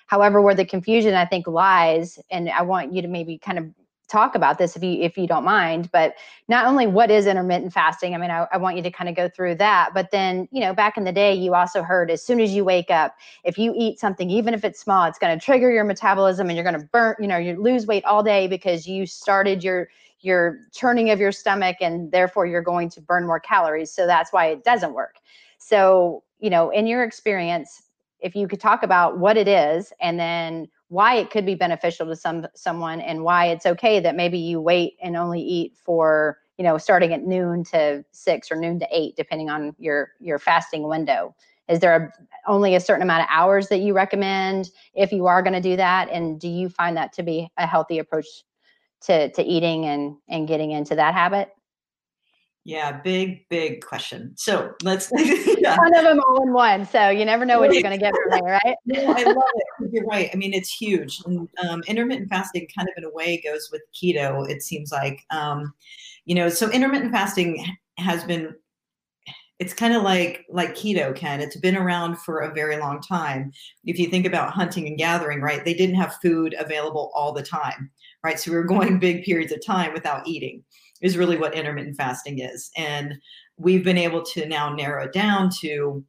However, 0.07 0.41
where 0.41 0.55
the 0.55 0.65
confusion 0.65 1.13
I 1.13 1.25
think 1.25 1.47
lies, 1.47 2.19
and 2.31 2.49
I 2.49 2.63
want 2.63 2.93
you 2.93 3.01
to 3.01 3.07
maybe 3.07 3.37
kind 3.37 3.59
of 3.59 3.65
talk 4.09 4.33
about 4.33 4.57
this 4.57 4.75
if 4.75 4.83
you 4.83 5.01
if 5.01 5.17
you 5.17 5.27
don't 5.27 5.45
mind 5.45 5.89
but 5.91 6.15
not 6.47 6.65
only 6.65 6.87
what 6.87 7.11
is 7.11 7.27
intermittent 7.27 7.71
fasting 7.71 8.15
i 8.15 8.17
mean 8.17 8.31
I, 8.31 8.47
I, 8.51 8.57
want 8.57 8.75
you 8.75 8.81
to 8.83 8.89
kind 8.89 9.07
of 9.07 9.15
go 9.15 9.29
through 9.29 9.55
that 9.55 9.91
but 9.93 10.09
then 10.11 10.49
you 10.51 10.61
know 10.61 10.73
back 10.73 10.97
in 10.97 11.03
the 11.03 11.11
day 11.11 11.33
you 11.33 11.53
also 11.53 11.83
heard 11.83 12.09
as 12.09 12.23
soon 12.23 12.41
as 12.41 12.51
you 12.51 12.65
wake 12.65 12.89
up 12.89 13.15
if 13.43 13.57
you 13.57 13.73
eat 13.77 13.99
something 13.99 14.29
even 14.29 14.55
if 14.55 14.65
it's 14.65 14.79
small 14.79 15.05
it's 15.05 15.19
going 15.19 15.37
to 15.37 15.43
trigger 15.43 15.71
your 15.71 15.83
metabolism 15.83 16.49
and 16.49 16.57
you're 16.57 16.63
going 16.63 16.79
to 16.79 16.87
burn 16.87 17.15
you 17.19 17.27
know 17.27 17.37
you 17.37 17.61
lose 17.61 17.85
weight 17.85 18.03
all 18.03 18.23
day 18.23 18.47
because 18.47 18.87
you 18.87 19.05
started 19.05 19.63
your 19.63 19.89
your 20.21 20.59
churning 20.73 21.09
of 21.11 21.19
your 21.19 21.31
stomach 21.31 21.77
and 21.81 22.11
therefore 22.11 22.45
you're 22.45 22.61
going 22.61 22.89
to 22.89 23.01
burn 23.01 23.25
more 23.25 23.39
calories 23.39 23.91
so 23.91 24.05
that's 24.05 24.33
why 24.33 24.47
it 24.47 24.63
doesn't 24.63 24.93
work 24.93 25.15
so 25.57 26.23
you 26.39 26.49
know 26.49 26.69
in 26.69 26.87
your 26.87 27.03
experience 27.03 27.83
if 28.19 28.35
you 28.35 28.47
could 28.47 28.59
talk 28.59 28.83
about 28.83 29.17
what 29.17 29.37
it 29.37 29.47
is 29.47 29.93
and 30.01 30.19
then 30.19 30.67
why 30.89 31.15
it 31.15 31.29
could 31.29 31.45
be 31.45 31.55
beneficial 31.55 32.05
to 32.07 32.15
some 32.15 32.45
someone 32.55 33.01
and 33.01 33.23
why 33.23 33.45
it's 33.45 33.65
okay 33.65 33.99
that 33.99 34.15
maybe 34.15 34.37
you 34.37 34.59
wait 34.59 34.93
and 35.01 35.15
only 35.15 35.41
eat 35.41 35.75
for 35.77 36.37
you 36.59 36.65
know, 36.65 36.77
starting 36.77 37.13
at 37.13 37.23
noon 37.23 37.63
to 37.63 38.03
six 38.11 38.51
or 38.51 38.57
noon 38.57 38.79
to 38.79 38.87
eight, 38.91 39.15
depending 39.15 39.49
on 39.49 39.73
your 39.79 40.11
your 40.19 40.37
fasting 40.37 40.89
window. 40.89 41.33
Is 41.69 41.79
there 41.79 41.95
a, 41.95 42.51
only 42.51 42.75
a 42.75 42.81
certain 42.81 43.01
amount 43.01 43.21
of 43.21 43.29
hours 43.31 43.69
that 43.69 43.77
you 43.77 43.93
recommend 43.93 44.69
if 44.93 45.13
you 45.13 45.25
are 45.27 45.41
going 45.41 45.53
to 45.53 45.61
do 45.61 45.77
that? 45.77 46.09
And 46.09 46.37
do 46.37 46.49
you 46.49 46.67
find 46.67 46.97
that 46.97 47.13
to 47.13 47.23
be 47.23 47.49
a 47.57 47.65
healthy 47.65 47.97
approach 47.97 48.25
to 49.01 49.31
to 49.31 49.43
eating 49.43 49.85
and 49.85 50.15
and 50.27 50.47
getting 50.47 50.71
into 50.71 50.95
that 50.95 51.13
habit? 51.13 51.49
Yeah, 52.65 53.01
big, 53.01 53.47
big 53.49 53.83
question. 53.83 54.33
So 54.35 54.73
let's 54.83 55.11
yeah. 55.17 55.77
one 55.77 55.95
of 55.95 56.03
them 56.03 56.19
all 56.27 56.43
in 56.43 56.53
one. 56.53 56.85
So 56.85 57.09
you 57.09 57.25
never 57.25 57.45
know 57.45 57.59
what 57.59 57.73
you're 57.73 57.81
going 57.81 57.97
to 57.97 58.03
get 58.03 58.13
from 58.13 58.29
there, 58.29 58.59
right? 58.63 58.75
I 59.17 59.23
love 59.23 59.43
it. 59.55 59.89
You're 59.91 60.05
right. 60.05 60.29
I 60.31 60.35
mean, 60.35 60.53
it's 60.53 60.71
huge. 60.71 61.19
And 61.25 61.49
um, 61.67 61.81
intermittent 61.87 62.29
fasting, 62.29 62.67
kind 62.77 62.87
of 62.87 62.93
in 62.97 63.05
a 63.05 63.11
way, 63.11 63.41
goes 63.43 63.69
with 63.71 63.81
keto. 63.93 64.47
It 64.47 64.61
seems 64.61 64.91
like, 64.91 65.23
um, 65.31 65.73
you 66.25 66.35
know, 66.35 66.49
so 66.49 66.69
intermittent 66.69 67.11
fasting 67.11 67.65
has 67.97 68.23
been. 68.23 68.53
It's 69.59 69.73
kind 69.73 69.93
of 69.93 70.03
like 70.03 70.45
like 70.49 70.75
keto, 70.75 71.13
Ken. 71.15 71.41
It's 71.41 71.57
been 71.57 71.75
around 71.75 72.17
for 72.19 72.39
a 72.39 72.53
very 72.53 72.77
long 72.77 73.01
time. 73.01 73.51
If 73.83 73.99
you 73.99 74.07
think 74.07 74.25
about 74.25 74.53
hunting 74.53 74.87
and 74.87 74.97
gathering, 74.97 75.41
right? 75.41 75.63
They 75.63 75.73
didn't 75.73 75.95
have 75.95 76.15
food 76.21 76.55
available 76.57 77.11
all 77.13 77.33
the 77.33 77.43
time, 77.43 77.91
right? 78.23 78.39
So 78.39 78.51
we 78.51 78.57
were 78.57 78.63
going 78.75 78.99
big 78.99 79.23
periods 79.23 79.51
of 79.51 79.65
time 79.65 79.93
without 79.93 80.27
eating 80.27 80.63
is 81.01 81.17
really 81.17 81.37
what 81.37 81.55
intermittent 81.55 81.97
fasting 81.97 82.39
is. 82.39 82.71
And 82.75 83.15
we've 83.57 83.83
been 83.83 83.97
able 83.97 84.23
to 84.23 84.45
now 84.45 84.73
narrow 84.73 85.05
it 85.05 85.13
down 85.13 85.49
to 85.61 86.03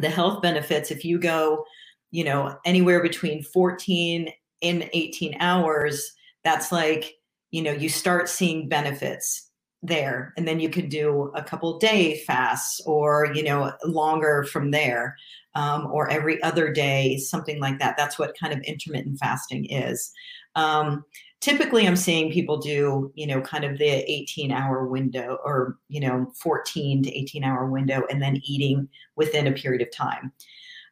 the 0.00 0.10
health 0.10 0.42
benefits. 0.42 0.90
If 0.90 1.04
you 1.04 1.18
go, 1.18 1.64
you 2.10 2.24
know, 2.24 2.56
anywhere 2.64 3.02
between 3.02 3.42
14 3.42 4.30
and 4.62 4.90
18 4.92 5.36
hours, 5.40 6.12
that's 6.44 6.72
like, 6.72 7.14
you 7.50 7.62
know, 7.62 7.72
you 7.72 7.88
start 7.88 8.28
seeing 8.28 8.68
benefits 8.68 9.45
there. 9.86 10.32
And 10.36 10.46
then 10.46 10.60
you 10.60 10.68
could 10.68 10.88
do 10.88 11.32
a 11.34 11.42
couple 11.42 11.78
day 11.78 12.18
fasts 12.20 12.80
or, 12.86 13.32
you 13.34 13.42
know, 13.42 13.72
longer 13.84 14.44
from 14.44 14.70
there. 14.70 15.16
Um, 15.54 15.86
or 15.90 16.10
every 16.10 16.42
other 16.42 16.70
day, 16.70 17.16
something 17.16 17.60
like 17.60 17.78
that. 17.78 17.96
That's 17.96 18.18
what 18.18 18.36
kind 18.38 18.52
of 18.52 18.60
intermittent 18.60 19.18
fasting 19.18 19.64
is. 19.70 20.12
Um, 20.54 21.02
typically 21.40 21.86
i'm 21.86 21.96
seeing 21.96 22.32
people 22.32 22.56
do 22.56 23.12
you 23.14 23.26
know 23.26 23.40
kind 23.40 23.64
of 23.64 23.78
the 23.78 23.84
18 24.10 24.50
hour 24.50 24.86
window 24.86 25.38
or 25.44 25.78
you 25.88 26.00
know 26.00 26.32
14 26.40 27.02
to 27.02 27.16
18 27.16 27.44
hour 27.44 27.66
window 27.66 28.02
and 28.10 28.22
then 28.22 28.40
eating 28.44 28.88
within 29.16 29.46
a 29.46 29.52
period 29.52 29.82
of 29.82 29.92
time 29.92 30.32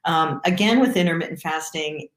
um, 0.04 0.40
again 0.44 0.80
with 0.80 0.96
intermittent 0.96 1.40
fasting 1.40 2.08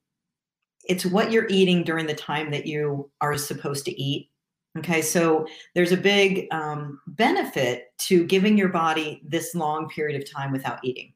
it's 0.86 1.06
what 1.06 1.32
you're 1.32 1.48
eating 1.50 1.84
during 1.84 2.06
the 2.06 2.13
time 2.13 2.52
that 2.52 2.66
you 2.66 3.10
are 3.22 3.38
supposed 3.38 3.86
to 3.86 4.02
eat 4.02 4.30
okay 4.78 5.02
so 5.02 5.46
there's 5.76 5.92
a 5.92 5.98
big 5.98 6.48
um, 6.52 7.00
benefit 7.08 7.92
to 8.00 8.26
giving 8.26 8.58
your 8.58 8.70
body 8.70 9.22
this 9.26 9.56
long 9.56 9.90
period 9.90 10.22
of 10.22 10.30
time 10.30 10.52
without 10.52 10.80
eating. 10.84 11.13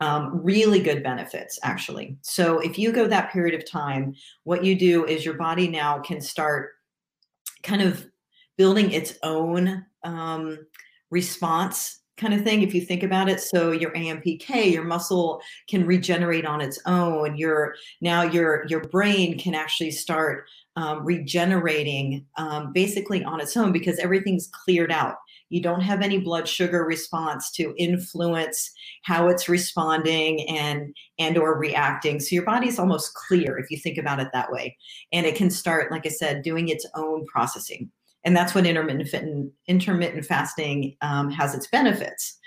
Um, 0.00 0.42
really 0.42 0.80
good 0.80 1.02
benefits, 1.02 1.58
actually. 1.62 2.16
So 2.20 2.58
if 2.58 2.78
you 2.78 2.92
go 2.92 3.06
that 3.08 3.32
period 3.32 3.54
of 3.54 3.68
time, 3.68 4.14
what 4.44 4.62
you 4.62 4.78
do 4.78 5.06
is 5.06 5.24
your 5.24 5.34
body 5.34 5.68
now 5.68 6.00
can 6.00 6.20
start 6.20 6.72
kind 7.62 7.82
of 7.82 8.06
building 8.56 8.90
its 8.90 9.14
own 9.22 9.84
um, 10.04 10.58
response 11.10 12.00
kind 12.16 12.32
of 12.32 12.42
thing 12.42 12.62
if 12.62 12.74
you 12.74 12.80
think 12.80 13.02
about 13.02 13.28
it. 13.28 13.40
So 13.40 13.72
your 13.72 13.90
ampk 13.92 14.72
your 14.72 14.84
muscle 14.84 15.40
can 15.68 15.86
regenerate 15.86 16.46
on 16.46 16.60
its 16.60 16.78
own. 16.86 17.36
Your 17.36 17.74
now 18.00 18.22
your 18.22 18.66
your 18.68 18.80
brain 18.80 19.38
can 19.38 19.54
actually 19.54 19.90
start 19.90 20.48
um, 20.76 21.04
regenerating 21.04 22.26
um, 22.36 22.72
basically 22.72 23.24
on 23.24 23.40
its 23.40 23.56
own 23.56 23.72
because 23.72 23.98
everything's 23.98 24.48
cleared 24.48 24.92
out. 24.92 25.16
You 25.48 25.62
don't 25.62 25.80
have 25.80 26.02
any 26.02 26.18
blood 26.18 26.48
sugar 26.48 26.84
response 26.84 27.50
to 27.52 27.74
influence 27.78 28.70
how 29.02 29.28
it's 29.28 29.48
responding 29.48 30.46
and 30.48 30.94
and 31.18 31.38
or 31.38 31.58
reacting. 31.58 32.20
So 32.20 32.34
your 32.34 32.44
body's 32.44 32.78
almost 32.78 33.14
clear 33.14 33.58
if 33.58 33.70
you 33.70 33.78
think 33.78 33.96
about 33.96 34.20
it 34.20 34.28
that 34.32 34.50
way. 34.50 34.76
And 35.12 35.24
it 35.24 35.36
can 35.36 35.50
start 35.50 35.90
like 35.90 36.04
i 36.04 36.10
said 36.10 36.42
doing 36.42 36.68
its 36.68 36.86
own 36.94 37.24
processing. 37.26 37.90
And 38.24 38.36
that's 38.36 38.54
what 38.54 38.66
intermittent 38.66 39.52
intermittent 39.68 40.26
fasting 40.26 40.96
um, 41.00 41.30
has 41.30 41.54
its 41.54 41.68
benefits. 41.68 42.38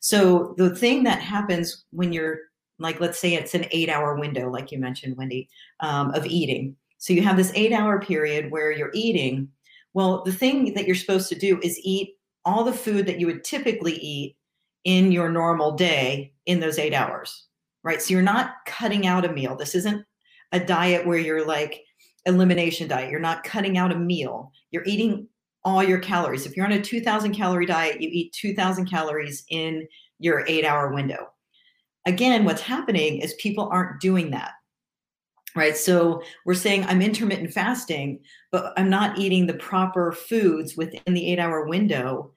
So 0.00 0.54
the 0.58 0.74
thing 0.74 1.04
that 1.04 1.20
happens 1.20 1.84
when 1.90 2.12
you're 2.12 2.38
like 2.80 3.00
let's 3.00 3.20
say 3.20 3.34
it's 3.34 3.54
an 3.54 3.66
eight 3.70 3.88
hour 3.88 4.16
window 4.16 4.50
like 4.50 4.70
you 4.70 4.78
mentioned 4.78 5.16
wendy 5.16 5.48
um, 5.80 6.12
of 6.12 6.24
eating 6.26 6.76
so 6.98 7.12
you 7.12 7.22
have 7.22 7.36
this 7.36 7.52
eight 7.54 7.72
hour 7.72 8.00
period 8.00 8.50
where 8.50 8.70
you're 8.70 8.90
eating 8.92 9.48
well 9.94 10.22
the 10.24 10.32
thing 10.32 10.74
that 10.74 10.86
you're 10.86 10.96
supposed 10.96 11.28
to 11.28 11.38
do 11.38 11.58
is 11.62 11.78
eat 11.82 12.14
all 12.44 12.64
the 12.64 12.72
food 12.72 13.06
that 13.06 13.20
you 13.20 13.26
would 13.26 13.44
typically 13.44 13.94
eat 13.94 14.36
in 14.84 15.12
your 15.12 15.28
normal 15.28 15.72
day 15.72 16.32
in 16.46 16.60
those 16.60 16.78
eight 16.78 16.94
hours, 16.94 17.46
right? 17.82 18.00
So 18.00 18.14
you're 18.14 18.22
not 18.22 18.54
cutting 18.66 19.06
out 19.06 19.26
a 19.26 19.32
meal. 19.32 19.54
This 19.54 19.74
isn't 19.74 20.04
a 20.52 20.60
diet 20.60 21.06
where 21.06 21.18
you're 21.18 21.46
like 21.46 21.82
elimination 22.24 22.88
diet. 22.88 23.10
You're 23.10 23.20
not 23.20 23.44
cutting 23.44 23.76
out 23.76 23.92
a 23.92 23.98
meal. 23.98 24.50
You're 24.70 24.84
eating 24.86 25.28
all 25.62 25.82
your 25.82 25.98
calories. 25.98 26.46
If 26.46 26.56
you're 26.56 26.64
on 26.64 26.72
a 26.72 26.80
2000 26.80 27.34
calorie 27.34 27.66
diet, 27.66 28.00
you 28.00 28.08
eat 28.10 28.32
2000 28.32 28.86
calories 28.86 29.44
in 29.50 29.86
your 30.18 30.44
eight 30.46 30.64
hour 30.64 30.94
window. 30.94 31.28
Again, 32.06 32.46
what's 32.46 32.62
happening 32.62 33.20
is 33.20 33.34
people 33.34 33.68
aren't 33.70 34.00
doing 34.00 34.30
that 34.30 34.52
right? 35.58 35.76
So 35.76 36.22
we're 36.46 36.54
saying 36.54 36.84
I'm 36.84 37.02
intermittent 37.02 37.52
fasting, 37.52 38.20
but 38.52 38.72
I'm 38.76 38.88
not 38.88 39.18
eating 39.18 39.46
the 39.46 39.54
proper 39.54 40.12
foods 40.12 40.76
within 40.76 41.14
the 41.14 41.30
eight 41.30 41.38
hour 41.38 41.66
window. 41.66 42.32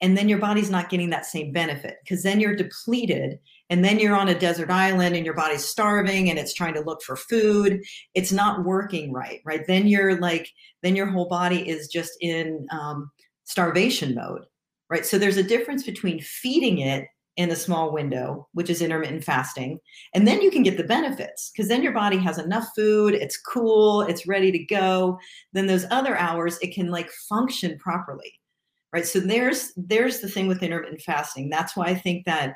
And 0.00 0.18
then 0.18 0.28
your 0.28 0.38
body's 0.38 0.70
not 0.70 0.90
getting 0.90 1.10
that 1.10 1.24
same 1.24 1.52
benefit 1.52 1.96
because 2.02 2.22
then 2.22 2.40
you're 2.40 2.56
depleted 2.56 3.38
and 3.70 3.82
then 3.82 3.98
you're 3.98 4.16
on 4.16 4.28
a 4.28 4.38
desert 4.38 4.70
island 4.70 5.16
and 5.16 5.24
your 5.24 5.34
body's 5.34 5.64
starving 5.64 6.28
and 6.28 6.38
it's 6.38 6.52
trying 6.52 6.74
to 6.74 6.82
look 6.82 7.00
for 7.02 7.16
food. 7.16 7.82
It's 8.12 8.32
not 8.32 8.64
working 8.64 9.12
right, 9.12 9.40
right? 9.44 9.66
Then 9.66 9.86
you're 9.86 10.20
like, 10.20 10.50
then 10.82 10.94
your 10.94 11.06
whole 11.06 11.28
body 11.28 11.66
is 11.66 11.88
just 11.88 12.12
in 12.20 12.66
um, 12.70 13.10
starvation 13.44 14.14
mode, 14.14 14.44
right? 14.90 15.06
So 15.06 15.16
there's 15.16 15.38
a 15.38 15.42
difference 15.42 15.84
between 15.84 16.20
feeding 16.20 16.78
it 16.78 17.06
in 17.36 17.50
a 17.50 17.56
small 17.56 17.92
window, 17.92 18.48
which 18.52 18.70
is 18.70 18.80
intermittent 18.80 19.24
fasting. 19.24 19.80
And 20.14 20.26
then 20.26 20.40
you 20.40 20.50
can 20.50 20.62
get 20.62 20.76
the 20.76 20.84
benefits 20.84 21.50
because 21.50 21.68
then 21.68 21.82
your 21.82 21.92
body 21.92 22.16
has 22.18 22.38
enough 22.38 22.68
food, 22.76 23.14
it's 23.14 23.36
cool, 23.36 24.02
it's 24.02 24.26
ready 24.26 24.52
to 24.52 24.64
go. 24.64 25.18
Then 25.52 25.66
those 25.66 25.86
other 25.90 26.16
hours, 26.16 26.58
it 26.62 26.74
can 26.74 26.90
like 26.90 27.10
function 27.28 27.78
properly. 27.78 28.40
Right. 28.92 29.06
So 29.06 29.18
there's 29.18 29.72
there's 29.76 30.20
the 30.20 30.28
thing 30.28 30.46
with 30.46 30.62
intermittent 30.62 31.02
fasting. 31.02 31.50
That's 31.50 31.76
why 31.76 31.86
I 31.86 31.96
think 31.96 32.26
that 32.26 32.54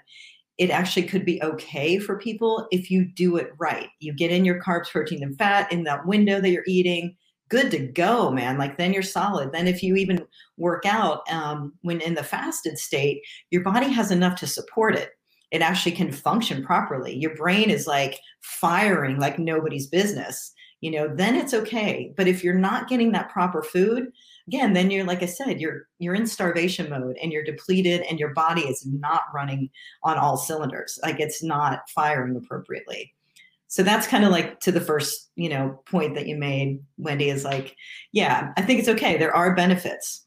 it 0.57 0.71
actually 0.71 1.05
could 1.07 1.25
be 1.25 1.43
okay 1.43 1.99
for 1.99 2.19
people 2.19 2.69
if 2.71 2.91
you 2.91 3.05
do 3.05 3.37
it 3.37 3.51
right. 3.59 3.89
You 3.99 4.13
get 4.13 4.31
in 4.31 4.45
your 4.45 4.63
carbs, 4.63 4.91
protein, 4.91 5.23
and 5.23 5.37
fat 5.37 5.73
in 5.73 5.83
that 5.85 6.07
window 6.07 6.41
that 6.41 6.51
you're 6.51 6.65
eating 6.67 7.17
good 7.49 7.71
to 7.71 7.79
go, 7.79 8.31
man. 8.31 8.59
Like 8.59 8.77
then 8.77 8.93
you're 8.93 9.03
solid. 9.03 9.53
Then 9.53 9.67
if 9.67 9.83
you 9.83 9.97
even 9.97 10.27
work 10.57 10.85
out 10.87 11.23
um, 11.31 11.73
when 11.83 12.01
in 12.01 12.15
the 12.15 12.23
fasted 12.23 12.79
state, 12.79 13.23
your 13.51 13.63
body 13.63 13.89
has 13.89 14.11
enough 14.11 14.39
to 14.41 14.47
support 14.47 14.95
it. 14.95 15.11
It 15.51 15.63
actually 15.63 15.93
can 15.93 16.13
function 16.13 16.65
properly. 16.65 17.17
Your 17.17 17.35
brain 17.35 17.71
is 17.71 17.87
like 17.87 18.19
firing 18.41 19.19
like 19.19 19.39
nobody's 19.39 19.87
business. 19.87 20.53
You 20.81 20.93
know, 20.93 21.09
then 21.13 21.35
it's 21.35 21.55
okay. 21.55 22.13
But 22.17 22.29
if 22.29 22.45
you're 22.45 22.55
not 22.55 22.89
getting 22.89 23.11
that 23.13 23.31
proper 23.31 23.63
food, 23.63 24.13
again, 24.47 24.75
then 24.75 24.91
you're 24.91 25.05
like 25.05 25.23
I 25.23 25.27
said, 25.27 25.61
you're 25.61 25.89
you're 25.99 26.15
in 26.15 26.27
starvation 26.27 26.89
mode 26.91 27.17
and 27.23 27.33
you're 27.33 27.45
depleted 27.45 28.03
and 28.03 28.19
your 28.19 28.33
body 28.35 28.63
is 28.63 28.87
not 28.87 29.23
running 29.35 29.71
on 30.05 30.19
all 30.19 30.37
cylinders. 30.37 30.99
Like 31.03 31.19
it's 31.19 31.43
not 31.43 31.81
firing 31.95 32.37
appropriately 32.37 33.15
so 33.69 33.83
that's 33.83 34.07
kind 34.07 34.25
of 34.25 34.33
like 34.33 34.59
to 34.61 34.73
the 34.73 34.81
first 34.81 35.31
you 35.37 35.49
know 35.49 35.81
point 35.87 36.15
that 36.17 36.27
you 36.27 36.37
made 36.37 36.81
wendy 36.97 37.29
is 37.29 37.45
like 37.45 37.77
yeah 38.13 38.53
i 38.57 38.63
think 38.63 38.81
it's 38.81 38.89
okay 38.89 39.17
there 39.17 39.35
are 39.35 39.55
benefits 39.55 40.25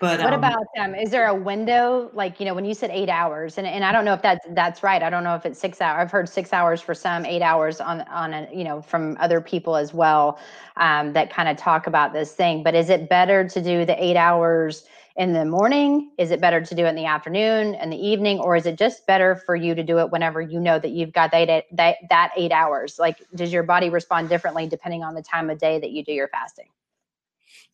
but 0.00 0.20
what 0.20 0.32
um, 0.32 0.38
about 0.38 0.64
um 0.78 0.94
is 0.94 1.10
there 1.10 1.26
a 1.26 1.34
window 1.34 2.10
like 2.12 2.40
you 2.40 2.46
know 2.46 2.54
when 2.54 2.64
you 2.64 2.74
said 2.74 2.90
eight 2.90 3.08
hours 3.08 3.58
and, 3.58 3.66
and 3.66 3.84
i 3.84 3.92
don't 3.92 4.04
know 4.04 4.14
if 4.14 4.22
that's 4.22 4.44
that's 4.50 4.82
right 4.82 5.02
i 5.02 5.10
don't 5.10 5.22
know 5.22 5.34
if 5.34 5.46
it's 5.46 5.60
six 5.60 5.80
hours 5.80 6.00
i've 6.00 6.10
heard 6.10 6.28
six 6.28 6.52
hours 6.52 6.80
for 6.80 6.94
some 6.94 7.24
eight 7.24 7.42
hours 7.42 7.80
on 7.80 8.00
on 8.02 8.32
a 8.32 8.48
you 8.52 8.64
know 8.64 8.80
from 8.80 9.16
other 9.20 9.40
people 9.40 9.76
as 9.76 9.94
well 9.94 10.38
um, 10.76 11.12
that 11.12 11.30
kind 11.30 11.48
of 11.48 11.56
talk 11.56 11.86
about 11.86 12.12
this 12.12 12.32
thing 12.32 12.62
but 12.62 12.74
is 12.74 12.90
it 12.90 13.08
better 13.08 13.46
to 13.46 13.62
do 13.62 13.84
the 13.84 14.02
eight 14.02 14.16
hours 14.16 14.84
in 15.18 15.32
the 15.32 15.44
morning? 15.44 16.12
Is 16.16 16.30
it 16.30 16.40
better 16.40 16.60
to 16.60 16.74
do 16.76 16.86
it 16.86 16.90
in 16.90 16.94
the 16.94 17.04
afternoon 17.04 17.74
and 17.74 17.92
the 17.92 17.96
evening, 17.96 18.38
or 18.38 18.54
is 18.54 18.66
it 18.66 18.78
just 18.78 19.04
better 19.06 19.34
for 19.34 19.56
you 19.56 19.74
to 19.74 19.82
do 19.82 19.98
it 19.98 20.10
whenever 20.10 20.40
you 20.40 20.60
know 20.60 20.78
that 20.78 20.90
you've 20.90 21.12
got 21.12 21.32
that 21.32 21.64
that 21.72 21.96
that 22.08 22.30
eight 22.36 22.52
hours? 22.52 22.98
Like, 22.98 23.16
does 23.34 23.52
your 23.52 23.64
body 23.64 23.90
respond 23.90 24.28
differently 24.28 24.68
depending 24.68 25.02
on 25.02 25.14
the 25.14 25.22
time 25.22 25.50
of 25.50 25.58
day 25.58 25.80
that 25.80 25.90
you 25.90 26.04
do 26.04 26.12
your 26.12 26.28
fasting? 26.28 26.68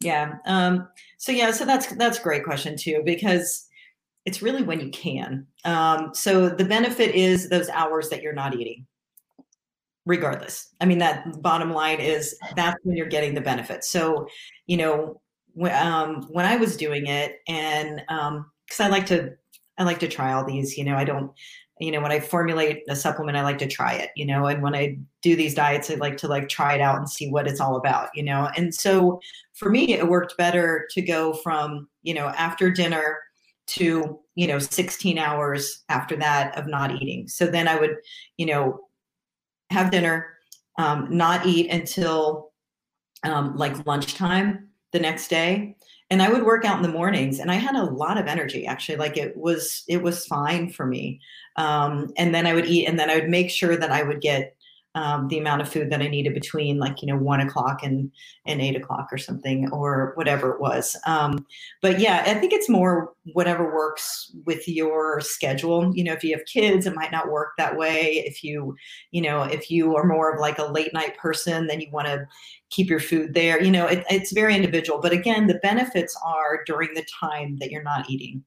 Yeah. 0.00 0.36
Um, 0.46 0.88
so 1.18 1.32
yeah. 1.32 1.50
So 1.50 1.66
that's 1.66 1.94
that's 1.96 2.18
a 2.18 2.22
great 2.22 2.44
question 2.44 2.76
too 2.78 3.02
because 3.04 3.68
it's 4.24 4.40
really 4.40 4.62
when 4.62 4.80
you 4.80 4.88
can. 4.90 5.46
Um, 5.66 6.14
so 6.14 6.48
the 6.48 6.64
benefit 6.64 7.14
is 7.14 7.50
those 7.50 7.68
hours 7.68 8.08
that 8.08 8.22
you're 8.22 8.32
not 8.32 8.54
eating 8.54 8.86
regardless. 10.06 10.68
I 10.80 10.86
mean, 10.86 10.98
that 10.98 11.40
bottom 11.42 11.72
line 11.72 12.00
is 12.00 12.36
that's 12.56 12.76
when 12.84 12.96
you're 12.96 13.06
getting 13.06 13.34
the 13.34 13.40
benefit. 13.40 13.84
So, 13.84 14.28
you 14.66 14.76
know, 14.76 15.20
um, 15.62 16.26
when 16.30 16.44
I 16.44 16.56
was 16.56 16.76
doing 16.76 17.06
it, 17.06 17.40
and 17.48 18.02
because 18.06 18.80
um, 18.80 18.86
I 18.86 18.88
like 18.88 19.06
to, 19.06 19.32
I 19.78 19.84
like 19.84 20.00
to 20.00 20.08
try 20.08 20.32
all 20.32 20.44
these. 20.44 20.76
You 20.76 20.84
know, 20.84 20.96
I 20.96 21.04
don't, 21.04 21.30
you 21.80 21.92
know, 21.92 22.00
when 22.00 22.12
I 22.12 22.20
formulate 22.20 22.82
a 22.88 22.96
supplement, 22.96 23.36
I 23.36 23.42
like 23.42 23.58
to 23.58 23.68
try 23.68 23.94
it. 23.94 24.10
You 24.16 24.26
know, 24.26 24.46
and 24.46 24.62
when 24.62 24.74
I 24.74 24.98
do 25.22 25.36
these 25.36 25.54
diets, 25.54 25.90
I 25.90 25.94
like 25.94 26.16
to 26.18 26.28
like 26.28 26.48
try 26.48 26.74
it 26.74 26.80
out 26.80 26.98
and 26.98 27.08
see 27.08 27.30
what 27.30 27.46
it's 27.46 27.60
all 27.60 27.76
about. 27.76 28.08
You 28.14 28.24
know, 28.24 28.50
and 28.56 28.74
so 28.74 29.20
for 29.54 29.70
me, 29.70 29.92
it 29.94 30.08
worked 30.08 30.36
better 30.36 30.86
to 30.90 31.02
go 31.02 31.32
from 31.34 31.88
you 32.02 32.14
know 32.14 32.28
after 32.28 32.70
dinner 32.70 33.18
to 33.66 34.20
you 34.34 34.46
know 34.46 34.58
16 34.58 35.18
hours 35.18 35.84
after 35.88 36.16
that 36.16 36.56
of 36.58 36.66
not 36.66 36.90
eating. 37.00 37.28
So 37.28 37.46
then 37.46 37.68
I 37.68 37.78
would, 37.78 37.96
you 38.36 38.46
know, 38.46 38.80
have 39.70 39.90
dinner, 39.90 40.34
um, 40.78 41.08
not 41.10 41.46
eat 41.46 41.70
until 41.70 42.52
um, 43.24 43.56
like 43.56 43.86
lunchtime 43.86 44.68
the 44.94 45.00
next 45.00 45.28
day 45.28 45.74
and 46.08 46.22
i 46.22 46.30
would 46.30 46.44
work 46.44 46.64
out 46.64 46.76
in 46.76 46.82
the 46.82 46.88
mornings 46.88 47.40
and 47.40 47.50
i 47.50 47.56
had 47.56 47.74
a 47.74 47.82
lot 47.82 48.16
of 48.16 48.28
energy 48.28 48.64
actually 48.64 48.96
like 48.96 49.16
it 49.16 49.36
was 49.36 49.82
it 49.88 50.02
was 50.02 50.24
fine 50.24 50.70
for 50.70 50.86
me. 50.86 51.20
Um, 51.56 52.12
and 52.16 52.34
then 52.34 52.46
i 52.46 52.54
would 52.54 52.66
eat 52.66 52.86
and 52.86 52.98
then 52.98 53.10
i 53.10 53.16
would 53.16 53.28
make 53.28 53.50
sure 53.50 53.76
that 53.76 53.90
i 53.90 54.02
would 54.02 54.20
get 54.20 54.56
um, 54.94 55.28
the 55.28 55.38
amount 55.38 55.60
of 55.60 55.68
food 55.68 55.90
that 55.90 56.00
I 56.00 56.08
needed 56.08 56.34
between 56.34 56.78
like 56.78 57.02
you 57.02 57.08
know 57.08 57.18
one 57.18 57.40
o'clock 57.40 57.82
and 57.82 58.10
and 58.46 58.60
eight 58.60 58.76
o'clock 58.76 59.08
or 59.10 59.18
something 59.18 59.68
or 59.70 60.12
whatever 60.14 60.52
it 60.52 60.60
was. 60.60 60.96
Um, 61.06 61.46
but 61.82 61.98
yeah, 61.98 62.22
I 62.26 62.34
think 62.34 62.52
it's 62.52 62.68
more 62.68 63.12
whatever 63.32 63.74
works 63.74 64.34
with 64.44 64.68
your 64.68 65.20
schedule. 65.20 65.92
You 65.94 66.04
know, 66.04 66.12
if 66.12 66.22
you 66.22 66.36
have 66.36 66.46
kids, 66.46 66.86
it 66.86 66.94
might 66.94 67.12
not 67.12 67.30
work 67.30 67.52
that 67.58 67.76
way. 67.76 68.22
If 68.26 68.44
you 68.44 68.76
you 69.10 69.20
know 69.20 69.42
if 69.42 69.70
you 69.70 69.96
are 69.96 70.06
more 70.06 70.32
of 70.32 70.40
like 70.40 70.58
a 70.58 70.64
late 70.64 70.94
night 70.94 71.16
person, 71.18 71.66
then 71.66 71.80
you 71.80 71.90
want 71.90 72.06
to 72.06 72.26
keep 72.70 72.88
your 72.88 73.00
food 73.00 73.34
there. 73.34 73.62
You 73.62 73.70
know, 73.70 73.86
it, 73.86 74.04
it's 74.10 74.32
very 74.32 74.54
individual. 74.54 75.00
But 75.00 75.12
again, 75.12 75.46
the 75.46 75.60
benefits 75.62 76.18
are 76.24 76.62
during 76.66 76.94
the 76.94 77.06
time 77.20 77.56
that 77.58 77.70
you're 77.70 77.82
not 77.82 78.08
eating. 78.08 78.44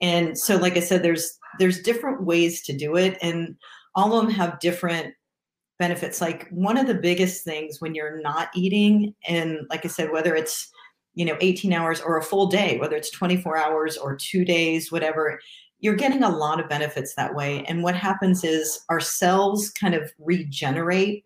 And 0.00 0.36
so, 0.38 0.56
like 0.56 0.76
I 0.76 0.80
said, 0.80 1.02
there's 1.02 1.38
there's 1.58 1.80
different 1.80 2.22
ways 2.22 2.62
to 2.62 2.76
do 2.76 2.96
it, 2.96 3.16
and 3.22 3.56
all 3.94 4.14
of 4.14 4.26
them 4.26 4.34
have 4.34 4.60
different 4.60 5.14
benefits. 5.78 6.20
Like 6.20 6.48
one 6.50 6.76
of 6.76 6.86
the 6.86 6.94
biggest 6.94 7.44
things 7.44 7.80
when 7.80 7.94
you're 7.94 8.20
not 8.20 8.48
eating, 8.54 9.14
and 9.28 9.60
like 9.70 9.84
I 9.84 9.88
said, 9.88 10.10
whether 10.10 10.34
it's 10.34 10.70
you 11.14 11.24
know 11.24 11.36
18 11.40 11.72
hours 11.72 12.00
or 12.00 12.16
a 12.16 12.22
full 12.22 12.46
day, 12.46 12.78
whether 12.78 12.96
it's 12.96 13.10
24 13.10 13.56
hours 13.56 13.96
or 13.96 14.16
two 14.16 14.44
days, 14.44 14.92
whatever, 14.92 15.38
you're 15.80 15.96
getting 15.96 16.22
a 16.22 16.36
lot 16.36 16.60
of 16.60 16.68
benefits 16.68 17.14
that 17.14 17.34
way. 17.34 17.64
And 17.68 17.82
what 17.82 17.94
happens 17.94 18.44
is 18.44 18.80
our 18.88 19.00
cells 19.00 19.70
kind 19.70 19.94
of 19.94 20.12
regenerate, 20.18 21.24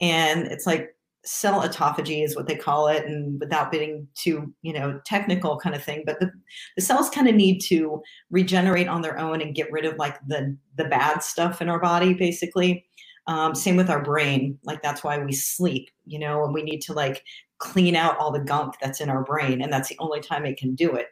and 0.00 0.46
it's 0.46 0.66
like 0.66 0.94
cell 1.24 1.62
autophagy 1.62 2.24
is 2.24 2.34
what 2.34 2.48
they 2.48 2.56
call 2.56 2.88
it 2.88 3.06
and 3.06 3.38
without 3.38 3.70
being 3.70 4.08
too 4.14 4.52
you 4.62 4.72
know 4.72 5.00
technical 5.04 5.56
kind 5.56 5.74
of 5.74 5.82
thing 5.82 6.02
but 6.04 6.18
the, 6.18 6.30
the 6.76 6.82
cells 6.82 7.08
kind 7.10 7.28
of 7.28 7.34
need 7.34 7.60
to 7.60 8.02
regenerate 8.30 8.88
on 8.88 9.02
their 9.02 9.16
own 9.18 9.40
and 9.40 9.54
get 9.54 9.70
rid 9.70 9.84
of 9.84 9.96
like 9.98 10.18
the 10.26 10.56
the 10.76 10.84
bad 10.84 11.22
stuff 11.22 11.62
in 11.62 11.68
our 11.68 11.78
body 11.78 12.12
basically 12.12 12.84
um, 13.26 13.54
same 13.54 13.76
with 13.76 13.90
our 13.90 14.02
brain. 14.02 14.58
Like 14.64 14.82
that's 14.82 15.04
why 15.04 15.18
we 15.18 15.32
sleep, 15.32 15.90
you 16.04 16.18
know, 16.18 16.44
and 16.44 16.52
we 16.52 16.62
need 16.62 16.80
to 16.82 16.92
like 16.92 17.22
clean 17.58 17.94
out 17.94 18.18
all 18.18 18.32
the 18.32 18.40
gunk 18.40 18.74
that's 18.80 19.00
in 19.00 19.08
our 19.08 19.22
brain. 19.22 19.62
And 19.62 19.72
that's 19.72 19.88
the 19.88 19.98
only 20.00 20.20
time 20.20 20.44
it 20.44 20.58
can 20.58 20.74
do 20.74 20.92
it. 20.94 21.06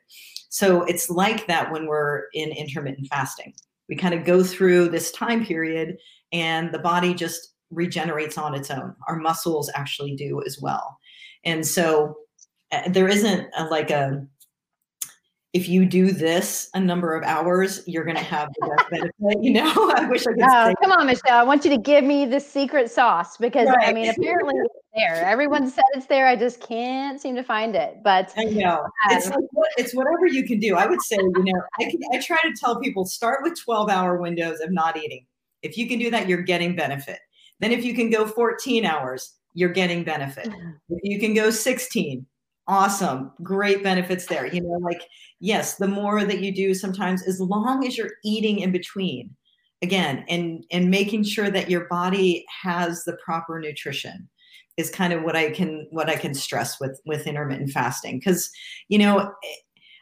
So 0.49 0.83
it's 0.85 1.09
like 1.09 1.47
that 1.47 1.71
when 1.71 1.87
we're 1.87 2.25
in 2.35 2.51
intermittent 2.51 3.07
fasting. 3.09 3.55
We 3.89 3.97
kind 3.97 4.15
of 4.15 4.25
go 4.25 4.43
through 4.43 4.89
this 4.89 5.13
time 5.13 5.45
period 5.45 5.97
and 6.33 6.73
the 6.73 6.79
body 6.79 7.15
just 7.15 7.55
regenerates 7.71 8.37
on 8.37 8.55
its 8.55 8.71
own. 8.71 8.95
Our 9.07 9.17
muscles 9.17 9.71
actually 9.75 10.17
do 10.17 10.43
as 10.45 10.59
well. 10.61 10.99
And 11.45 11.67
so 11.67 12.17
uh, 12.73 12.89
there 12.89 13.09
isn't 13.09 13.49
a, 13.57 13.65
like 13.67 13.91
a 13.91 14.27
if 15.53 15.69
you 15.69 15.85
do 15.85 16.13
this 16.13 16.71
a 16.75 16.81
number 16.81 17.15
of 17.15 17.25
hours, 17.25 17.83
you're 17.87 18.05
going 18.05 18.17
to 18.17 18.23
have 18.23 18.49
the 18.61 18.69
best 18.69 18.91
benefit. 19.21 19.43
You 19.43 19.53
know, 19.53 19.73
I 19.97 20.07
wish 20.09 20.27
I 20.27 20.33
could. 20.33 20.43
Oh, 20.43 20.75
come 20.81 20.93
on, 20.93 21.07
Michelle. 21.07 21.39
I 21.39 21.43
want 21.43 21.65
you 21.65 21.71
to 21.71 21.79
give 21.79 22.05
me 22.05 22.25
the 22.25 22.39
secret 22.39 22.91
sauce 22.91 23.37
because 23.37 23.69
right. 23.69 23.89
I 23.89 23.93
mean, 23.93 24.09
apparently 24.09 24.55
it's 24.57 24.75
there. 24.95 25.25
Everyone 25.25 25.69
said 25.69 25.85
it's 25.95 26.07
there. 26.07 26.29
I 26.29 26.37
just 26.37 26.61
can't 26.61 27.21
seem 27.21 27.35
to 27.35 27.43
find 27.43 27.75
it. 27.75 27.99
But 28.05 28.33
I 28.37 28.45
know 28.45 28.79
um, 28.79 28.91
it's 29.11 29.29
like, 29.29 29.39
it's 29.77 29.95
whatever 29.95 30.27
you 30.27 30.47
can 30.47 30.61
do. 30.61 30.77
I 30.77 30.87
would 30.87 31.03
say, 31.03 31.17
you 31.17 31.45
know, 31.45 31.63
I 31.81 31.85
can, 31.85 32.01
I 32.13 32.21
try 32.21 32.39
to 32.43 32.53
tell 32.59 32.79
people 32.81 33.05
start 33.05 33.41
with 33.43 33.59
12 33.61 33.91
hour 33.91 34.21
windows 34.21 34.61
of 34.61 34.71
not 34.71 34.97
eating. 34.97 35.27
If 35.63 35.77
you 35.77 35.89
can 35.89 35.99
do 35.99 36.11
that, 36.13 36.29
you're 36.29 36.43
getting 36.43 36.77
benefit. 36.77 37.19
Then 37.59 37.73
if 37.73 37.85
you 37.85 37.95
can 37.95 38.09
go 38.09 38.27
14 38.27 38.85
hours, 38.85 39.35
you're 39.55 39.73
getting 39.73 40.05
benefit. 40.05 40.49
If 40.93 40.99
you 41.05 41.21
can 41.21 41.35
go 41.35 41.51
16, 41.51 42.27
awesome. 42.67 43.33
Great 43.43 43.83
benefits 43.83 44.27
there. 44.27 44.47
You 44.47 44.63
know 44.63 44.79
like 44.81 45.03
yes 45.41 45.77
the 45.77 45.89
more 45.89 46.25
that 46.25 46.41
you 46.41 46.55
do 46.55 46.75
sometimes 46.75 47.27
as 47.27 47.41
long 47.41 47.87
as 47.87 47.97
you're 47.97 48.13
eating 48.25 48.61
in 48.61 48.73
between 48.73 49.35
again 49.83 50.25
and 50.29 50.65
and 50.71 50.91
making 50.91 51.25
sure 51.25 51.51
that 51.51 51.71
your 51.71 51.87
body 51.87 52.45
has 52.63 53.05
the 53.05 53.17
proper 53.25 53.59
nutrition 53.59 54.29
is 54.77 54.91
kind 54.91 55.13
of 55.13 55.23
what 55.23 55.37
i 55.37 55.51
can 55.51 55.87
what 55.91 56.09
i 56.09 56.17
can 56.17 56.35
stress 56.35 56.79
with 56.81 57.01
with 57.07 57.27
intermittent 57.27 57.71
fasting. 57.71 58.19
Because 58.19 58.51
you 58.89 58.99
know 58.99 59.19
eh, 59.19 59.55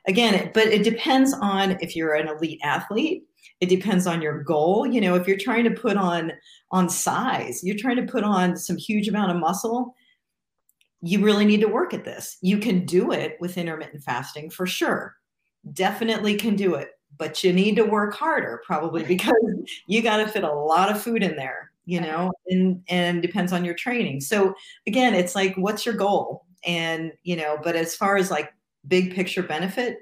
again 0.06 0.50
but 0.54 0.66
it 0.66 0.82
depends 0.82 1.34
on 1.40 1.78
if 1.80 1.94
you're 1.96 2.14
an 2.14 2.28
elite 2.28 2.60
athlete. 2.62 3.22
It 3.60 3.68
depends 3.68 4.06
on 4.06 4.22
your 4.22 4.44
goal. 4.44 4.86
You 4.86 5.00
know 5.00 5.14
if 5.14 5.26
you're 5.26 5.36
trying 5.36 5.64
to 5.64 5.70
put 5.70 5.96
on 5.96 6.32
on 6.70 6.88
size 6.88 7.60
you're 7.62 7.76
trying 7.76 7.96
to 7.96 8.12
put 8.12 8.24
on 8.24 8.56
some 8.56 8.76
huge 8.76 9.08
amount 9.08 9.30
of 9.30 9.38
muscle 9.38 9.94
you 11.00 11.24
really 11.24 11.44
need 11.44 11.60
to 11.60 11.68
work 11.68 11.94
at 11.94 12.04
this. 12.04 12.38
You 12.40 12.58
can 12.58 12.84
do 12.84 13.12
it 13.12 13.36
with 13.40 13.58
intermittent 13.58 14.02
fasting 14.02 14.50
for 14.50 14.66
sure. 14.66 15.16
Definitely 15.72 16.36
can 16.36 16.56
do 16.56 16.74
it, 16.74 16.90
but 17.16 17.44
you 17.44 17.52
need 17.52 17.76
to 17.76 17.84
work 17.84 18.14
harder 18.14 18.62
probably 18.66 19.04
because 19.04 19.34
you 19.86 20.02
got 20.02 20.18
to 20.18 20.28
fit 20.28 20.44
a 20.44 20.52
lot 20.52 20.90
of 20.90 21.00
food 21.00 21.22
in 21.22 21.36
there, 21.36 21.70
you 21.84 22.00
know, 22.00 22.32
and 22.48 22.82
and 22.88 23.22
depends 23.22 23.52
on 23.52 23.64
your 23.64 23.74
training. 23.74 24.20
So 24.20 24.54
again, 24.86 25.14
it's 25.14 25.34
like 25.34 25.54
what's 25.56 25.86
your 25.86 25.94
goal? 25.94 26.44
And, 26.66 27.12
you 27.22 27.36
know, 27.36 27.58
but 27.62 27.76
as 27.76 27.94
far 27.94 28.16
as 28.16 28.30
like 28.30 28.52
big 28.86 29.14
picture 29.14 29.42
benefit, 29.42 29.98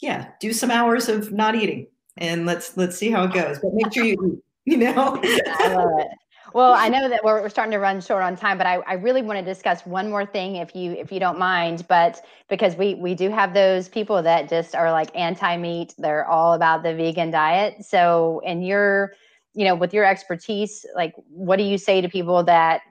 yeah, 0.00 0.30
do 0.40 0.52
some 0.52 0.70
hours 0.70 1.08
of 1.08 1.32
not 1.32 1.54
eating 1.54 1.86
and 2.16 2.46
let's 2.46 2.76
let's 2.76 2.96
see 2.96 3.10
how 3.10 3.24
it 3.24 3.32
goes. 3.32 3.58
But 3.60 3.74
make 3.74 3.92
sure 3.92 4.04
you 4.04 4.16
eat, 4.32 4.44
you 4.72 4.76
know. 4.78 5.20
I 5.22 5.74
love 5.74 5.90
it 6.00 6.08
well, 6.54 6.72
I 6.72 6.88
know 6.88 7.08
that 7.08 7.22
we're, 7.24 7.42
we're 7.42 7.48
starting 7.48 7.72
to 7.72 7.78
run 7.78 8.00
short 8.00 8.22
on 8.22 8.36
time, 8.36 8.58
but 8.58 8.66
I, 8.66 8.76
I 8.86 8.94
really 8.94 9.22
want 9.22 9.38
to 9.38 9.44
discuss 9.44 9.84
one 9.86 10.10
more 10.10 10.26
thing, 10.26 10.56
if 10.56 10.74
you 10.74 10.92
if 10.92 11.12
you 11.12 11.20
don't 11.20 11.38
mind. 11.38 11.86
But 11.88 12.20
because 12.48 12.76
we 12.76 12.94
we 12.94 13.14
do 13.14 13.30
have 13.30 13.54
those 13.54 13.88
people 13.88 14.22
that 14.22 14.48
just 14.48 14.74
are 14.74 14.90
like 14.92 15.14
anti 15.16 15.56
meat, 15.56 15.94
they're 15.98 16.26
all 16.26 16.54
about 16.54 16.82
the 16.82 16.94
vegan 16.94 17.30
diet. 17.30 17.84
So, 17.84 18.40
in 18.44 18.62
your 18.62 19.12
you 19.54 19.64
know, 19.64 19.74
with 19.74 19.92
your 19.92 20.04
expertise, 20.04 20.86
like, 20.94 21.12
what 21.28 21.56
do 21.56 21.64
you 21.64 21.76
say 21.76 22.00
to 22.00 22.08
people 22.08 22.42
that? 22.44 22.82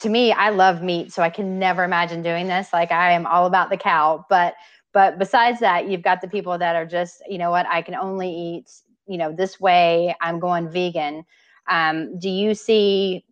To 0.00 0.08
me, 0.08 0.32
I 0.32 0.50
love 0.50 0.82
meat, 0.82 1.12
so 1.12 1.22
I 1.22 1.30
can 1.30 1.58
never 1.58 1.84
imagine 1.84 2.22
doing 2.22 2.46
this. 2.46 2.72
Like, 2.72 2.92
I 2.92 3.12
am 3.12 3.26
all 3.26 3.46
about 3.46 3.70
the 3.70 3.76
cow, 3.76 4.24
but 4.30 4.54
but 4.92 5.18
besides 5.18 5.60
that, 5.60 5.88
you've 5.88 6.02
got 6.02 6.20
the 6.20 6.28
people 6.28 6.56
that 6.56 6.76
are 6.76 6.86
just, 6.86 7.22
you 7.28 7.36
know, 7.36 7.50
what 7.50 7.66
I 7.66 7.82
can 7.82 7.96
only 7.96 8.30
eat, 8.30 8.70
you 9.06 9.18
know, 9.18 9.32
this 9.32 9.58
way. 9.58 10.14
I'm 10.20 10.38
going 10.38 10.70
vegan 10.70 11.24
um, 11.68 12.18
do 12.18 12.28
you 12.28 12.54
see 12.54 13.24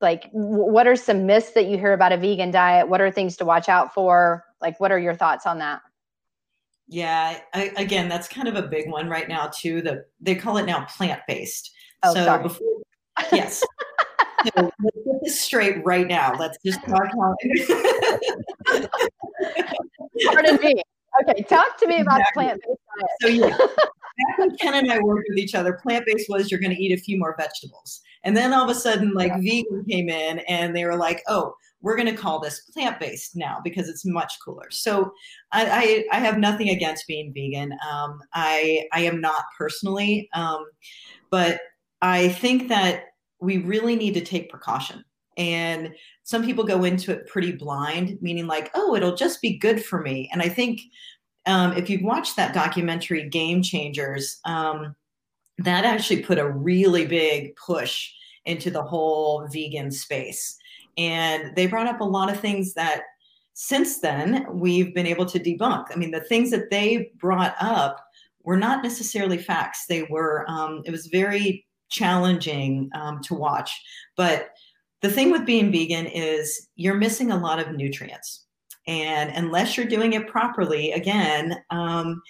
like 0.00 0.28
what 0.32 0.86
are 0.86 0.96
some 0.96 1.26
myths 1.26 1.52
that 1.52 1.66
you 1.66 1.78
hear 1.78 1.92
about 1.92 2.12
a 2.12 2.16
vegan 2.16 2.50
diet? 2.50 2.88
What 2.88 3.00
are 3.00 3.10
things 3.10 3.36
to 3.38 3.44
watch 3.44 3.68
out 3.68 3.94
for? 3.94 4.44
Like, 4.60 4.78
what 4.80 4.92
are 4.92 4.98
your 4.98 5.14
thoughts 5.14 5.46
on 5.46 5.58
that? 5.58 5.80
Yeah, 6.88 7.38
I, 7.54 7.72
again, 7.76 8.08
that's 8.08 8.28
kind 8.28 8.46
of 8.46 8.56
a 8.56 8.62
big 8.62 8.90
one 8.90 9.08
right 9.08 9.28
now 9.28 9.48
too. 9.48 9.80
The 9.80 10.04
they 10.20 10.34
call 10.34 10.58
it 10.58 10.66
now 10.66 10.84
plant 10.84 11.22
based. 11.26 11.70
Oh, 12.02 12.12
so 12.12 12.24
sorry. 12.24 12.42
before, 12.42 12.82
yes. 13.32 13.60
so 14.44 14.70
let's 14.82 14.96
get 14.96 15.14
this 15.22 15.40
straight 15.40 15.84
right 15.84 16.06
now. 16.06 16.34
Let's 16.38 16.58
just 16.64 16.80
talk 16.84 17.08
about. 17.12 17.36
Pardon 20.26 20.56
me. 20.56 20.82
Okay, 21.22 21.42
talk 21.44 21.78
to 21.78 21.86
me 21.86 22.00
about 22.00 22.20
exactly. 22.20 22.44
plant 22.44 22.60
based 22.66 22.80
diet. 22.98 23.10
So 23.22 23.28
yeah, 23.28 23.56
back 24.18 24.38
when 24.38 24.56
Ken 24.56 24.74
and 24.74 24.92
I 24.92 25.00
worked 25.00 25.26
with 25.28 25.38
each 25.38 25.54
other, 25.54 25.74
plant 25.74 26.06
based 26.06 26.28
was 26.28 26.50
you're 26.50 26.60
going 26.60 26.74
to 26.74 26.82
eat 26.82 26.98
a 26.98 27.02
few 27.02 27.18
more 27.18 27.34
vegetables. 27.38 28.00
And 28.22 28.36
then 28.36 28.52
all 28.52 28.64
of 28.64 28.70
a 28.70 28.78
sudden, 28.78 29.12
like 29.12 29.32
yeah. 29.38 29.62
vegan 29.62 29.84
came 29.88 30.08
in 30.08 30.40
and 30.40 30.74
they 30.74 30.84
were 30.84 30.96
like, 30.96 31.22
oh, 31.28 31.54
we're 31.82 31.96
going 31.96 32.08
to 32.08 32.20
call 32.20 32.40
this 32.40 32.60
plant 32.72 32.98
based 32.98 33.36
now 33.36 33.60
because 33.62 33.88
it's 33.88 34.06
much 34.06 34.32
cooler. 34.42 34.70
So 34.70 35.12
I, 35.52 36.06
I, 36.12 36.16
I 36.16 36.20
have 36.20 36.38
nothing 36.38 36.70
against 36.70 37.06
being 37.06 37.32
vegan. 37.34 37.72
Um, 37.90 38.20
I, 38.32 38.86
I 38.92 39.02
am 39.02 39.20
not 39.20 39.44
personally, 39.58 40.30
um, 40.32 40.64
but 41.30 41.60
I 42.00 42.30
think 42.30 42.68
that 42.68 43.04
we 43.40 43.58
really 43.58 43.96
need 43.96 44.14
to 44.14 44.24
take 44.24 44.48
precaution. 44.48 45.04
And 45.36 45.94
some 46.22 46.44
people 46.44 46.64
go 46.64 46.84
into 46.84 47.12
it 47.12 47.26
pretty 47.26 47.52
blind, 47.52 48.16
meaning 48.22 48.46
like, 48.46 48.70
oh, 48.74 48.94
it'll 48.94 49.16
just 49.16 49.42
be 49.42 49.58
good 49.58 49.84
for 49.84 50.00
me. 50.00 50.30
And 50.32 50.40
I 50.40 50.48
think 50.48 50.80
um, 51.46 51.72
if 51.76 51.90
you've 51.90 52.02
watched 52.02 52.36
that 52.36 52.54
documentary 52.54 53.28
Game 53.28 53.62
Changers, 53.62 54.40
um, 54.44 54.94
that 55.58 55.84
actually 55.84 56.22
put 56.22 56.38
a 56.38 56.50
really 56.50 57.06
big 57.06 57.54
push 57.56 58.10
into 58.44 58.70
the 58.70 58.82
whole 58.82 59.46
vegan 59.52 59.90
space. 59.90 60.56
And 60.96 61.54
they 61.56 61.66
brought 61.66 61.86
up 61.86 62.00
a 62.00 62.04
lot 62.04 62.30
of 62.30 62.40
things 62.40 62.74
that 62.74 63.02
since 63.54 64.00
then, 64.00 64.46
we've 64.50 64.94
been 64.94 65.06
able 65.06 65.26
to 65.26 65.38
debunk. 65.38 65.86
I 65.92 65.96
mean, 65.96 66.10
the 66.10 66.20
things 66.20 66.50
that 66.50 66.70
they 66.70 67.12
brought 67.16 67.54
up 67.60 68.04
were 68.42 68.56
not 68.56 68.82
necessarily 68.82 69.38
facts. 69.38 69.86
They 69.86 70.02
were, 70.04 70.44
um, 70.48 70.82
it 70.84 70.90
was 70.90 71.06
very 71.06 71.64
challenging 71.88 72.90
um, 72.94 73.20
to 73.22 73.34
watch. 73.34 73.70
But 74.16 74.50
the 75.02 75.10
thing 75.10 75.30
with 75.30 75.46
being 75.46 75.70
vegan 75.70 76.06
is 76.06 76.68
you're 76.74 76.94
missing 76.94 77.30
a 77.30 77.38
lot 77.38 77.60
of 77.60 77.74
nutrients. 77.76 78.43
And 78.86 79.30
unless 79.30 79.76
you're 79.76 79.86
doing 79.86 80.12
it 80.12 80.28
properly, 80.28 80.92
again, 80.92 81.62
um, 81.70 82.22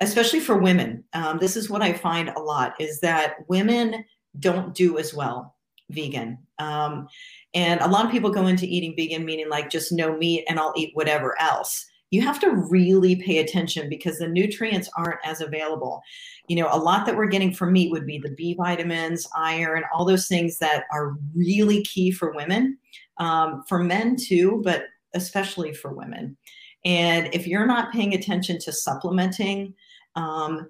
especially 0.00 0.40
for 0.40 0.58
women, 0.58 1.04
um, 1.12 1.38
this 1.38 1.56
is 1.56 1.68
what 1.68 1.82
I 1.82 1.92
find 1.92 2.30
a 2.30 2.40
lot 2.40 2.74
is 2.80 3.00
that 3.00 3.36
women 3.48 4.04
don't 4.38 4.74
do 4.74 4.98
as 4.98 5.12
well 5.12 5.56
vegan. 5.90 6.38
Um, 6.58 7.08
and 7.54 7.80
a 7.80 7.88
lot 7.88 8.04
of 8.04 8.12
people 8.12 8.30
go 8.30 8.46
into 8.46 8.66
eating 8.66 8.94
vegan, 8.96 9.24
meaning 9.24 9.48
like 9.48 9.70
just 9.70 9.92
no 9.92 10.16
meat 10.16 10.44
and 10.48 10.58
I'll 10.58 10.72
eat 10.76 10.90
whatever 10.94 11.38
else. 11.40 11.86
You 12.10 12.22
have 12.22 12.40
to 12.40 12.50
really 12.50 13.16
pay 13.16 13.38
attention 13.38 13.88
because 13.88 14.18
the 14.18 14.28
nutrients 14.28 14.88
aren't 14.96 15.20
as 15.24 15.40
available. 15.40 16.02
You 16.48 16.56
know, 16.56 16.68
a 16.70 16.78
lot 16.78 17.06
that 17.06 17.16
we're 17.16 17.26
getting 17.26 17.52
from 17.52 17.72
meat 17.72 17.92
would 17.92 18.06
be 18.06 18.18
the 18.18 18.30
B 18.30 18.54
vitamins, 18.54 19.28
iron, 19.36 19.84
all 19.92 20.04
those 20.04 20.26
things 20.26 20.58
that 20.58 20.84
are 20.92 21.16
really 21.34 21.84
key 21.84 22.10
for 22.10 22.32
women, 22.32 22.78
um, 23.18 23.62
for 23.68 23.78
men 23.78 24.16
too, 24.16 24.60
but 24.64 24.84
especially 25.14 25.72
for 25.74 25.92
women. 25.92 26.36
And 26.84 27.28
if 27.34 27.46
you're 27.46 27.66
not 27.66 27.92
paying 27.92 28.14
attention 28.14 28.58
to 28.60 28.72
supplementing, 28.72 29.74
um, 30.16 30.68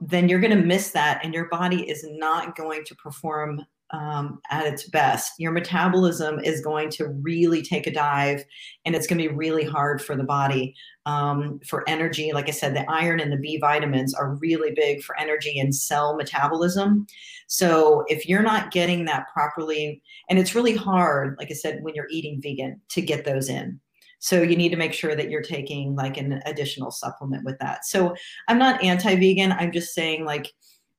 then 0.00 0.28
you're 0.28 0.40
going 0.40 0.56
to 0.56 0.64
miss 0.64 0.90
that, 0.90 1.24
and 1.24 1.34
your 1.34 1.48
body 1.48 1.88
is 1.88 2.04
not 2.08 2.56
going 2.56 2.84
to 2.84 2.94
perform 2.96 3.64
um, 3.90 4.40
at 4.50 4.66
its 4.66 4.88
best. 4.88 5.32
Your 5.38 5.52
metabolism 5.52 6.38
is 6.40 6.60
going 6.60 6.90
to 6.90 7.08
really 7.08 7.62
take 7.62 7.86
a 7.86 7.92
dive, 7.92 8.44
and 8.84 8.94
it's 8.94 9.06
going 9.06 9.20
to 9.22 9.28
be 9.28 9.34
really 9.34 9.64
hard 9.64 10.02
for 10.02 10.16
the 10.16 10.24
body 10.24 10.74
um, 11.06 11.60
for 11.66 11.88
energy. 11.88 12.32
Like 12.32 12.48
I 12.48 12.52
said, 12.52 12.74
the 12.74 12.90
iron 12.90 13.20
and 13.20 13.32
the 13.32 13.36
B 13.36 13.58
vitamins 13.58 14.14
are 14.14 14.34
really 14.36 14.72
big 14.72 15.02
for 15.02 15.18
energy 15.18 15.58
and 15.58 15.74
cell 15.74 16.16
metabolism. 16.16 17.06
So 17.46 18.04
if 18.08 18.28
you're 18.28 18.42
not 18.42 18.70
getting 18.70 19.06
that 19.06 19.26
properly, 19.32 20.02
and 20.28 20.38
it's 20.38 20.54
really 20.54 20.76
hard, 20.76 21.36
like 21.38 21.50
I 21.50 21.54
said, 21.54 21.82
when 21.82 21.94
you're 21.94 22.08
eating 22.10 22.40
vegan 22.42 22.80
to 22.90 23.00
get 23.00 23.24
those 23.24 23.48
in. 23.48 23.80
So 24.20 24.42
you 24.42 24.56
need 24.56 24.70
to 24.70 24.76
make 24.76 24.92
sure 24.92 25.14
that 25.14 25.30
you're 25.30 25.42
taking 25.42 25.94
like 25.94 26.16
an 26.16 26.42
additional 26.44 26.90
supplement 26.90 27.44
with 27.44 27.56
that. 27.60 27.86
So 27.86 28.16
I'm 28.48 28.58
not 28.58 28.82
anti-vegan. 28.82 29.52
I'm 29.52 29.70
just 29.70 29.94
saying 29.94 30.24
like 30.24 30.52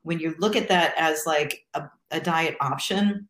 when 0.03 0.19
you 0.19 0.35
look 0.39 0.55
at 0.55 0.69
that 0.69 0.93
as 0.97 1.25
like 1.25 1.65
a, 1.73 1.83
a 2.11 2.19
diet 2.19 2.55
option, 2.61 3.27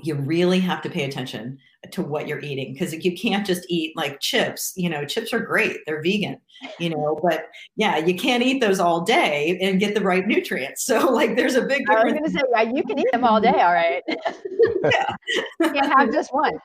you 0.00 0.14
really 0.14 0.60
have 0.60 0.82
to 0.82 0.90
pay 0.90 1.04
attention 1.04 1.58
to 1.92 2.02
what 2.02 2.26
you're 2.26 2.40
eating. 2.40 2.72
Because 2.72 2.92
you 2.92 3.16
can't 3.16 3.46
just 3.46 3.64
eat 3.68 3.96
like 3.96 4.20
chips. 4.20 4.72
You 4.76 4.90
know 4.90 5.04
chips 5.04 5.32
are 5.32 5.40
great. 5.40 5.78
They're 5.86 6.02
vegan 6.02 6.40
you 6.78 6.90
know 6.90 7.18
but 7.22 7.48
yeah 7.76 7.98
you 7.98 8.14
can't 8.14 8.42
eat 8.42 8.60
those 8.60 8.80
all 8.80 9.00
day 9.00 9.58
and 9.60 9.80
get 9.80 9.94
the 9.94 10.00
right 10.00 10.26
nutrients. 10.26 10.86
So 10.88 11.10
like 11.12 11.36
there's 11.36 11.54
a 11.54 11.62
big 11.62 11.84
difference. 11.86 12.00
i 12.00 12.04
was 12.04 12.12
going 12.14 12.24
to 12.24 12.30
say 12.30 12.40
yeah 12.50 12.62
you 12.62 12.82
can 12.82 12.98
eat 12.98 13.08
them 13.12 13.24
all 13.24 13.40
day 13.42 13.60
all 13.60 13.74
right. 13.74 14.02
Yeah 14.08 15.14
you 15.60 15.70
can't 15.70 15.98
have 15.98 16.10
just 16.10 16.32
one. 16.32 16.58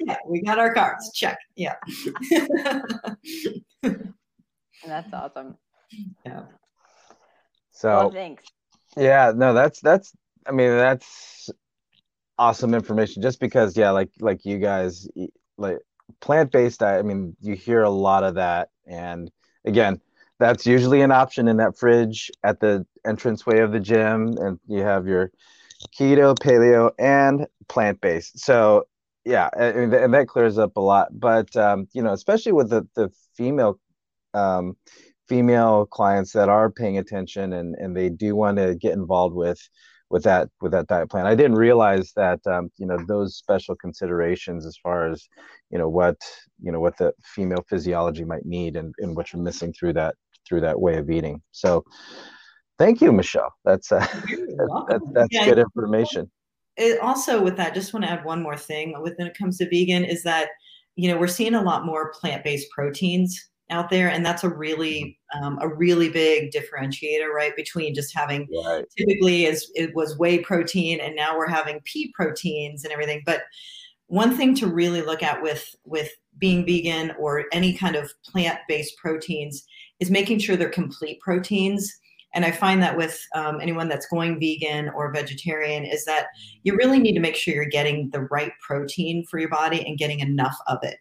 Yeah 0.00 0.16
we 0.26 0.40
got 0.40 0.58
our 0.58 0.74
carbs 0.74 1.12
check. 1.14 1.38
Yeah. 1.56 1.74
That's 4.86 5.12
awesome. 5.12 5.58
Yeah 6.24 6.44
so 7.82 7.88
well, 7.88 8.10
thanks. 8.10 8.44
yeah 8.96 9.32
no 9.34 9.52
that's 9.52 9.80
that's 9.80 10.12
i 10.46 10.52
mean 10.52 10.70
that's 10.70 11.50
awesome 12.38 12.74
information 12.74 13.22
just 13.22 13.40
because 13.40 13.76
yeah 13.76 13.90
like 13.90 14.10
like 14.20 14.44
you 14.44 14.58
guys 14.58 15.08
like 15.58 15.78
plant-based 16.20 16.80
diet 16.80 17.00
i 17.00 17.02
mean 17.02 17.36
you 17.40 17.54
hear 17.54 17.82
a 17.82 17.90
lot 17.90 18.24
of 18.24 18.34
that. 18.36 18.68
And 18.86 19.30
again 19.64 20.00
that's 20.38 20.66
usually 20.66 21.02
an 21.02 21.12
option 21.12 21.46
in 21.48 21.56
that 21.58 21.76
fridge 21.78 22.30
at 22.42 22.58
the 22.60 22.84
entranceway 23.04 23.60
of 23.60 23.70
the 23.70 23.78
gym. 23.78 24.36
And 24.38 24.58
you 24.66 24.82
have 24.82 25.06
your 25.06 25.30
keto 25.96 26.36
paleo 26.36 26.90
and 26.98 27.46
plant-based. 27.68 28.38
So 28.38 28.86
yeah 29.24 29.48
and, 29.56 29.92
and 29.92 30.14
that 30.14 30.28
clears 30.28 30.58
up 30.58 30.76
a 30.76 30.80
lot. 30.80 31.08
But 31.12 31.54
um, 31.56 31.88
you 31.92 32.02
know 32.02 32.12
especially 32.12 32.52
with 32.52 32.70
the 32.70 32.86
the 32.94 33.10
female 33.36 33.78
um, 34.34 34.76
female 35.28 35.86
clients 35.86 36.32
that 36.32 36.48
are 36.48 36.70
paying 36.70 36.98
attention 36.98 37.52
and 37.54 37.74
and 37.76 37.96
they 37.96 38.08
do 38.08 38.34
want 38.34 38.58
to 38.58 38.74
get 38.74 38.92
involved 38.92 39.34
with 39.34 39.60
with 40.12 40.22
that 40.24 40.48
with 40.60 40.72
that 40.72 40.86
diet 40.86 41.10
plan. 41.10 41.26
I 41.26 41.34
didn't 41.34 41.56
realize 41.56 42.12
that 42.16 42.46
um, 42.46 42.70
you 42.76 42.86
know 42.86 42.98
those 43.08 43.36
special 43.36 43.74
considerations 43.74 44.66
as 44.66 44.76
far 44.76 45.10
as 45.10 45.26
you 45.70 45.78
know 45.78 45.88
what 45.88 46.16
you 46.60 46.70
know 46.70 46.80
what 46.80 46.98
the 46.98 47.12
female 47.24 47.64
physiology 47.68 48.24
might 48.24 48.44
need 48.44 48.76
and, 48.76 48.94
and 48.98 49.16
what 49.16 49.32
you're 49.32 49.42
missing 49.42 49.72
through 49.72 49.94
that 49.94 50.14
through 50.46 50.60
that 50.60 50.78
way 50.78 50.98
of 50.98 51.10
eating. 51.10 51.40
So 51.50 51.84
thank 52.78 53.00
you, 53.00 53.10
Michelle. 53.10 53.54
That's 53.64 53.90
uh, 53.90 54.00
that, 54.26 55.00
that's 55.12 55.28
yeah, 55.30 55.46
good 55.46 55.58
information. 55.58 56.30
It 56.76 57.00
also 57.00 57.42
with 57.42 57.56
that, 57.56 57.74
just 57.74 57.94
want 57.94 58.04
to 58.04 58.10
add 58.10 58.24
one 58.24 58.42
more 58.42 58.56
thing 58.56 58.94
when 59.00 59.26
it 59.26 59.36
comes 59.36 59.58
to 59.58 59.68
vegan 59.68 60.04
is 60.04 60.22
that 60.24 60.50
you 60.94 61.10
know 61.10 61.18
we're 61.18 61.26
seeing 61.26 61.54
a 61.54 61.62
lot 61.62 61.86
more 61.86 62.12
plant-based 62.12 62.68
proteins 62.70 63.48
out 63.72 63.90
there 63.90 64.08
and 64.08 64.24
that's 64.24 64.44
a 64.44 64.48
really 64.48 65.18
um, 65.34 65.58
a 65.60 65.68
really 65.68 66.10
big 66.10 66.52
differentiator 66.52 67.28
right 67.34 67.56
between 67.56 67.94
just 67.94 68.14
having 68.14 68.46
right. 68.64 68.84
typically 68.96 69.46
is 69.46 69.70
it 69.74 69.94
was 69.94 70.18
whey 70.18 70.38
protein 70.38 71.00
and 71.00 71.16
now 71.16 71.36
we're 71.36 71.48
having 71.48 71.80
pea 71.84 72.12
proteins 72.14 72.84
and 72.84 72.92
everything. 72.92 73.22
But 73.24 73.42
one 74.06 74.36
thing 74.36 74.54
to 74.56 74.66
really 74.66 75.00
look 75.00 75.22
at 75.22 75.42
with 75.42 75.74
with 75.84 76.10
being 76.38 76.66
vegan 76.66 77.12
or 77.18 77.46
any 77.52 77.72
kind 77.72 77.96
of 77.96 78.12
plant-based 78.24 78.96
proteins 78.98 79.64
is 80.00 80.10
making 80.10 80.38
sure 80.38 80.56
they're 80.56 80.68
complete 80.68 81.20
proteins. 81.20 81.92
And 82.34 82.44
i 82.44 82.50
find 82.50 82.82
that 82.82 82.96
with 82.96 83.20
um, 83.34 83.60
anyone 83.60 83.88
that's 83.88 84.06
going 84.06 84.38
vegan 84.38 84.90
or 84.90 85.12
vegetarian 85.12 85.84
is 85.84 86.04
that 86.04 86.26
you 86.62 86.76
really 86.76 86.98
need 86.98 87.14
to 87.14 87.20
make 87.20 87.36
sure 87.36 87.54
you're 87.54 87.64
getting 87.64 88.10
the 88.10 88.22
right 88.30 88.52
protein 88.66 89.24
for 89.30 89.38
your 89.38 89.50
body 89.50 89.84
and 89.86 89.98
getting 89.98 90.20
enough 90.20 90.56
of 90.66 90.78
it 90.82 90.96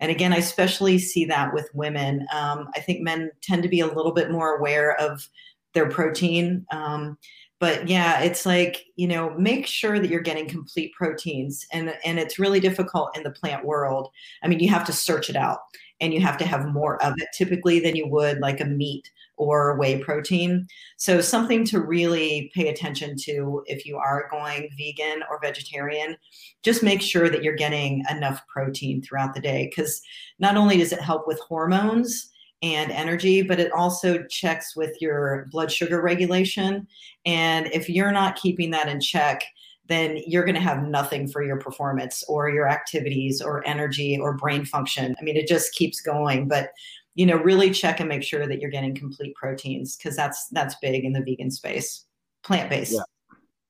and 0.00 0.10
again, 0.10 0.32
I 0.32 0.36
especially 0.36 0.98
see 0.98 1.24
that 1.26 1.52
with 1.52 1.68
women. 1.74 2.26
Um, 2.32 2.68
I 2.74 2.80
think 2.80 3.02
men 3.02 3.30
tend 3.42 3.62
to 3.62 3.68
be 3.68 3.80
a 3.80 3.86
little 3.86 4.12
bit 4.12 4.30
more 4.30 4.56
aware 4.56 4.94
of 4.96 5.28
their 5.74 5.88
protein. 5.88 6.64
Um, 6.70 7.18
but 7.60 7.88
yeah, 7.88 8.20
it's 8.20 8.46
like, 8.46 8.84
you 8.94 9.08
know, 9.08 9.30
make 9.30 9.66
sure 9.66 9.98
that 9.98 10.08
you're 10.08 10.20
getting 10.20 10.48
complete 10.48 10.92
proteins. 10.94 11.66
And, 11.72 11.94
and 12.04 12.18
it's 12.18 12.38
really 12.38 12.60
difficult 12.60 13.16
in 13.16 13.24
the 13.24 13.32
plant 13.32 13.64
world. 13.64 14.10
I 14.42 14.48
mean, 14.48 14.60
you 14.60 14.68
have 14.68 14.84
to 14.86 14.92
search 14.92 15.28
it 15.28 15.36
out 15.36 15.58
and 16.00 16.14
you 16.14 16.20
have 16.20 16.38
to 16.38 16.46
have 16.46 16.66
more 16.66 17.02
of 17.02 17.14
it 17.16 17.28
typically 17.36 17.80
than 17.80 17.96
you 17.96 18.06
would 18.06 18.38
like 18.38 18.60
a 18.60 18.64
meat 18.64 19.10
or 19.38 19.76
whey 19.76 19.98
protein. 20.02 20.66
So, 20.98 21.20
something 21.20 21.64
to 21.66 21.80
really 21.80 22.50
pay 22.54 22.68
attention 22.68 23.16
to 23.24 23.62
if 23.66 23.86
you 23.86 23.96
are 23.96 24.28
going 24.30 24.68
vegan 24.76 25.22
or 25.30 25.40
vegetarian, 25.40 26.16
just 26.62 26.82
make 26.82 27.00
sure 27.00 27.30
that 27.30 27.42
you're 27.42 27.56
getting 27.56 28.04
enough 28.10 28.42
protein 28.48 29.00
throughout 29.00 29.34
the 29.34 29.40
day 29.40 29.70
because 29.70 30.02
not 30.38 30.56
only 30.56 30.76
does 30.76 30.92
it 30.92 31.00
help 31.00 31.26
with 31.26 31.40
hormones 31.40 32.30
and 32.60 32.90
energy, 32.90 33.42
but 33.42 33.60
it 33.60 33.72
also 33.72 34.24
checks 34.24 34.74
with 34.74 35.00
your 35.00 35.46
blood 35.50 35.70
sugar 35.70 36.02
regulation. 36.02 36.86
And 37.24 37.68
if 37.68 37.88
you're 37.88 38.12
not 38.12 38.36
keeping 38.36 38.72
that 38.72 38.88
in 38.88 39.00
check, 39.00 39.44
then 39.88 40.20
you're 40.26 40.44
going 40.44 40.54
to 40.54 40.60
have 40.60 40.82
nothing 40.82 41.26
for 41.26 41.42
your 41.42 41.58
performance 41.58 42.22
or 42.28 42.50
your 42.50 42.68
activities 42.68 43.40
or 43.40 43.66
energy 43.66 44.18
or 44.20 44.36
brain 44.36 44.64
function. 44.64 45.16
I 45.18 45.24
mean, 45.24 45.36
it 45.36 45.48
just 45.48 45.72
keeps 45.72 46.00
going. 46.00 46.46
But 46.46 46.70
you 47.18 47.26
know, 47.26 47.34
really 47.34 47.72
check 47.72 47.98
and 47.98 48.08
make 48.08 48.22
sure 48.22 48.46
that 48.46 48.60
you're 48.60 48.70
getting 48.70 48.94
complete 48.94 49.34
proteins 49.34 49.96
because 49.96 50.14
that's 50.14 50.46
that's 50.52 50.76
big 50.80 51.04
in 51.04 51.12
the 51.12 51.20
vegan 51.20 51.50
space, 51.50 52.04
plant 52.44 52.70
based 52.70 52.92
yeah. 52.92 53.00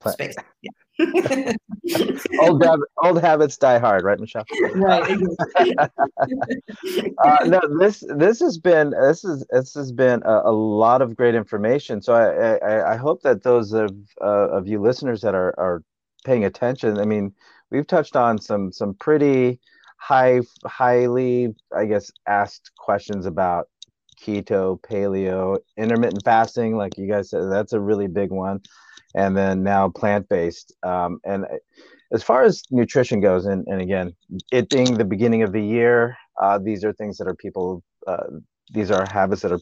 Plant. 0.01 0.13
space. 0.15 0.35
Yeah. 0.61 0.71
old, 2.41 2.63
old 3.03 3.23
habits 3.23 3.57
die 3.57 3.79
hard, 3.79 4.05
right, 4.05 4.21
Michelle? 4.21 4.45
Right. 4.75 5.17
uh, 7.25 7.45
no, 7.47 7.61
this 7.79 8.05
this 8.07 8.41
has 8.41 8.59
been 8.59 8.91
this 8.91 9.25
is 9.25 9.47
this 9.49 9.73
has 9.73 9.93
been 9.93 10.23
a, 10.27 10.43
a 10.45 10.53
lot 10.53 11.01
of 11.01 11.17
great 11.17 11.35
information. 11.35 12.03
So 12.03 12.13
I 12.13 12.57
I, 12.57 12.93
I 12.93 12.97
hope 12.97 13.23
that 13.23 13.43
those 13.43 13.73
of 13.73 13.91
uh, 14.21 14.51
of 14.51 14.69
you 14.69 14.79
listeners 14.79 15.23
that 15.23 15.35
are 15.35 15.55
are 15.59 15.83
paying 16.27 16.45
attention. 16.45 16.99
I 16.99 17.07
mean, 17.07 17.33
we've 17.71 17.87
touched 17.87 18.15
on 18.15 18.39
some 18.39 18.73
some 18.73 18.93
pretty 18.93 19.59
high 19.99 20.41
highly 20.65 21.55
i 21.77 21.85
guess 21.85 22.11
asked 22.27 22.71
questions 22.79 23.27
about 23.27 23.69
keto 24.21 24.81
paleo 24.81 25.59
intermittent 25.77 26.23
fasting. 26.25 26.77
Like 26.77 26.99
you 26.99 27.09
guys 27.09 27.31
said 27.31 27.51
that's 27.51 27.73
a 27.73 27.81
really 27.81 28.09
big 28.09 28.31
one. 28.31 28.61
And 29.15 29.37
then 29.37 29.63
now 29.63 29.89
plant-based. 29.89 30.75
Um, 30.83 31.19
and 31.25 31.47
as 32.13 32.23
far 32.23 32.43
as 32.43 32.63
nutrition 32.71 33.21
goes 33.21 33.47
and, 33.47 33.67
and 33.67 33.81
again 33.81 34.15
it 34.51 34.69
being 34.71 34.97
the 34.97 35.05
beginning 35.05 35.43
of 35.43 35.53
the 35.53 35.63
year 35.63 36.17
uh, 36.41 36.59
these 36.59 36.85
are 36.85 36.93
things 36.93 37.19
that 37.19 37.29
are 37.29 37.35
people 37.35 37.83
uh, 38.07 38.25
these 38.73 38.91
are 38.91 39.07
habits 39.11 39.43
that 39.43 39.53
are 39.53 39.61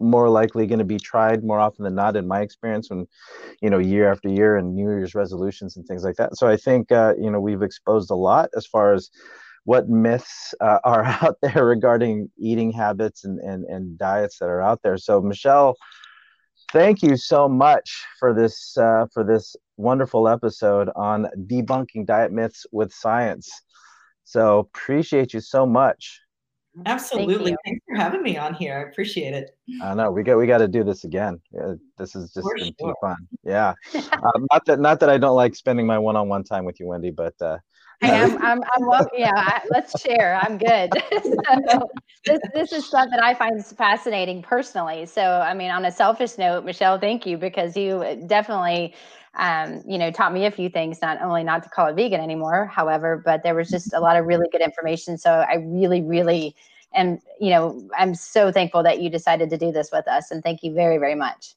more 0.00 0.28
likely 0.28 0.66
going 0.66 0.80
to 0.80 0.84
be 0.84 0.98
tried 0.98 1.44
more 1.44 1.60
often 1.60 1.84
than 1.84 1.94
not 1.94 2.16
in 2.16 2.26
my 2.26 2.40
experience 2.40 2.90
when 2.90 3.06
you 3.60 3.70
know 3.70 3.78
year 3.78 4.10
after 4.10 4.28
year 4.28 4.56
and 4.56 4.74
new 4.74 4.88
year's 4.88 5.14
resolutions 5.14 5.76
and 5.76 5.86
things 5.86 6.02
like 6.02 6.16
that. 6.16 6.36
So 6.36 6.48
i 6.48 6.56
think 6.56 6.90
uh, 6.90 7.14
you 7.16 7.30
know 7.30 7.40
we've 7.40 7.62
exposed 7.62 8.10
a 8.10 8.16
lot 8.16 8.50
as 8.56 8.66
far 8.66 8.94
as 8.94 9.10
what 9.64 9.88
myths 9.88 10.54
uh, 10.60 10.78
are 10.84 11.04
out 11.04 11.36
there 11.42 11.64
regarding 11.64 12.30
eating 12.38 12.72
habits 12.72 13.24
and, 13.24 13.38
and, 13.40 13.64
and 13.64 13.98
diets 13.98 14.38
that 14.38 14.46
are 14.46 14.62
out 14.62 14.80
there. 14.82 14.96
So, 14.96 15.20
Michelle, 15.20 15.76
thank 16.72 17.02
you 17.02 17.16
so 17.16 17.48
much 17.48 18.04
for 18.18 18.34
this 18.34 18.76
uh, 18.76 19.06
for 19.12 19.24
this 19.24 19.56
wonderful 19.76 20.28
episode 20.28 20.90
on 20.96 21.26
debunking 21.46 22.06
diet 22.06 22.32
myths 22.32 22.66
with 22.72 22.92
science. 22.92 23.50
So, 24.24 24.58
appreciate 24.58 25.34
you 25.34 25.40
so 25.40 25.66
much. 25.66 26.20
Absolutely. 26.86 27.50
Thank 27.50 27.58
Thanks 27.64 27.84
for 27.86 27.96
having 27.96 28.22
me 28.22 28.38
on 28.38 28.54
here. 28.54 28.78
I 28.78 28.90
appreciate 28.90 29.34
it. 29.34 29.50
I 29.82 29.94
know 29.94 30.10
we 30.10 30.22
got 30.22 30.38
we 30.38 30.46
got 30.46 30.58
to 30.58 30.68
do 30.68 30.82
this 30.82 31.04
again. 31.04 31.38
this 31.98 32.16
is 32.16 32.32
just 32.32 32.48
been 32.56 32.72
sure. 32.80 32.88
too 32.88 32.94
fun. 33.00 33.16
Yeah. 33.44 33.74
um, 33.94 34.46
not 34.52 34.64
that 34.64 34.80
not 34.80 35.00
that 35.00 35.10
I 35.10 35.18
don't 35.18 35.36
like 35.36 35.54
spending 35.54 35.86
my 35.86 35.98
one-on-one 35.98 36.44
time 36.44 36.64
with 36.64 36.80
you, 36.80 36.86
Wendy, 36.86 37.10
but 37.10 37.34
uh, 37.42 37.56
I 37.56 37.58
am. 38.08 38.36
I'm. 38.42 38.62
I'm 38.74 38.86
welcome. 38.86 39.10
Yeah. 39.16 39.32
I, 39.34 39.60
let's 39.70 40.00
share. 40.00 40.40
I'm 40.42 40.58
good. 40.58 40.90
so, 41.70 41.90
this 42.24 42.40
this 42.54 42.72
is 42.72 42.86
stuff 42.86 43.08
that 43.10 43.22
I 43.22 43.34
find 43.34 43.64
fascinating 43.64 44.42
personally. 44.42 45.06
So 45.06 45.22
I 45.22 45.54
mean, 45.54 45.70
on 45.70 45.84
a 45.84 45.92
selfish 45.92 46.38
note, 46.38 46.64
Michelle, 46.64 46.98
thank 46.98 47.26
you 47.26 47.36
because 47.36 47.76
you 47.76 48.22
definitely 48.26 48.94
um, 49.34 49.82
you 49.86 49.98
know, 49.98 50.10
taught 50.10 50.32
me 50.32 50.46
a 50.46 50.50
few 50.50 50.68
things, 50.68 51.00
not 51.00 51.20
only 51.22 51.42
not 51.42 51.62
to 51.62 51.68
call 51.70 51.86
it 51.86 51.94
vegan 51.94 52.20
anymore, 52.20 52.66
however, 52.66 53.22
but 53.24 53.42
there 53.42 53.54
was 53.54 53.70
just 53.70 53.92
a 53.94 54.00
lot 54.00 54.16
of 54.16 54.26
really 54.26 54.46
good 54.52 54.60
information. 54.60 55.16
So 55.16 55.30
I 55.30 55.54
really, 55.54 56.02
really 56.02 56.54
am, 56.94 57.18
you 57.40 57.50
know, 57.50 57.88
I'm 57.96 58.14
so 58.14 58.52
thankful 58.52 58.82
that 58.82 59.00
you 59.00 59.08
decided 59.08 59.48
to 59.50 59.56
do 59.56 59.72
this 59.72 59.90
with 59.90 60.06
us. 60.06 60.30
And 60.30 60.42
thank 60.42 60.62
you 60.62 60.74
very, 60.74 60.98
very 60.98 61.14
much. 61.14 61.54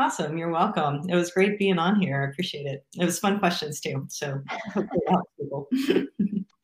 Awesome. 0.00 0.38
You're 0.38 0.50
welcome. 0.50 1.02
It 1.08 1.16
was 1.16 1.32
great 1.32 1.58
being 1.58 1.78
on 1.78 2.00
here. 2.00 2.22
I 2.22 2.30
appreciate 2.30 2.66
it. 2.66 2.84
It 2.96 3.04
was 3.04 3.18
fun 3.18 3.40
questions 3.40 3.80
too. 3.80 4.06
So 4.08 4.40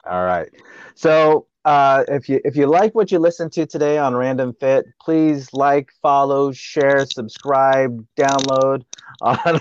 All 0.06 0.24
right. 0.24 0.48
So 0.94 1.46
uh, 1.64 2.04
if 2.08 2.28
you 2.28 2.40
if 2.44 2.54
you 2.56 2.66
like 2.66 2.94
what 2.94 3.10
you 3.10 3.18
listened 3.18 3.50
to 3.52 3.66
today 3.66 3.98
on 3.98 4.14
Random 4.14 4.54
Fit, 4.60 4.84
please 5.00 5.48
like, 5.52 5.90
follow, 6.02 6.52
share, 6.52 7.06
subscribe, 7.06 8.06
download 8.16 8.84
on 9.22 9.60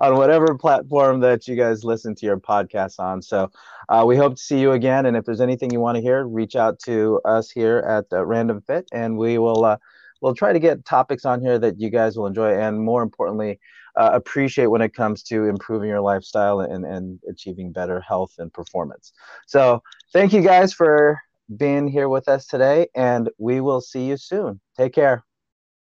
on 0.00 0.16
whatever 0.16 0.56
platform 0.56 1.20
that 1.20 1.46
you 1.46 1.56
guys 1.56 1.84
listen 1.84 2.14
to 2.14 2.26
your 2.26 2.38
podcast 2.38 2.98
on. 2.98 3.20
So 3.20 3.50
uh, 3.88 4.04
we 4.06 4.16
hope 4.16 4.36
to 4.36 4.42
see 4.42 4.60
you 4.60 4.72
again. 4.72 5.06
And 5.06 5.16
if 5.16 5.24
there's 5.24 5.40
anything 5.40 5.72
you 5.72 5.80
want 5.80 5.96
to 5.96 6.02
hear, 6.02 6.24
reach 6.24 6.56
out 6.56 6.78
to 6.84 7.20
us 7.24 7.50
here 7.50 7.78
at 7.78 8.06
uh, 8.12 8.24
Random 8.24 8.62
Fit, 8.62 8.88
and 8.92 9.18
we 9.18 9.38
will 9.38 9.64
uh, 9.64 9.76
we'll 10.22 10.34
try 10.34 10.52
to 10.52 10.58
get 10.58 10.86
topics 10.86 11.26
on 11.26 11.42
here 11.42 11.58
that 11.58 11.78
you 11.78 11.90
guys 11.90 12.16
will 12.16 12.26
enjoy, 12.26 12.58
and 12.58 12.80
more 12.80 13.02
importantly, 13.02 13.60
uh, 13.96 14.10
appreciate 14.14 14.68
when 14.68 14.80
it 14.80 14.94
comes 14.94 15.22
to 15.24 15.44
improving 15.44 15.90
your 15.90 16.00
lifestyle 16.00 16.60
and, 16.60 16.86
and 16.86 17.18
achieving 17.28 17.72
better 17.72 18.00
health 18.00 18.32
and 18.38 18.50
performance. 18.52 19.12
So, 19.46 19.82
thank 20.14 20.32
you 20.32 20.40
guys 20.40 20.72
for 20.72 21.20
being 21.54 21.88
here 21.88 22.08
with 22.08 22.28
us 22.28 22.46
today, 22.46 22.86
and 22.94 23.28
we 23.36 23.60
will 23.60 23.82
see 23.82 24.06
you 24.06 24.16
soon. 24.16 24.60
Take 24.78 24.94
care. 24.94 25.24